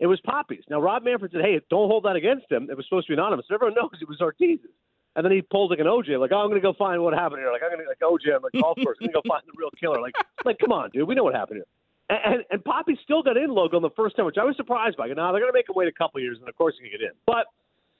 It 0.00 0.06
was 0.06 0.20
Papi's. 0.26 0.64
Now 0.68 0.80
Rob 0.80 1.04
Manfred 1.04 1.32
said, 1.32 1.42
"Hey, 1.42 1.60
don't 1.70 1.88
hold 1.88 2.04
that 2.04 2.16
against 2.16 2.50
him. 2.50 2.68
It 2.70 2.76
was 2.76 2.86
supposed 2.86 3.06
to 3.06 3.12
be 3.12 3.14
anonymous." 3.14 3.46
And 3.48 3.54
everyone 3.54 3.74
knows 3.74 3.90
it 4.00 4.08
was 4.08 4.18
Ortiz's. 4.20 4.70
And 5.16 5.24
then 5.24 5.32
he 5.32 5.42
pulled 5.42 5.70
like 5.70 5.80
an 5.80 5.86
OJ, 5.86 6.18
like, 6.18 6.32
"Oh, 6.32 6.38
I'm 6.38 6.48
going 6.48 6.60
to 6.60 6.66
go 6.66 6.72
find 6.72 7.02
what 7.02 7.14
happened 7.14 7.40
here." 7.40 7.52
Like, 7.52 7.62
I'm 7.62 7.70
going 7.70 7.82
to 7.84 7.88
like 7.88 8.00
OJ 8.00 8.34
on 8.34 8.42
the 8.42 8.60
golf 8.60 8.76
course. 8.82 8.96
I'm 9.00 9.08
going 9.08 9.22
to 9.22 9.28
go 9.28 9.34
find 9.34 9.42
the 9.46 9.52
real 9.56 9.70
killer. 9.78 10.00
Like, 10.00 10.14
like, 10.44 10.58
come 10.58 10.72
on, 10.72 10.90
dude. 10.90 11.06
We 11.08 11.14
know 11.14 11.24
what 11.24 11.34
happened 11.34 11.58
here. 11.58 12.18
And, 12.24 12.44
and 12.50 12.62
Papi 12.64 12.98
still 13.04 13.22
got 13.22 13.36
in 13.36 13.50
Logan 13.50 13.82
the 13.82 13.90
first 13.90 14.16
time, 14.16 14.26
which 14.26 14.38
I 14.38 14.44
was 14.44 14.56
surprised 14.56 14.96
by. 14.96 15.06
Now 15.08 15.30
they're 15.32 15.40
going 15.40 15.52
to 15.52 15.56
make 15.56 15.68
him 15.68 15.74
wait 15.76 15.88
a 15.88 15.92
couple 15.92 16.20
years, 16.20 16.38
and 16.40 16.48
of 16.48 16.56
course 16.56 16.74
he 16.80 16.88
can 16.88 16.98
get 16.98 17.04
in. 17.06 17.14
But 17.26 17.46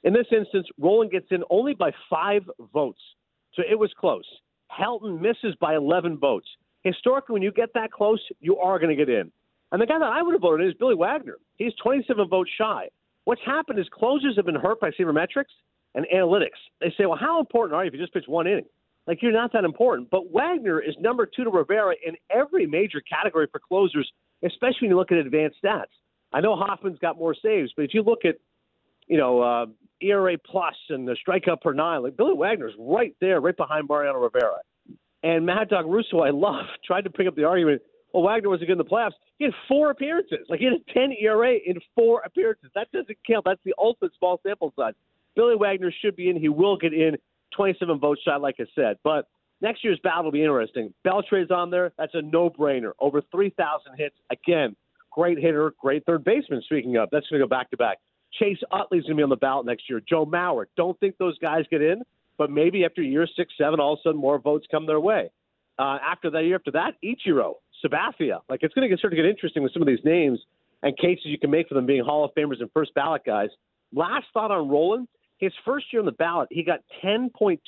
In 0.03 0.13
this 0.13 0.27
instance, 0.33 0.67
Rolen 0.79 1.09
gets 1.09 1.27
in 1.31 1.45
only 1.51 1.75
by 1.75 1.93
five 2.09 2.43
votes. 2.73 3.01
So 3.55 3.63
it 3.69 3.79
was 3.79 3.93
close. 3.99 4.25
Helton 4.71 5.21
misses 5.21 5.55
by 5.61 5.75
11 5.77 6.19
votes. 6.19 6.49
Historically, 6.85 7.35
when 7.35 7.43
you 7.43 7.53
get 7.53 7.75
that 7.75 7.91
close, 7.93 8.21
you 8.41 8.57
are 8.59 8.79
going 8.79 8.97
to 8.97 9.05
get 9.05 9.13
in. 9.13 9.31
And 9.73 9.81
the 9.81 9.87
guy 9.87 9.99
that 9.99 10.13
I 10.13 10.23
would 10.23 10.33
have 10.33 10.43
voted 10.43 10.67
is 10.67 10.75
Billy 10.75 10.95
Wagner. 10.95 11.37
He's 11.57 11.73
27 11.83 12.29
votes 12.29 12.51
shy. 12.59 12.89
What's 13.25 13.41
happened 13.45 13.79
is 13.79 13.87
closers 13.93 14.35
have 14.37 14.47
been 14.47 14.57
hurt 14.57 14.81
by 14.81 14.91
sabermetrics 14.91 15.53
and 15.95 16.07
analytics. 16.13 16.59
They 16.81 16.93
say, 16.97 17.07
well, 17.07 17.19
how 17.19 17.39
important 17.41 17.77
are 17.77 17.85
you 17.85 17.89
if 17.89 17.95
you 17.95 18.01
just 18.01 18.13
pitch 18.13 18.25
one 18.27 18.47
inning? 18.47 18.65
Like, 19.07 19.23
you're 19.23 19.33
not 19.33 19.53
that 19.53 19.65
important. 19.65 20.11
But 20.11 20.31
Wagner 20.33 20.81
is 20.81 20.95
number 21.01 21.27
two 21.27 21.45
to 21.45 21.51
Rivera 21.51 21.95
in 22.05 22.17
every 22.31 22.67
major 22.67 23.01
category 23.01 23.47
for 23.51 23.61
closers, 23.61 24.11
especially 24.45 24.83
when 24.83 24.91
you 24.91 24.97
look 24.97 25.13
at 25.13 25.19
advanced 25.19 25.57
stats. 25.65 25.85
I 26.33 26.41
know 26.41 26.55
Hoffman's 26.55 26.99
got 26.99 27.19
more 27.19 27.35
saves, 27.35 27.73
but 27.77 27.85
if 27.85 27.95
you 27.95 28.03
look 28.03 28.25
at, 28.25 28.37
you 29.09 29.19
know, 29.19 29.43
uh, 29.43 29.67
ERA 30.01 30.39
plus 30.39 30.77
and 30.91 31.07
the 31.07 31.17
strikeout 31.27 31.61
per 31.61 31.73
nine, 31.73 32.03
like 32.03 32.17
Billy 32.17 32.35
Wagner's 32.35 32.75
right 32.79 33.15
there, 33.21 33.41
right 33.41 33.57
behind 33.57 33.89
Mariano 33.89 34.19
Rivera. 34.19 34.59
And 35.23 35.45
Mad 35.45 35.69
Dog 35.69 35.87
Russo, 35.87 36.21
I 36.21 36.31
love, 36.31 36.67
tried 36.85 37.05
to 37.05 37.11
pick 37.11 37.27
up 37.27 37.37
the 37.37 37.45
argument. 37.45 37.83
Well, 38.13 38.23
Wagner 38.23 38.49
wasn't 38.49 38.69
good 38.69 38.73
in 38.73 38.79
the 38.79 38.85
playoffs. 38.85 39.13
He 39.39 39.45
had 39.45 39.55
four 39.69 39.91
appearances. 39.91 40.47
Like 40.49 40.61
he 40.61 40.67
had 40.67 40.75
a 40.75 40.93
10 40.93 41.13
ERA 41.21 41.55
in 41.55 41.77
four 41.95 42.23
appearances. 42.25 42.71
That 42.75 42.91
doesn't 42.93 43.17
count. 43.27 43.45
That's 43.45 43.61
the 43.65 43.75
ultimate 43.79 44.13
small 44.19 44.41
sample 44.43 44.73
size. 44.77 44.95
Billy 45.37 45.57
Wagner 45.57 45.93
should 46.03 46.17
be 46.17 46.29
in. 46.29 46.37
He 46.37 46.49
will 46.49 46.77
get 46.77 46.93
in. 46.93 47.17
27 47.57 47.99
votes 47.99 48.21
shot, 48.23 48.41
like 48.41 48.57
I 48.59 48.65
said. 48.75 48.97
But 49.03 49.29
next 49.61 49.85
year's 49.85 50.01
battle 50.03 50.25
will 50.25 50.33
be 50.33 50.43
interesting. 50.43 50.93
Beltre's 51.05 51.51
on 51.51 51.71
there. 51.71 51.93
That's 51.99 52.15
a 52.15 52.23
no-brainer. 52.23 52.93
Over 53.01 53.23
3,000 53.33 53.93
hits. 53.97 54.15
Again, 54.31 54.77
great 55.11 55.39
hitter, 55.39 55.73
great 55.81 56.05
third 56.07 56.25
baseman. 56.25 56.63
Speaking 56.63 56.97
of, 56.97 57.09
that's 57.11 57.27
going 57.29 57.41
to 57.41 57.47
go 57.47 57.49
back 57.49 57.71
to 57.71 57.77
back. 57.77 57.99
Chase 58.39 58.59
Utley's 58.73 59.03
going 59.03 59.17
to 59.17 59.21
be 59.21 59.23
on 59.23 59.29
the 59.29 59.37
ballot 59.37 59.67
next 59.67 59.89
year. 59.89 60.01
Joe 60.09 60.25
Mauer. 60.25 60.67
Don't 60.77 60.99
think 61.01 61.17
those 61.19 61.37
guys 61.39 61.65
get 61.71 61.83
in, 61.83 62.03
but 62.39 62.51
maybe 62.51 62.85
after 62.85 63.03
year 63.03 63.27
six, 63.37 63.53
seven, 63.59 63.81
all 63.81 63.95
of 63.95 63.99
a 63.99 64.03
sudden 64.03 64.21
more 64.21 64.39
votes 64.39 64.67
come 64.71 64.87
their 64.87 65.01
way. 65.01 65.31
Uh, 65.79 65.99
after 66.07 66.31
that 66.31 66.45
year, 66.45 66.57
after 66.57 66.71
that, 66.73 66.95
Ichiro, 67.03 67.55
Sabathia. 67.85 68.41
Like 68.49 68.61
it's 68.63 68.75
going 68.75 68.89
to 68.89 68.97
start 68.97 69.13
to 69.13 69.17
get 69.17 69.27
interesting 69.27 69.63
with 69.63 69.73
some 69.73 69.83
of 69.83 69.89
these 69.89 70.05
names 70.05 70.39
and 70.83 70.97
cases 70.97 71.27
you 71.27 71.39
can 71.39 71.51
make 71.51 71.69
for 71.69 71.75
them 71.75 71.87
being 71.87 72.05
Hall 72.05 72.25
of 72.25 72.31
Famers 72.35 72.61
and 72.61 72.71
first 72.73 72.95
ballot 72.95 73.23
guys. 73.25 73.49
Last 73.93 74.27
thought 74.33 74.51
on 74.51 74.69
Rolen. 74.69 75.07
His 75.39 75.53
first 75.65 75.87
year 75.93 76.01
on 76.01 76.07
the 76.07 76.13
ballot, 76.13 76.49
he 76.51 76.63
got 76.63 76.81
10.2%. 77.03 77.59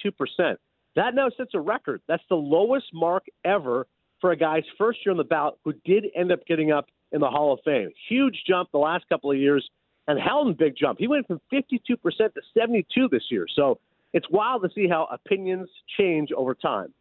That 0.95 1.15
now 1.15 1.31
sets 1.37 1.53
a 1.55 1.61
record. 1.61 2.03
That's 2.07 2.23
the 2.29 2.37
lowest 2.37 2.87
mark 2.93 3.25
ever 3.45 3.87
for 4.21 4.31
a 4.31 4.37
guy's 4.37 4.65
first 4.77 5.01
year 5.05 5.11
on 5.11 5.17
the 5.17 5.25
ballot 5.25 5.55
who 5.65 5.73
did 5.85 6.07
end 6.15 6.33
up 6.33 6.47
getting 6.47 6.71
up 6.71 6.87
in 7.13 7.21
the 7.21 7.29
Hall 7.29 7.53
of 7.53 7.61
Fame. 7.65 7.91
Huge 8.09 8.43
jump 8.47 8.71
the 8.73 8.79
last 8.79 9.09
couple 9.09 9.31
of 9.31 9.39
years. 9.39 9.69
And 10.09 10.19
Helton, 10.19 10.59
big 10.59 10.75
jump. 10.77 10.99
He 10.99 11.07
went 11.07 11.27
from 11.27 11.41
52% 11.53 11.79
to 11.79 12.31
72 12.59 13.09
this 13.09 13.23
year. 13.31 13.47
So 13.55 13.79
it's 14.13 14.27
wild 14.31 14.63
to 14.63 14.69
see 14.75 14.89
how 14.89 15.09
opinions 15.11 15.69
change 15.99 16.31
over 16.33 16.55
time. 16.55 16.93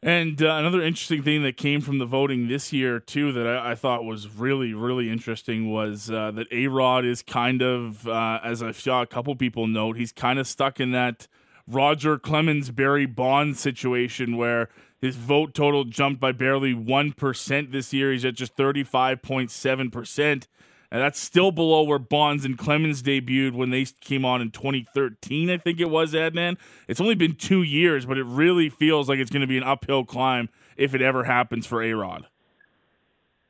And 0.00 0.40
uh, 0.40 0.54
another 0.54 0.80
interesting 0.80 1.24
thing 1.24 1.42
that 1.42 1.56
came 1.56 1.80
from 1.80 1.98
the 1.98 2.06
voting 2.06 2.46
this 2.46 2.72
year, 2.72 3.00
too, 3.00 3.32
that 3.32 3.46
I, 3.48 3.72
I 3.72 3.74
thought 3.74 4.04
was 4.04 4.28
really, 4.28 4.72
really 4.72 5.10
interesting 5.10 5.70
was 5.70 6.08
uh, 6.08 6.30
that 6.32 6.46
A 6.52 6.68
Rod 6.68 7.04
is 7.04 7.22
kind 7.22 7.62
of, 7.62 8.06
uh, 8.06 8.38
as 8.44 8.62
I 8.62 8.70
saw 8.70 9.02
a 9.02 9.06
couple 9.06 9.34
people 9.34 9.66
note, 9.66 9.96
he's 9.96 10.12
kind 10.12 10.38
of 10.38 10.46
stuck 10.46 10.78
in 10.78 10.92
that 10.92 11.26
Roger 11.66 12.16
Clemens 12.16 12.70
Barry 12.70 13.06
Bonds 13.06 13.58
situation 13.58 14.36
where 14.36 14.68
his 15.00 15.16
vote 15.16 15.52
total 15.52 15.84
jumped 15.84 16.20
by 16.20 16.30
barely 16.30 16.74
1% 16.74 17.72
this 17.72 17.92
year. 17.92 18.12
He's 18.12 18.24
at 18.24 18.34
just 18.34 18.56
35.7%. 18.56 20.46
And 20.90 21.02
that's 21.02 21.20
still 21.20 21.52
below 21.52 21.82
where 21.82 21.98
Bonds 21.98 22.44
and 22.44 22.56
Clemens 22.56 23.02
debuted 23.02 23.52
when 23.52 23.70
they 23.70 23.84
came 24.00 24.24
on 24.24 24.40
in 24.40 24.50
2013, 24.50 25.50
I 25.50 25.58
think 25.58 25.80
it 25.80 25.90
was, 25.90 26.14
Adnan. 26.14 26.56
It's 26.86 27.00
only 27.00 27.14
been 27.14 27.34
two 27.34 27.62
years, 27.62 28.06
but 28.06 28.16
it 28.16 28.24
really 28.24 28.70
feels 28.70 29.08
like 29.08 29.18
it's 29.18 29.30
going 29.30 29.42
to 29.42 29.46
be 29.46 29.58
an 29.58 29.64
uphill 29.64 30.04
climb 30.04 30.48
if 30.76 30.94
it 30.94 31.02
ever 31.02 31.24
happens 31.24 31.66
for 31.66 31.82
A 31.82 31.92
Rod. 31.92 32.26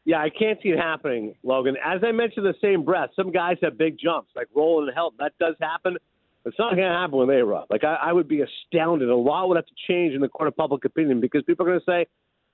Yeah, 0.05 0.21
I 0.21 0.31
can't 0.31 0.59
see 0.63 0.71
it 0.71 0.79
happening, 0.79 1.35
Logan. 1.43 1.77
As 1.85 2.01
I 2.03 2.13
mentioned 2.13 2.47
the 2.47 2.55
same 2.63 2.83
breath, 2.83 3.11
some 3.15 3.31
guys 3.31 3.59
have 3.63 3.77
big 3.77 3.99
jumps, 4.03 4.31
like 4.35 4.49
Rolen 4.55 4.89
and 4.89 4.97
Helton. 4.97 5.19
That 5.19 5.33
does 5.39 5.55
happen. 5.61 5.97
It's 6.45 6.59
not 6.59 6.75
going 6.75 6.89
to 6.89 6.95
happen 6.95 7.19
with 7.19 7.29
A 7.29 7.45
Rod. 7.45 7.67
Like, 7.69 7.85
I, 7.85 7.95
I 8.03 8.13
would 8.13 8.27
be 8.27 8.41
astounded. 8.41 9.11
A 9.11 9.15
lot 9.15 9.49
would 9.49 9.57
have 9.57 9.67
to 9.67 9.75
change 9.87 10.15
in 10.15 10.23
the 10.23 10.29
court 10.29 10.49
of 10.49 10.57
public 10.57 10.85
opinion 10.87 11.21
because 11.21 11.43
people 11.45 11.67
are 11.67 11.69
going 11.69 11.81
to 11.81 11.85
say, 11.85 12.07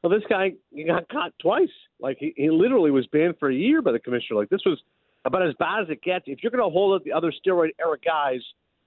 well, 0.04 0.12
this 0.12 0.28
guy 0.28 0.52
got 0.86 1.08
caught 1.08 1.32
twice. 1.40 1.70
Like 1.98 2.18
he, 2.20 2.34
he 2.36 2.50
literally 2.50 2.90
was 2.90 3.06
banned 3.06 3.36
for 3.40 3.50
a 3.50 3.54
year 3.54 3.80
by 3.80 3.92
the 3.92 3.98
commissioner. 3.98 4.38
Like 4.38 4.50
this 4.50 4.60
was 4.66 4.78
about 5.24 5.48
as 5.48 5.54
bad 5.58 5.80
as 5.80 5.88
it 5.88 6.02
gets. 6.02 6.24
If 6.26 6.40
you're 6.42 6.50
going 6.50 6.62
to 6.62 6.70
hold 6.70 6.94
up 6.94 7.04
the 7.04 7.12
other 7.12 7.32
steroid 7.32 7.70
era 7.80 7.96
guys, 8.04 8.40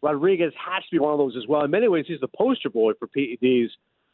Rodriguez 0.04 0.54
has 0.64 0.84
to 0.84 0.90
be 0.92 1.00
one 1.00 1.14
of 1.14 1.18
those 1.18 1.36
as 1.36 1.48
well. 1.48 1.64
In 1.64 1.72
many 1.72 1.88
ways, 1.88 2.06
he's 2.08 2.20
the 2.20 2.28
poster 2.28 2.70
boy 2.70 2.92
for 3.00 3.08
PEDs, 3.08 3.70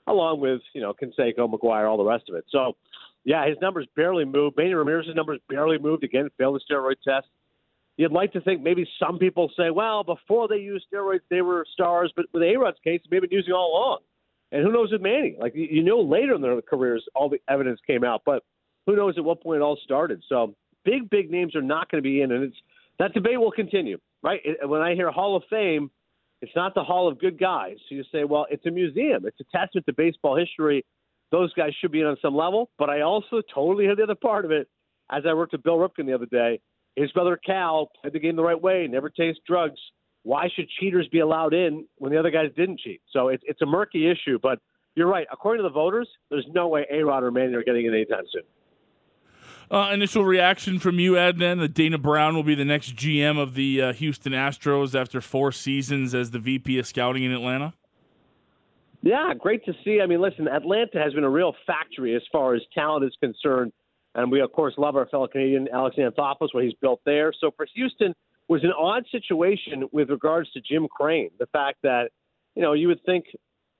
along 0.07 0.39
with 0.39 0.61
you 0.71 0.79
know 0.79 0.93
Canseco, 0.93 1.39
McGwire, 1.39 1.89
all 1.89 1.97
the 1.97 2.05
rest 2.05 2.29
of 2.29 2.35
it. 2.35 2.45
So, 2.49 2.77
yeah, 3.25 3.45
his 3.49 3.57
numbers 3.61 3.85
barely 3.97 4.23
moved. 4.23 4.55
Manny 4.55 4.73
Ramirez's 4.73 5.13
numbers 5.13 5.41
barely 5.49 5.77
moved. 5.77 6.05
Again, 6.05 6.29
failed 6.37 6.55
the 6.55 6.73
steroid 6.73 7.01
test. 7.03 7.27
You'd 7.97 8.13
like 8.13 8.31
to 8.31 8.39
think 8.39 8.61
maybe 8.61 8.87
some 8.97 9.19
people 9.19 9.51
say, 9.57 9.71
well, 9.71 10.05
before 10.05 10.47
they 10.47 10.55
used 10.55 10.85
steroids, 10.91 11.19
they 11.29 11.41
were 11.41 11.65
stars, 11.73 12.13
but 12.15 12.27
with 12.33 12.43
A 12.43 12.55
Rod's 12.55 12.77
case, 12.81 13.01
been 13.09 13.23
using 13.29 13.53
all 13.53 13.77
along. 13.77 13.99
And 14.53 14.63
who 14.63 14.71
knows 14.71 14.91
with 14.91 15.01
Manny? 15.01 15.35
Like 15.37 15.53
you 15.55 15.81
know, 15.81 15.99
later 15.99 16.35
in 16.35 16.41
their 16.41 16.61
careers, 16.61 17.03
all 17.15 17.27
the 17.27 17.41
evidence 17.49 17.79
came 17.85 18.03
out, 18.03 18.21
but 18.23 18.43
who 18.85 18.95
knows 18.95 19.15
at 19.17 19.23
what 19.23 19.41
point 19.41 19.57
it 19.57 19.63
all 19.63 19.79
started? 19.83 20.23
So 20.29 20.53
big, 20.85 21.09
big 21.09 21.31
names 21.31 21.55
are 21.55 21.61
not 21.61 21.89
going 21.89 22.01
to 22.01 22.07
be 22.07 22.21
in, 22.21 22.31
and 22.31 22.43
it's 22.43 22.55
that 22.99 23.13
debate 23.15 23.39
will 23.39 23.51
continue, 23.51 23.97
right? 24.21 24.39
It, 24.45 24.69
when 24.69 24.81
I 24.81 24.93
hear 24.93 25.09
Hall 25.09 25.35
of 25.35 25.43
Fame, 25.49 25.89
it's 26.43 26.55
not 26.55 26.75
the 26.75 26.83
Hall 26.83 27.07
of 27.07 27.19
Good 27.19 27.39
Guys. 27.39 27.77
So 27.89 27.95
you 27.95 28.03
say, 28.11 28.25
well, 28.25 28.45
it's 28.51 28.65
a 28.67 28.71
museum. 28.71 29.25
It's 29.25 29.39
a 29.39 29.45
testament 29.45 29.87
to 29.87 29.93
baseball 29.93 30.37
history. 30.37 30.85
Those 31.31 31.51
guys 31.53 31.71
should 31.81 31.91
be 31.91 32.01
in 32.01 32.05
on 32.05 32.17
some 32.21 32.35
level, 32.35 32.69
but 32.77 32.91
I 32.91 33.01
also 33.01 33.41
totally 33.51 33.85
hear 33.85 33.95
the 33.95 34.03
other 34.03 34.13
part 34.13 34.45
of 34.45 34.51
it. 34.51 34.67
As 35.09 35.23
I 35.27 35.33
worked 35.33 35.53
with 35.53 35.63
Bill 35.63 35.77
Ripken 35.77 36.05
the 36.05 36.13
other 36.13 36.27
day, 36.27 36.59
his 36.95 37.11
brother 37.11 37.39
Cal 37.43 37.89
played 37.99 38.13
the 38.13 38.19
game 38.19 38.35
the 38.35 38.43
right 38.43 38.61
way, 38.61 38.87
never 38.87 39.09
taste 39.09 39.39
drugs 39.47 39.79
why 40.24 40.49
should 40.55 40.67
cheaters 40.80 41.07
be 41.09 41.19
allowed 41.19 41.53
in 41.53 41.86
when 41.97 42.11
the 42.11 42.17
other 42.17 42.32
guys 42.32 42.49
didn't 42.55 42.80
cheat? 42.80 43.01
So 43.11 43.28
it's 43.28 43.43
it's 43.45 43.61
a 43.61 43.65
murky 43.65 44.09
issue, 44.09 44.39
but 44.41 44.59
you're 44.95 45.07
right. 45.07 45.28
According 45.32 45.63
to 45.63 45.69
the 45.69 45.74
voters, 45.74 46.07
there's 46.30 46.47
no 46.53 46.67
way 46.67 46.86
A 46.91 47.03
Rod 47.03 47.24
or 47.24 47.32
Manny 47.32 47.53
are 47.55 47.63
getting 47.63 47.86
in 47.86 47.93
anytime 47.93 48.24
soon. 48.32 48.43
Uh, 49.71 49.91
initial 49.91 50.24
reaction 50.24 50.78
from 50.78 50.99
you, 50.99 51.13
Adnan, 51.13 51.59
that 51.59 51.74
Dana 51.74 51.97
Brown 51.97 52.36
will 52.36 52.43
be 52.43 52.53
the 52.53 52.65
next 52.65 52.95
GM 52.95 53.39
of 53.39 53.55
the 53.55 53.82
uh, 53.82 53.93
Houston 53.93 54.34
Astros 54.34 54.99
after 54.99 55.19
four 55.19 55.51
seasons 55.51 56.13
as 56.13 56.32
the 56.32 56.39
VP 56.39 56.78
of 56.78 56.86
scouting 56.86 57.24
in 57.24 57.32
Atlanta? 57.32 57.74
Yeah, 59.01 59.34
great 59.38 59.65
to 59.65 59.74
see. 59.84 59.99
I 60.01 60.05
mean, 60.05 60.21
listen, 60.21 60.47
Atlanta 60.47 60.99
has 60.99 61.13
been 61.13 61.24
a 61.24 61.30
real 61.30 61.55
factory 61.65 62.15
as 62.15 62.21
far 62.32 62.55
as 62.55 62.61
talent 62.74 63.03
is 63.05 63.13
concerned. 63.19 63.74
And 64.15 64.32
we, 64.32 64.41
of 64.41 64.51
course, 64.51 64.76
love 64.78 64.95
our 64.95 65.07
fellow 65.07 65.28
Canadian, 65.28 65.67
Alex 65.74 65.95
Anthopoulos, 65.97 66.49
what 66.53 66.63
he's 66.63 66.76
built 66.80 67.01
there. 67.03 67.34
So 67.39 67.51
for 67.55 67.65
Houston, 67.74 68.13
was 68.53 68.63
an 68.63 68.71
odd 68.77 69.03
situation 69.11 69.89
with 69.91 70.11
regards 70.11 70.51
to 70.51 70.61
Jim 70.61 70.87
Crane. 70.87 71.31
The 71.39 71.47
fact 71.47 71.79
that, 71.81 72.11
you 72.53 72.61
know, 72.61 72.73
you 72.73 72.87
would 72.87 73.03
think 73.03 73.25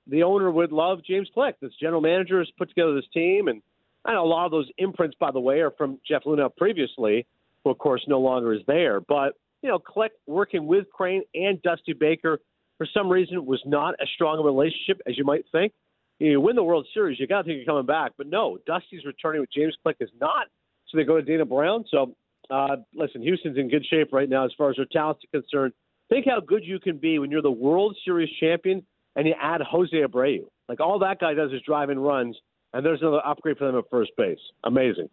the 0.08 0.24
owner 0.24 0.50
would 0.50 0.72
love 0.72 0.98
James 1.06 1.28
Click. 1.32 1.54
This 1.62 1.70
general 1.80 2.00
manager 2.00 2.40
has 2.40 2.48
put 2.58 2.70
together 2.70 2.92
this 2.92 3.04
team. 3.14 3.46
And 3.46 3.62
I 4.04 4.14
know 4.14 4.24
a 4.24 4.26
lot 4.26 4.46
of 4.46 4.50
those 4.50 4.68
imprints, 4.78 5.16
by 5.20 5.30
the 5.30 5.38
way, 5.38 5.60
are 5.60 5.70
from 5.70 6.00
Jeff 6.06 6.24
Luhnow 6.24 6.50
previously, 6.56 7.24
who, 7.62 7.70
of 7.70 7.78
course, 7.78 8.02
no 8.08 8.18
longer 8.18 8.52
is 8.52 8.62
there. 8.66 9.00
But, 9.00 9.34
you 9.62 9.68
know, 9.68 9.78
Click 9.78 10.10
working 10.26 10.66
with 10.66 10.90
Crane 10.92 11.22
and 11.36 11.62
Dusty 11.62 11.92
Baker 11.92 12.40
for 12.76 12.88
some 12.92 13.08
reason 13.08 13.46
was 13.46 13.62
not 13.64 13.94
as 14.02 14.08
strong 14.16 14.40
a 14.40 14.42
relationship 14.42 15.00
as 15.06 15.16
you 15.16 15.22
might 15.24 15.44
think. 15.52 15.72
You 16.18 16.40
win 16.40 16.56
the 16.56 16.64
World 16.64 16.88
Series, 16.92 17.20
you 17.20 17.28
got 17.28 17.42
to 17.42 17.44
think 17.44 17.58
you're 17.58 17.64
coming 17.64 17.86
back. 17.86 18.12
But 18.18 18.26
no, 18.26 18.58
Dusty's 18.66 19.04
returning 19.04 19.40
with 19.40 19.52
James 19.52 19.76
Click 19.84 19.98
is 20.00 20.10
not. 20.20 20.48
So 20.88 20.98
they 20.98 21.04
go 21.04 21.14
to 21.14 21.22
Dana 21.22 21.44
Brown. 21.44 21.84
So 21.92 22.16
uh, 22.50 22.76
listen, 22.94 23.22
Houston's 23.22 23.58
in 23.58 23.68
good 23.68 23.84
shape 23.88 24.12
right 24.12 24.28
now 24.28 24.44
as 24.44 24.52
far 24.56 24.70
as 24.70 24.76
their 24.76 24.86
talents 24.86 25.22
are 25.24 25.40
concerned. 25.40 25.72
Think 26.08 26.26
how 26.28 26.40
good 26.40 26.64
you 26.64 26.78
can 26.78 26.98
be 26.98 27.18
when 27.18 27.30
you're 27.30 27.42
the 27.42 27.50
World 27.50 27.96
Series 28.04 28.28
champion 28.38 28.84
and 29.16 29.26
you 29.26 29.34
add 29.40 29.60
Jose 29.62 29.96
Abreu. 29.96 30.44
Like 30.68 30.80
all 30.80 30.98
that 31.00 31.20
guy 31.20 31.34
does 31.34 31.52
is 31.52 31.62
drive 31.62 31.90
in 31.90 31.98
runs, 31.98 32.36
and 32.72 32.84
there's 32.84 33.00
another 33.00 33.24
upgrade 33.24 33.58
for 33.58 33.66
them 33.66 33.76
at 33.76 33.84
first 33.90 34.12
base. 34.16 34.38
Amazing. 34.64 35.08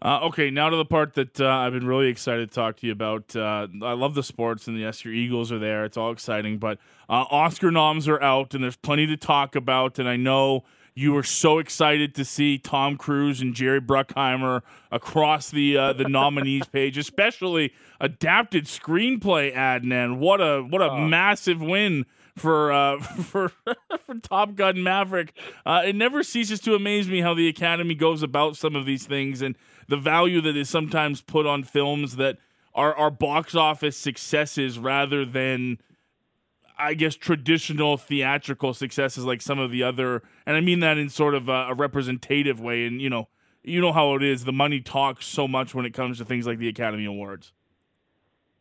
Uh, 0.00 0.20
okay, 0.24 0.50
now 0.50 0.70
to 0.70 0.76
the 0.76 0.84
part 0.84 1.14
that 1.14 1.38
uh, 1.40 1.46
I've 1.46 1.72
been 1.72 1.86
really 1.86 2.08
excited 2.08 2.48
to 2.48 2.54
talk 2.54 2.78
to 2.78 2.86
you 2.86 2.92
about. 2.92 3.36
Uh, 3.36 3.68
I 3.82 3.92
love 3.92 4.14
the 4.14 4.22
sports, 4.22 4.66
and 4.66 4.78
yes, 4.78 5.04
your 5.04 5.12
Eagles 5.12 5.52
are 5.52 5.58
there. 5.58 5.84
It's 5.84 5.98
all 5.98 6.10
exciting, 6.10 6.58
but 6.58 6.78
uh, 7.10 7.24
Oscar 7.30 7.70
noms 7.70 8.08
are 8.08 8.20
out, 8.22 8.54
and 8.54 8.64
there's 8.64 8.76
plenty 8.76 9.06
to 9.08 9.16
talk 9.16 9.54
about. 9.54 9.98
And 9.98 10.08
I 10.08 10.16
know 10.16 10.64
you 10.94 11.12
were 11.12 11.22
so 11.22 11.58
excited 11.58 12.14
to 12.14 12.24
see 12.24 12.58
Tom 12.58 12.96
Cruise 12.96 13.40
and 13.40 13.54
Jerry 13.54 13.80
Bruckheimer 13.80 14.62
across 14.90 15.50
the 15.50 15.76
uh, 15.76 15.92
the 15.92 16.08
nominees 16.08 16.66
page, 16.72 16.98
especially 16.98 17.72
adapted 18.00 18.66
screenplay. 18.66 19.54
Adnan, 19.54 20.18
what 20.18 20.40
a 20.40 20.62
what 20.62 20.82
a 20.82 20.90
oh. 20.90 21.00
massive 21.00 21.60
win 21.62 22.04
for 22.36 22.72
uh, 22.72 23.00
for 23.00 23.52
for 24.04 24.14
Top 24.22 24.54
Gun 24.54 24.82
Maverick. 24.82 25.36
Uh, 25.64 25.82
it 25.84 25.96
never 25.96 26.22
ceases 26.22 26.60
to 26.60 26.74
amaze 26.74 27.08
me 27.08 27.20
how 27.20 27.34
the 27.34 27.48
Academy 27.48 27.94
goes 27.94 28.22
about 28.22 28.56
some 28.56 28.76
of 28.76 28.84
these 28.86 29.06
things 29.06 29.42
and 29.42 29.56
the 29.88 29.96
value 29.96 30.40
that 30.40 30.56
is 30.56 30.68
sometimes 30.68 31.20
put 31.20 31.46
on 31.46 31.62
films 31.62 32.16
that 32.16 32.38
are 32.74 32.94
are 32.94 33.10
box 33.10 33.54
office 33.54 33.96
successes 33.96 34.78
rather 34.78 35.24
than 35.24 35.78
I 36.82 36.94
guess 36.94 37.14
traditional 37.14 37.96
theatrical 37.96 38.74
successes 38.74 39.24
like 39.24 39.40
some 39.40 39.58
of 39.58 39.70
the 39.70 39.82
other, 39.82 40.22
and 40.44 40.56
I 40.56 40.60
mean 40.60 40.80
that 40.80 40.98
in 40.98 41.08
sort 41.08 41.34
of 41.34 41.48
a, 41.48 41.68
a, 41.70 41.74
representative 41.74 42.60
way. 42.60 42.86
And 42.86 43.00
you 43.00 43.08
know, 43.08 43.28
you 43.62 43.80
know 43.80 43.92
how 43.92 44.14
it 44.16 44.22
is. 44.22 44.44
The 44.44 44.52
money 44.52 44.80
talks 44.80 45.26
so 45.26 45.46
much 45.46 45.74
when 45.74 45.86
it 45.86 45.94
comes 45.94 46.18
to 46.18 46.24
things 46.24 46.46
like 46.46 46.58
the 46.58 46.68
Academy 46.68 47.04
Awards. 47.04 47.52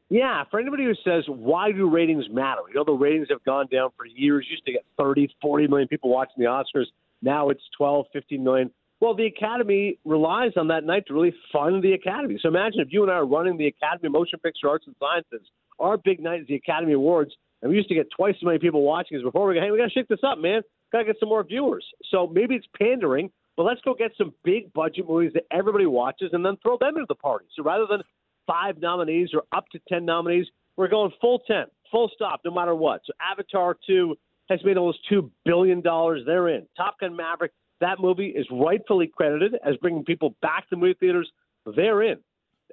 Yeah, 0.09 0.43
for 0.51 0.59
anybody 0.59 0.83
who 0.83 0.93
says, 1.05 1.23
why 1.27 1.71
do 1.71 1.89
ratings 1.89 2.25
matter? 2.29 2.61
You 2.67 2.75
know, 2.75 2.83
the 2.83 2.91
ratings 2.91 3.27
have 3.29 3.41
gone 3.45 3.67
down 3.71 3.91
for 3.95 4.05
years. 4.05 4.45
used 4.49 4.65
to 4.65 4.73
get 4.73 4.85
30, 4.99 5.33
40 5.41 5.67
million 5.67 5.87
people 5.87 6.09
watching 6.09 6.35
the 6.37 6.45
Oscars. 6.45 6.87
Now 7.21 7.49
it's 7.49 7.61
12, 7.77 8.07
15 8.11 8.43
million. 8.43 8.71
Well, 8.99 9.15
the 9.15 9.25
Academy 9.25 9.99
relies 10.03 10.51
on 10.57 10.67
that 10.67 10.83
night 10.83 11.05
to 11.07 11.13
really 11.13 11.33
fund 11.53 11.81
the 11.81 11.93
Academy. 11.93 12.37
So 12.41 12.49
imagine 12.49 12.81
if 12.81 12.89
you 12.91 13.03
and 13.03 13.11
I 13.11 13.15
are 13.15 13.25
running 13.25 13.57
the 13.57 13.67
Academy 13.67 14.07
of 14.07 14.11
Motion 14.11 14.37
Picture 14.39 14.67
Arts 14.67 14.85
and 14.85 14.95
Sciences. 14.99 15.47
Our 15.79 15.97
big 15.97 16.19
night 16.19 16.41
is 16.41 16.47
the 16.47 16.55
Academy 16.55 16.91
Awards, 16.91 17.31
and 17.61 17.69
we 17.69 17.77
used 17.77 17.89
to 17.89 17.95
get 17.95 18.07
twice 18.15 18.35
as 18.37 18.43
many 18.43 18.59
people 18.59 18.81
watching 18.81 19.17
as 19.17 19.23
before. 19.23 19.47
We 19.47 19.55
go, 19.55 19.61
hey, 19.61 19.71
we 19.71 19.77
got 19.77 19.85
to 19.85 19.91
shake 19.91 20.07
this 20.07 20.23
up, 20.23 20.37
man. 20.37 20.61
Got 20.91 20.99
to 20.99 21.05
get 21.05 21.17
some 21.19 21.29
more 21.29 21.43
viewers. 21.43 21.85
So 22.09 22.27
maybe 22.27 22.55
it's 22.55 22.67
pandering, 22.77 23.31
but 23.55 23.63
let's 23.63 23.81
go 23.81 23.93
get 23.93 24.11
some 24.17 24.33
big 24.43 24.73
budget 24.73 25.07
movies 25.07 25.31
that 25.33 25.43
everybody 25.51 25.85
watches 25.85 26.29
and 26.33 26.45
then 26.45 26.57
throw 26.61 26.77
them 26.77 26.95
into 26.95 27.05
the 27.07 27.15
party. 27.15 27.45
So 27.55 27.63
rather 27.63 27.85
than 27.89 28.01
five 28.47 28.79
nominees 28.79 29.29
or 29.33 29.43
up 29.51 29.65
to 29.71 29.79
10 29.89 30.05
nominees, 30.05 30.47
we're 30.75 30.87
going 30.87 31.11
full 31.21 31.39
10, 31.47 31.65
full 31.91 32.09
stop, 32.13 32.41
no 32.43 32.51
matter 32.51 32.75
what. 32.75 33.01
So 33.05 33.13
Avatar 33.21 33.77
2 33.87 34.15
has 34.49 34.59
made 34.65 34.77
almost 34.77 34.99
$2 35.11 35.29
billion. 35.45 35.81
They're 35.83 36.49
in. 36.49 36.65
Top 36.75 36.99
Gun 36.99 37.15
Maverick 37.15 37.51
that 37.81 37.99
movie 37.99 38.27
is 38.27 38.47
rightfully 38.51 39.07
credited 39.07 39.55
as 39.65 39.75
bringing 39.77 40.05
people 40.05 40.35
back 40.41 40.69
to 40.69 40.77
movie 40.77 40.95
theaters. 40.99 41.29
They're 41.75 42.03
in. 42.03 42.19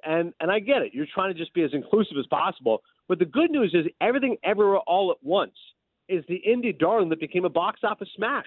And 0.05 0.33
and 0.39 0.49
I 0.49 0.59
get 0.59 0.81
it. 0.81 0.93
You're 0.93 1.07
trying 1.13 1.33
to 1.33 1.37
just 1.37 1.53
be 1.53 1.63
as 1.63 1.71
inclusive 1.73 2.15
as 2.17 2.25
possible. 2.27 2.81
But 3.09 3.19
the 3.19 3.25
good 3.25 3.51
news 3.51 3.73
is 3.73 3.87
everything 3.99 4.37
everywhere 4.43 4.77
all 4.77 5.11
at 5.11 5.17
once 5.21 5.55
is 6.07 6.23
the 6.29 6.41
indie 6.47 6.77
darling 6.77 7.09
that 7.09 7.19
became 7.19 7.43
a 7.43 7.49
box 7.49 7.81
office 7.83 8.07
smash. 8.15 8.45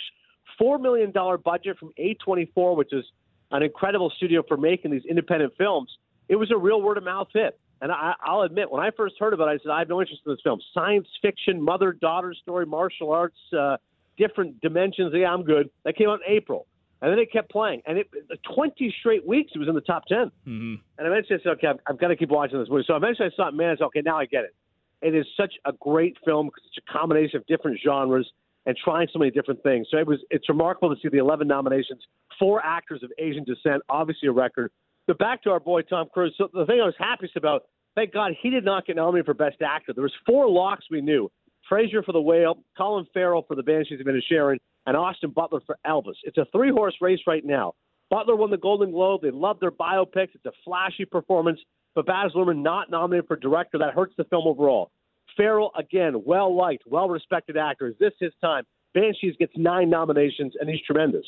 Four 0.58 0.78
million 0.78 1.10
dollar 1.10 1.36
budget 1.36 1.78
from 1.78 1.90
A24, 1.98 2.76
which 2.76 2.92
is 2.92 3.04
an 3.50 3.62
incredible 3.62 4.10
studio 4.16 4.42
for 4.46 4.56
making 4.56 4.92
these 4.92 5.04
independent 5.04 5.52
films. 5.58 5.90
It 6.28 6.36
was 6.36 6.50
a 6.50 6.56
real 6.56 6.80
word 6.80 6.96
of 6.96 7.04
mouth 7.04 7.28
hit. 7.34 7.58
And 7.80 7.90
I, 7.90 8.14
I'll 8.22 8.42
admit, 8.42 8.70
when 8.70 8.80
I 8.80 8.90
first 8.96 9.16
heard 9.18 9.34
about 9.34 9.48
it, 9.48 9.60
I 9.60 9.62
said, 9.62 9.70
I 9.72 9.80
have 9.80 9.88
no 9.88 10.00
interest 10.00 10.22
in 10.24 10.32
this 10.32 10.40
film. 10.42 10.60
Science 10.72 11.08
fiction, 11.20 11.60
mother 11.60 11.92
daughter 11.92 12.32
story, 12.32 12.64
martial 12.64 13.10
arts, 13.10 13.36
uh, 13.56 13.76
different 14.16 14.60
dimensions. 14.60 15.12
Yeah, 15.14 15.32
I'm 15.32 15.42
good. 15.42 15.68
That 15.84 15.96
came 15.96 16.08
out 16.08 16.20
in 16.26 16.32
April. 16.32 16.66
And 17.02 17.10
then 17.10 17.18
it 17.18 17.32
kept 17.32 17.50
playing. 17.50 17.82
And 17.84 17.98
it 17.98 18.06
20 18.54 18.94
straight 19.00 19.26
weeks, 19.26 19.50
it 19.54 19.58
was 19.58 19.68
in 19.68 19.74
the 19.74 19.80
top 19.80 20.06
10. 20.06 20.16
Mm-hmm. 20.16 20.74
And 20.98 21.06
eventually 21.06 21.40
I 21.40 21.42
said, 21.42 21.52
okay, 21.58 21.66
I've, 21.66 21.80
I've, 21.86 21.98
got 21.98 22.08
to 22.08 22.16
keep 22.16 22.30
watching 22.30 22.60
this 22.60 22.68
movie. 22.70 22.84
So 22.86 22.94
eventually 22.94 23.28
I 23.32 23.36
saw 23.36 23.48
it, 23.48 23.54
man, 23.54 23.70
I 23.70 23.76
said, 23.76 23.84
okay, 23.86 24.02
now 24.04 24.18
I 24.18 24.24
get 24.24 24.44
it. 24.44 24.54
It 25.02 25.16
is 25.16 25.26
such 25.36 25.52
a 25.64 25.72
great 25.72 26.16
film 26.24 26.46
because 26.46 26.62
it's 26.68 26.78
a 26.88 26.92
combination 26.92 27.38
of 27.38 27.46
different 27.46 27.80
genres 27.84 28.30
and 28.66 28.76
trying 28.84 29.08
so 29.12 29.18
many 29.18 29.32
different 29.32 29.60
things. 29.64 29.88
So 29.90 29.98
it 29.98 30.06
was 30.06 30.20
it's 30.30 30.48
remarkable 30.48 30.94
to 30.94 31.00
see 31.02 31.08
the 31.08 31.18
11 31.18 31.48
nominations, 31.48 32.00
four 32.38 32.64
actors 32.64 33.02
of 33.02 33.10
Asian 33.18 33.42
descent, 33.42 33.82
obviously 33.88 34.28
a 34.28 34.32
record. 34.32 34.70
But 35.08 35.18
back 35.18 35.42
to 35.42 35.50
our 35.50 35.58
boy 35.58 35.82
Tom 35.82 36.06
Cruise. 36.14 36.34
So 36.38 36.48
the 36.54 36.66
thing 36.66 36.80
I 36.80 36.84
was 36.84 36.94
happiest 36.98 37.36
about, 37.36 37.64
thank 37.96 38.12
God 38.12 38.32
he 38.40 38.50
did 38.50 38.64
not 38.64 38.86
get 38.86 38.94
nominated 38.94 39.26
for 39.26 39.34
Best 39.34 39.60
Actor. 39.60 39.94
There 39.94 40.04
was 40.04 40.14
four 40.24 40.48
locks 40.48 40.84
we 40.88 41.00
knew. 41.00 41.28
Fraser 41.68 42.02
for 42.02 42.12
The 42.12 42.20
Whale, 42.20 42.58
Colin 42.76 43.06
Farrell 43.12 43.44
for 43.46 43.56
The 43.56 43.62
Banshees 43.62 44.00
of 44.00 44.06
Inisherin, 44.06 44.58
and 44.86 44.96
Austin 44.96 45.30
Butler 45.30 45.60
for 45.66 45.78
Elvis. 45.86 46.16
It's 46.24 46.38
a 46.38 46.46
three 46.52 46.70
horse 46.70 46.96
race 47.00 47.20
right 47.26 47.44
now. 47.44 47.74
Butler 48.10 48.36
won 48.36 48.50
the 48.50 48.58
Golden 48.58 48.90
Globe. 48.90 49.22
They 49.22 49.30
love 49.30 49.58
their 49.60 49.70
biopics. 49.70 50.34
It's 50.34 50.44
a 50.46 50.52
flashy 50.64 51.04
performance, 51.04 51.60
but 51.94 52.06
Baz 52.06 52.32
Luhrmann 52.34 52.62
not 52.62 52.90
nominated 52.90 53.26
for 53.26 53.36
director. 53.36 53.78
That 53.78 53.94
hurts 53.94 54.14
the 54.18 54.24
film 54.24 54.46
overall. 54.46 54.90
Farrell, 55.36 55.72
again, 55.78 56.22
well 56.26 56.54
liked, 56.54 56.84
well 56.86 57.08
respected 57.08 57.56
actor. 57.56 57.88
Is 57.88 57.94
this 57.98 58.12
his 58.20 58.32
time? 58.40 58.64
Banshees 58.94 59.34
gets 59.38 59.52
nine 59.56 59.88
nominations, 59.88 60.52
and 60.60 60.68
he's 60.68 60.82
tremendous. 60.82 61.24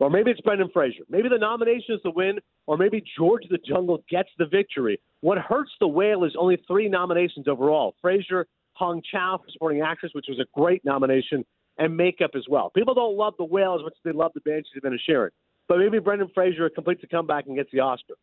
Or 0.00 0.10
maybe 0.10 0.30
it's 0.30 0.40
Brendan 0.40 0.70
Fraser. 0.72 1.04
Maybe 1.08 1.28
the 1.28 1.38
nomination 1.38 1.94
is 1.94 2.00
the 2.02 2.10
win, 2.10 2.38
or 2.66 2.76
maybe 2.76 3.02
George 3.16 3.44
the 3.50 3.58
Jungle 3.58 4.02
gets 4.10 4.30
the 4.38 4.46
victory. 4.46 5.00
What 5.20 5.38
hurts 5.38 5.70
the 5.78 5.88
whale 5.88 6.24
is 6.24 6.32
only 6.38 6.58
three 6.66 6.88
nominations 6.88 7.46
overall. 7.48 7.94
Fraser, 8.00 8.46
Hong 8.72 9.02
Chau 9.10 9.38
for 9.38 9.50
supporting 9.50 9.82
actress, 9.82 10.12
which 10.14 10.26
was 10.28 10.40
a 10.40 10.46
great 10.58 10.84
nomination, 10.84 11.44
and 11.78 11.96
makeup 11.96 12.32
as 12.34 12.44
well. 12.48 12.70
People 12.70 12.94
don't 12.94 13.16
love 13.16 13.34
the 13.38 13.44
whale 13.44 13.74
as 13.74 13.82
much 13.82 13.92
as 13.92 14.02
they 14.04 14.12
love 14.12 14.32
the 14.34 14.40
Banshees 14.40 14.76
of 14.76 14.82
Inisherin. 14.82 15.30
But 15.68 15.78
maybe 15.78 15.98
Brendan 15.98 16.30
Fraser 16.34 16.68
completes 16.68 17.00
the 17.00 17.06
comeback 17.06 17.46
and 17.46 17.56
gets 17.56 17.70
the 17.72 17.80
Oscar. 17.80 18.14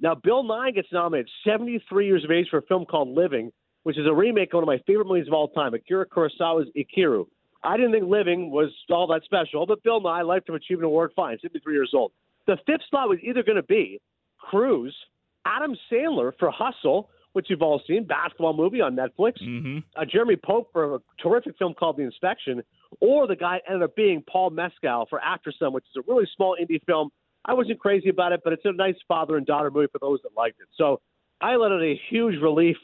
Now, 0.00 0.14
Bill 0.14 0.42
Nighy 0.42 0.74
gets 0.74 0.88
nominated, 0.92 1.30
73 1.44 2.06
years 2.06 2.24
of 2.24 2.30
age, 2.30 2.48
for 2.50 2.58
a 2.58 2.62
film 2.62 2.84
called 2.84 3.08
Living, 3.08 3.52
which 3.84 3.98
is 3.98 4.06
a 4.06 4.12
remake 4.12 4.50
of 4.50 4.54
one 4.54 4.64
of 4.64 4.66
my 4.66 4.80
favorite 4.86 5.06
movies 5.06 5.28
of 5.28 5.32
all 5.32 5.48
time, 5.48 5.74
Akira 5.74 6.06
Kurosawa's 6.06 6.68
Ikiru. 6.76 7.26
I 7.64 7.76
didn't 7.76 7.92
think 7.92 8.04
Living 8.08 8.50
was 8.50 8.70
all 8.90 9.06
that 9.08 9.22
special, 9.24 9.64
but 9.66 9.82
Bill 9.82 10.00
Nighy, 10.00 10.26
Lifetime 10.26 10.56
Achievement 10.56 10.86
Award, 10.86 11.12
fine, 11.14 11.38
73 11.40 11.74
years 11.74 11.92
old. 11.94 12.12
The 12.46 12.56
fifth 12.66 12.82
slot 12.90 13.08
was 13.08 13.18
either 13.22 13.42
going 13.42 13.56
to 13.56 13.62
be 13.62 14.00
Cruise, 14.38 14.96
Adam 15.46 15.76
Sandler 15.90 16.32
for 16.38 16.50
Hustle, 16.50 17.08
which 17.32 17.46
you've 17.48 17.62
all 17.62 17.80
seen, 17.86 18.04
basketball 18.04 18.52
movie 18.52 18.80
on 18.80 18.94
Netflix, 18.96 19.40
mm-hmm. 19.42 19.78
uh, 19.96 20.04
Jeremy 20.04 20.36
Pope 20.36 20.68
for 20.72 20.96
a 20.96 20.98
terrific 21.22 21.56
film 21.58 21.74
called 21.74 21.96
The 21.96 22.02
Inspection, 22.02 22.62
or 23.00 23.26
the 23.26 23.36
guy 23.36 23.60
ended 23.68 23.82
up 23.82 23.96
being 23.96 24.22
Paul 24.28 24.50
Mescal 24.50 25.06
for 25.08 25.20
Aftersun, 25.20 25.72
which 25.72 25.84
is 25.84 26.02
a 26.02 26.12
really 26.12 26.28
small 26.36 26.56
indie 26.60 26.82
film. 26.86 27.10
I 27.44 27.54
wasn't 27.54 27.80
crazy 27.80 28.08
about 28.08 28.32
it, 28.32 28.40
but 28.44 28.52
it's 28.52 28.64
a 28.64 28.72
nice 28.72 28.94
father 29.08 29.36
and 29.36 29.46
daughter 29.46 29.70
movie 29.70 29.88
for 29.90 29.98
those 29.98 30.20
that 30.22 30.30
liked 30.36 30.60
it. 30.60 30.68
So 30.76 31.00
I 31.40 31.56
let 31.56 31.72
it 31.72 31.82
a 31.82 32.00
huge 32.08 32.40
relief 32.40 32.76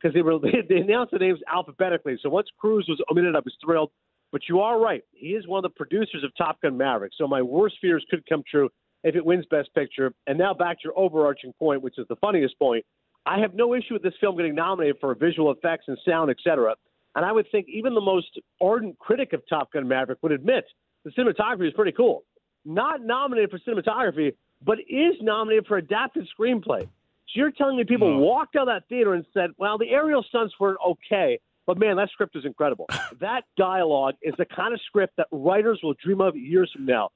because 0.00 0.14
they, 0.14 0.22
were, 0.22 0.38
they 0.68 0.76
announced 0.76 1.12
the 1.12 1.18
names 1.18 1.40
alphabetically. 1.52 2.18
So 2.22 2.28
once 2.28 2.48
Cruise 2.58 2.86
was 2.88 3.00
omitted, 3.10 3.36
I 3.36 3.40
was 3.40 3.54
thrilled. 3.64 3.90
But 4.32 4.42
you 4.48 4.60
are 4.60 4.78
right. 4.78 5.02
He 5.12 5.28
is 5.28 5.46
one 5.48 5.64
of 5.64 5.70
the 5.70 5.76
producers 5.76 6.22
of 6.24 6.30
Top 6.36 6.60
Gun 6.62 6.76
Maverick. 6.76 7.12
So 7.16 7.26
my 7.26 7.42
worst 7.42 7.76
fears 7.80 8.04
could 8.10 8.24
come 8.28 8.42
true 8.48 8.68
if 9.02 9.16
it 9.16 9.24
wins 9.24 9.44
Best 9.50 9.74
Picture. 9.74 10.12
And 10.26 10.38
now 10.38 10.54
back 10.54 10.76
to 10.78 10.82
your 10.84 10.98
overarching 10.98 11.52
point, 11.58 11.82
which 11.82 11.98
is 11.98 12.06
the 12.08 12.16
funniest 12.16 12.58
point. 12.58 12.84
I 13.26 13.40
have 13.40 13.54
no 13.54 13.74
issue 13.74 13.94
with 13.94 14.02
this 14.02 14.14
film 14.20 14.36
getting 14.36 14.54
nominated 14.54 14.96
for 15.00 15.14
visual 15.14 15.50
effects 15.52 15.84
and 15.88 15.98
sound, 16.06 16.30
etc. 16.30 16.74
And 17.14 17.24
I 17.24 17.32
would 17.32 17.46
think 17.50 17.66
even 17.68 17.94
the 17.94 18.00
most 18.00 18.38
ardent 18.60 18.98
critic 18.98 19.32
of 19.32 19.42
Top 19.48 19.72
Gun 19.72 19.88
Maverick 19.88 20.18
would 20.22 20.32
admit 20.32 20.64
the 21.04 21.10
cinematography 21.10 21.66
is 21.66 21.72
pretty 21.74 21.92
cool. 21.92 22.24
Not 22.64 23.02
nominated 23.02 23.50
for 23.50 23.58
cinematography, 23.58 24.34
but 24.64 24.78
is 24.80 25.14
nominated 25.20 25.66
for 25.66 25.78
adapted 25.78 26.28
screenplay. 26.38 26.82
So 26.82 27.34
you're 27.34 27.50
telling 27.50 27.76
me 27.76 27.84
people 27.84 28.10
No. 28.12 28.18
walked 28.18 28.56
out 28.56 28.62
of 28.62 28.74
that 28.74 28.88
theater 28.88 29.14
and 29.14 29.24
said, 29.32 29.50
well, 29.56 29.78
the 29.78 29.88
aerial 29.90 30.22
stunts 30.22 30.54
were 30.60 30.76
okay, 30.86 31.40
but 31.66 31.78
man, 31.78 31.96
that 31.96 32.10
script 32.10 32.36
is 32.36 32.44
incredible. 32.44 32.86
that 33.20 33.44
dialogue 33.56 34.14
is 34.22 34.34
the 34.38 34.44
kind 34.44 34.74
of 34.74 34.80
script 34.86 35.16
that 35.16 35.26
writers 35.32 35.80
will 35.82 35.94
dream 36.04 36.20
of 36.20 36.36
years 36.36 36.70
from 36.74 36.86
now. 36.86 37.10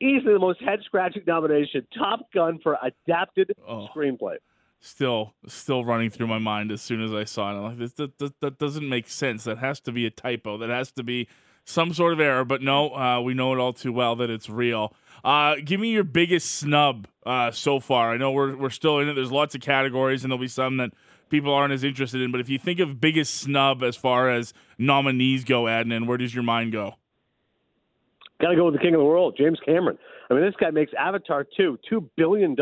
Easily 0.00 0.32
the 0.32 0.38
most 0.38 0.60
head 0.62 0.80
scratching 0.84 1.22
nomination, 1.26 1.86
Top 1.96 2.30
Gun 2.32 2.58
for 2.62 2.76
adapted 2.82 3.52
Oh. 3.66 3.88
screenplay. 3.94 4.36
Still, 4.80 5.34
still 5.48 5.84
running 5.84 6.10
through 6.10 6.28
my 6.28 6.38
mind 6.38 6.70
as 6.70 6.80
soon 6.80 7.02
as 7.02 7.12
I 7.12 7.24
saw 7.24 7.50
it. 7.50 7.56
I'm 7.56 7.62
like, 7.64 7.78
this, 7.78 7.92
that, 7.94 8.16
that, 8.18 8.40
that 8.40 8.58
doesn't 8.58 8.88
make 8.88 9.08
sense. 9.08 9.44
That 9.44 9.58
has 9.58 9.80
to 9.80 9.92
be 9.92 10.06
a 10.06 10.10
typo. 10.10 10.56
That 10.58 10.70
has 10.70 10.92
to 10.92 11.02
be 11.02 11.28
some 11.64 11.92
sort 11.92 12.12
of 12.12 12.20
error. 12.20 12.44
But 12.44 12.62
no, 12.62 12.94
uh, 12.94 13.20
we 13.20 13.34
know 13.34 13.52
it 13.52 13.58
all 13.58 13.72
too 13.72 13.92
well 13.92 14.16
that 14.16 14.30
it's 14.30 14.48
real. 14.48 14.94
Uh, 15.24 15.56
give 15.64 15.80
me 15.80 15.90
your 15.90 16.04
biggest 16.04 16.52
snub 16.52 17.08
uh, 17.26 17.50
so 17.50 17.80
far. 17.80 18.12
I 18.12 18.16
know 18.16 18.30
we're 18.30 18.56
we're 18.56 18.70
still 18.70 19.00
in 19.00 19.08
it. 19.08 19.14
There's 19.14 19.32
lots 19.32 19.54
of 19.54 19.60
categories, 19.60 20.22
and 20.24 20.30
there'll 20.30 20.40
be 20.40 20.48
some 20.48 20.76
that 20.76 20.92
people 21.28 21.52
aren't 21.52 21.72
as 21.72 21.84
interested 21.84 22.20
in. 22.20 22.30
But 22.30 22.40
if 22.40 22.48
you 22.48 22.58
think 22.58 22.80
of 22.80 23.00
biggest 23.00 23.34
snub 23.34 23.82
as 23.82 23.96
far 23.96 24.30
as 24.30 24.54
nominees 24.78 25.44
go, 25.44 25.64
Adnan, 25.64 26.06
where 26.06 26.18
does 26.18 26.34
your 26.34 26.44
mind 26.44 26.72
go? 26.72 26.94
Got 28.40 28.50
to 28.50 28.56
go 28.56 28.66
with 28.66 28.74
the 28.74 28.80
king 28.80 28.94
of 28.94 29.00
the 29.00 29.04
world, 29.04 29.34
James 29.36 29.58
Cameron. 29.66 29.98
I 30.30 30.34
mean, 30.34 30.44
this 30.44 30.54
guy 30.60 30.70
makes 30.70 30.92
Avatar 30.98 31.44
2, 31.56 31.78
$2 31.90 32.08
billion. 32.16 32.54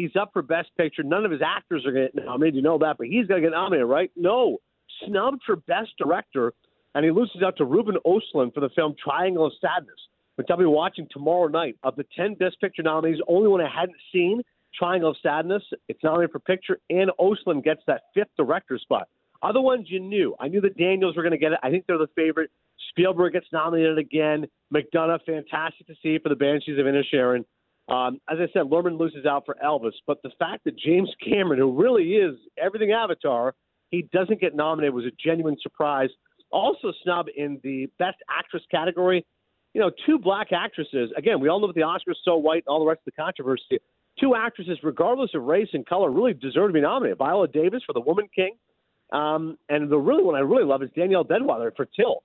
He's 0.00 0.16
up 0.18 0.30
for 0.32 0.40
Best 0.40 0.70
Picture. 0.78 1.02
None 1.02 1.26
of 1.26 1.30
his 1.30 1.42
actors 1.44 1.84
are 1.84 1.92
going 1.92 2.08
to 2.08 2.12
get 2.14 2.24
nominated. 2.24 2.56
You 2.56 2.62
know 2.62 2.78
that, 2.78 2.96
but 2.96 3.06
he's 3.06 3.26
going 3.26 3.42
to 3.42 3.46
get 3.46 3.54
nominated, 3.54 3.86
right? 3.86 4.10
No. 4.16 4.56
Snubbed 5.04 5.42
for 5.44 5.56
Best 5.56 5.90
Director, 5.98 6.54
and 6.94 7.04
he 7.04 7.10
loses 7.10 7.42
out 7.44 7.58
to 7.58 7.66
Ruben 7.66 7.96
Ostlund 8.06 8.54
for 8.54 8.60
the 8.60 8.70
film 8.74 8.94
Triangle 9.02 9.44
of 9.44 9.52
Sadness, 9.60 10.00
which 10.36 10.46
I'll 10.50 10.56
be 10.56 10.64
watching 10.64 11.06
tomorrow 11.10 11.48
night. 11.48 11.76
Of 11.82 11.96
the 11.96 12.06
10 12.16 12.36
Best 12.36 12.58
Picture 12.62 12.82
nominees, 12.82 13.18
only 13.28 13.48
one 13.48 13.60
I 13.60 13.68
hadn't 13.68 13.98
seen, 14.10 14.40
Triangle 14.74 15.10
of 15.10 15.16
Sadness. 15.22 15.62
It's 15.88 16.02
nominated 16.02 16.32
for 16.32 16.38
picture, 16.38 16.78
and 16.88 17.10
Ostlund 17.20 17.62
gets 17.62 17.82
that 17.86 18.04
fifth 18.14 18.30
director 18.38 18.78
spot. 18.78 19.06
Other 19.42 19.60
ones 19.60 19.86
you 19.90 20.00
knew. 20.00 20.34
I 20.40 20.48
knew 20.48 20.62
the 20.62 20.70
Daniels 20.70 21.14
were 21.14 21.22
going 21.22 21.32
to 21.32 21.38
get 21.38 21.52
it. 21.52 21.58
I 21.62 21.68
think 21.68 21.84
they're 21.86 21.98
the 21.98 22.08
favorite. 22.16 22.50
Spielberg 22.88 23.34
gets 23.34 23.46
nominated 23.52 23.98
again. 23.98 24.46
McDonagh, 24.72 25.20
fantastic 25.26 25.86
to 25.88 25.94
see 26.02 26.18
for 26.18 26.30
the 26.30 26.36
Banshees 26.36 26.78
of 26.78 26.86
Inisherin. 26.86 27.44
Um, 27.90 28.20
as 28.30 28.38
I 28.38 28.46
said, 28.52 28.62
Luhrmann 28.62 28.98
loses 28.98 29.26
out 29.26 29.44
for 29.44 29.56
Elvis, 29.64 29.92
but 30.06 30.22
the 30.22 30.30
fact 30.38 30.64
that 30.64 30.78
James 30.78 31.10
Cameron, 31.24 31.58
who 31.58 31.72
really 31.72 32.12
is 32.14 32.36
everything 32.62 32.92
Avatar, 32.92 33.54
he 33.90 34.02
doesn't 34.12 34.40
get 34.40 34.54
nominated 34.54 34.94
was 34.94 35.04
a 35.04 35.10
genuine 35.22 35.56
surprise. 35.60 36.10
Also, 36.52 36.92
snub 37.02 37.26
in 37.36 37.58
the 37.64 37.88
Best 37.98 38.18
Actress 38.28 38.62
category. 38.70 39.26
You 39.74 39.80
know, 39.80 39.90
two 40.06 40.18
black 40.18 40.52
actresses. 40.52 41.10
Again, 41.16 41.40
we 41.40 41.48
all 41.48 41.60
know 41.60 41.66
that 41.68 41.74
the 41.74 41.82
Oscars 41.82 42.14
so 42.24 42.36
white 42.36 42.64
and 42.66 42.68
all 42.68 42.80
the 42.80 42.86
rest 42.86 43.00
of 43.06 43.12
the 43.12 43.22
controversy. 43.22 43.78
two 44.20 44.34
actresses, 44.34 44.78
regardless 44.82 45.30
of 45.34 45.42
race 45.42 45.68
and 45.72 45.86
color, 45.86 46.10
really 46.10 46.34
deserve 46.34 46.68
to 46.68 46.72
be 46.72 46.80
nominated. 46.80 47.18
Viola 47.18 47.48
Davis 47.48 47.82
for 47.86 47.92
The 47.92 48.00
Woman 48.00 48.28
King, 48.34 48.56
um, 49.12 49.58
and 49.68 49.90
the 49.90 49.98
really 49.98 50.22
one 50.22 50.34
I 50.34 50.40
really 50.40 50.64
love 50.64 50.82
is 50.82 50.90
Danielle 50.96 51.24
Deadwyler 51.24 51.74
for 51.76 51.86
Till. 51.86 52.22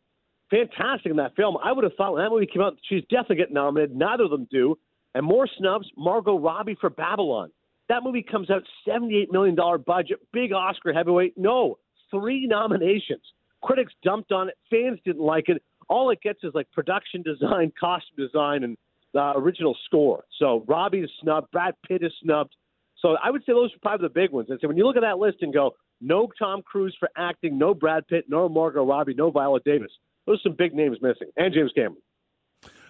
Fantastic 0.51 1.09
in 1.09 1.17
that 1.17 1.35
film. 1.35 1.57
I 1.63 1.71
would 1.71 1.83
have 1.83 1.93
thought 1.95 2.13
when 2.13 2.23
that 2.23 2.29
movie 2.29 2.45
came 2.45 2.61
out, 2.61 2.77
she's 2.87 3.01
definitely 3.03 3.37
getting 3.37 3.55
nominated. 3.55 3.95
Neither 3.95 4.25
of 4.25 4.29
them 4.29 4.47
do. 4.51 4.77
And 5.15 5.25
more 5.25 5.47
snubs, 5.57 5.89
Margot 5.97 6.37
Robbie 6.37 6.77
for 6.79 6.89
Babylon. 6.89 7.49
That 7.87 8.03
movie 8.03 8.21
comes 8.21 8.51
out 8.51 8.63
$78 8.87 9.31
million 9.31 9.55
budget, 9.87 10.19
big 10.33 10.51
Oscar 10.51 10.91
heavyweight. 10.91 11.35
No, 11.37 11.77
three 12.11 12.45
nominations. 12.45 13.21
Critics 13.63 13.93
dumped 14.03 14.33
on 14.33 14.49
it. 14.49 14.55
Fans 14.69 14.99
didn't 15.05 15.21
like 15.21 15.47
it. 15.47 15.63
All 15.87 16.09
it 16.09 16.21
gets 16.21 16.43
is 16.43 16.53
like 16.53 16.69
production 16.71 17.21
design, 17.21 17.71
costume 17.79 18.17
design, 18.17 18.63
and 18.63 18.77
uh, 19.15 19.33
original 19.37 19.77
score. 19.85 20.25
So 20.37 20.65
Robbie 20.67 20.99
is 20.99 21.09
snubbed. 21.21 21.49
Brad 21.51 21.75
Pitt 21.87 22.03
is 22.03 22.11
snubbed. 22.21 22.53
So 23.01 23.15
I 23.23 23.31
would 23.31 23.41
say 23.45 23.53
those 23.53 23.73
are 23.73 23.79
probably 23.81 24.07
the 24.07 24.13
big 24.13 24.31
ones. 24.31 24.47
And 24.49 24.59
so 24.61 24.67
when 24.67 24.75
you 24.75 24.85
look 24.85 24.97
at 24.97 25.03
that 25.03 25.17
list 25.17 25.37
and 25.41 25.53
go, 25.53 25.75
no 26.01 26.27
Tom 26.37 26.61
Cruise 26.61 26.95
for 26.99 27.09
acting, 27.15 27.57
no 27.57 27.73
Brad 27.73 28.05
Pitt, 28.07 28.25
no 28.27 28.49
Margot 28.49 28.85
Robbie, 28.85 29.13
no 29.13 29.31
Viola 29.31 29.61
Davis. 29.63 29.91
Those 30.25 30.39
are 30.39 30.49
some 30.49 30.55
big 30.57 30.73
names 30.73 30.97
missing. 31.01 31.29
And 31.37 31.53
James 31.53 31.71
Cameron. 31.73 32.01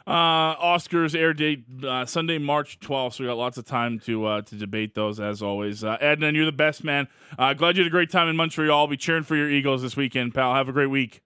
Uh, 0.07 0.55
Oscars 0.57 1.15
air 1.15 1.33
date 1.33 1.65
uh, 1.83 2.05
Sunday, 2.05 2.37
March 2.37 2.79
12th. 2.79 3.13
So 3.13 3.23
we 3.23 3.27
got 3.27 3.37
lots 3.37 3.57
of 3.57 3.65
time 3.65 3.99
to 4.01 4.25
uh, 4.25 4.41
to 4.43 4.55
debate 4.55 4.93
those 4.93 5.19
as 5.19 5.41
always. 5.41 5.83
Uh, 5.83 5.97
Adnan, 5.97 6.35
you're 6.35 6.45
the 6.45 6.51
best 6.51 6.83
man. 6.83 7.07
Uh, 7.39 7.53
glad 7.53 7.75
you 7.75 7.83
had 7.83 7.87
a 7.87 7.91
great 7.91 8.11
time 8.11 8.27
in 8.27 8.35
Montreal. 8.35 8.77
I'll 8.77 8.87
be 8.87 8.97
cheering 8.97 9.23
for 9.23 9.35
your 9.35 9.49
Eagles 9.49 9.81
this 9.81 9.97
weekend, 9.97 10.35
pal. 10.35 10.53
Have 10.53 10.69
a 10.69 10.73
great 10.73 10.91
week. 10.91 11.21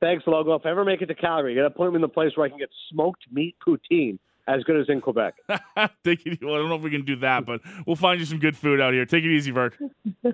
Thanks, 0.00 0.24
Logo. 0.28 0.54
If 0.54 0.64
I 0.64 0.70
ever 0.70 0.84
make 0.84 1.02
it 1.02 1.06
to 1.06 1.14
Calgary, 1.16 1.56
to 1.56 1.70
point 1.70 1.92
me 1.92 1.96
in 1.96 2.02
the 2.02 2.08
place 2.08 2.30
where 2.36 2.46
I 2.46 2.48
can 2.48 2.58
get 2.58 2.70
smoked 2.92 3.24
meat 3.32 3.56
poutine 3.66 4.20
as 4.48 4.64
good 4.64 4.80
as 4.80 4.88
in 4.88 5.00
Quebec. 5.00 5.34
Take 6.04 6.26
it, 6.26 6.42
well, 6.42 6.54
I 6.54 6.58
don't 6.58 6.68
know 6.68 6.76
if 6.76 6.82
we 6.82 6.90
can 6.90 7.04
do 7.04 7.16
that, 7.16 7.44
but 7.46 7.60
we'll 7.86 7.96
find 7.96 8.18
you 8.18 8.26
some 8.26 8.38
good 8.38 8.56
food 8.56 8.80
out 8.80 8.94
here. 8.94 9.04
Take 9.04 9.24
it 9.24 9.30
easy, 9.30 9.52
Virk. 9.52 9.74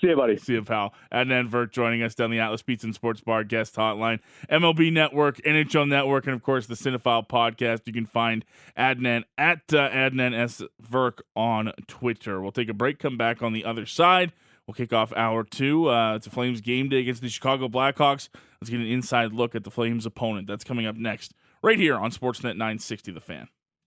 See 0.00 0.08
you, 0.08 0.16
buddy. 0.16 0.36
See 0.36 0.54
you, 0.54 0.64
pal. 0.64 0.92
And 1.10 1.30
then 1.30 1.48
Virk 1.48 1.70
joining 1.70 2.02
us 2.02 2.14
down 2.14 2.30
the 2.30 2.40
Atlas 2.40 2.60
Pizza 2.60 2.86
and 2.86 2.94
Sports 2.94 3.20
Bar 3.20 3.44
guest 3.44 3.76
hotline. 3.76 4.18
MLB 4.50 4.92
Network, 4.92 5.38
NHL 5.38 5.88
Network, 5.88 6.26
and 6.26 6.34
of 6.34 6.42
course 6.42 6.66
the 6.66 6.74
Cinephile 6.74 7.26
podcast. 7.26 7.82
You 7.86 7.92
can 7.92 8.06
find 8.06 8.44
Adnan 8.76 9.24
at 9.38 9.60
uh, 9.72 9.88
Adnan 9.90 10.36
S. 10.36 10.62
Virk 10.82 11.20
on 11.36 11.72
Twitter. 11.86 12.40
We'll 12.40 12.52
take 12.52 12.68
a 12.68 12.74
break, 12.74 12.98
come 12.98 13.16
back 13.16 13.42
on 13.42 13.52
the 13.52 13.64
other 13.64 13.86
side. 13.86 14.32
We'll 14.66 14.74
kick 14.74 14.92
off 14.92 15.12
hour 15.16 15.44
two. 15.44 15.88
Uh, 15.88 16.16
it's 16.16 16.26
a 16.26 16.30
Flames 16.30 16.60
game 16.60 16.88
day 16.88 16.98
against 16.98 17.22
the 17.22 17.28
Chicago 17.28 17.68
Blackhawks. 17.68 18.28
Let's 18.60 18.70
get 18.70 18.80
an 18.80 18.86
inside 18.86 19.32
look 19.32 19.54
at 19.54 19.64
the 19.64 19.70
Flames 19.70 20.04
opponent. 20.04 20.46
That's 20.46 20.64
coming 20.64 20.86
up 20.86 20.96
next, 20.96 21.32
right 21.62 21.78
here 21.78 21.96
on 21.96 22.10
Sportsnet 22.10 22.56
960 22.56 23.12
The 23.12 23.20
Fan. 23.20 23.48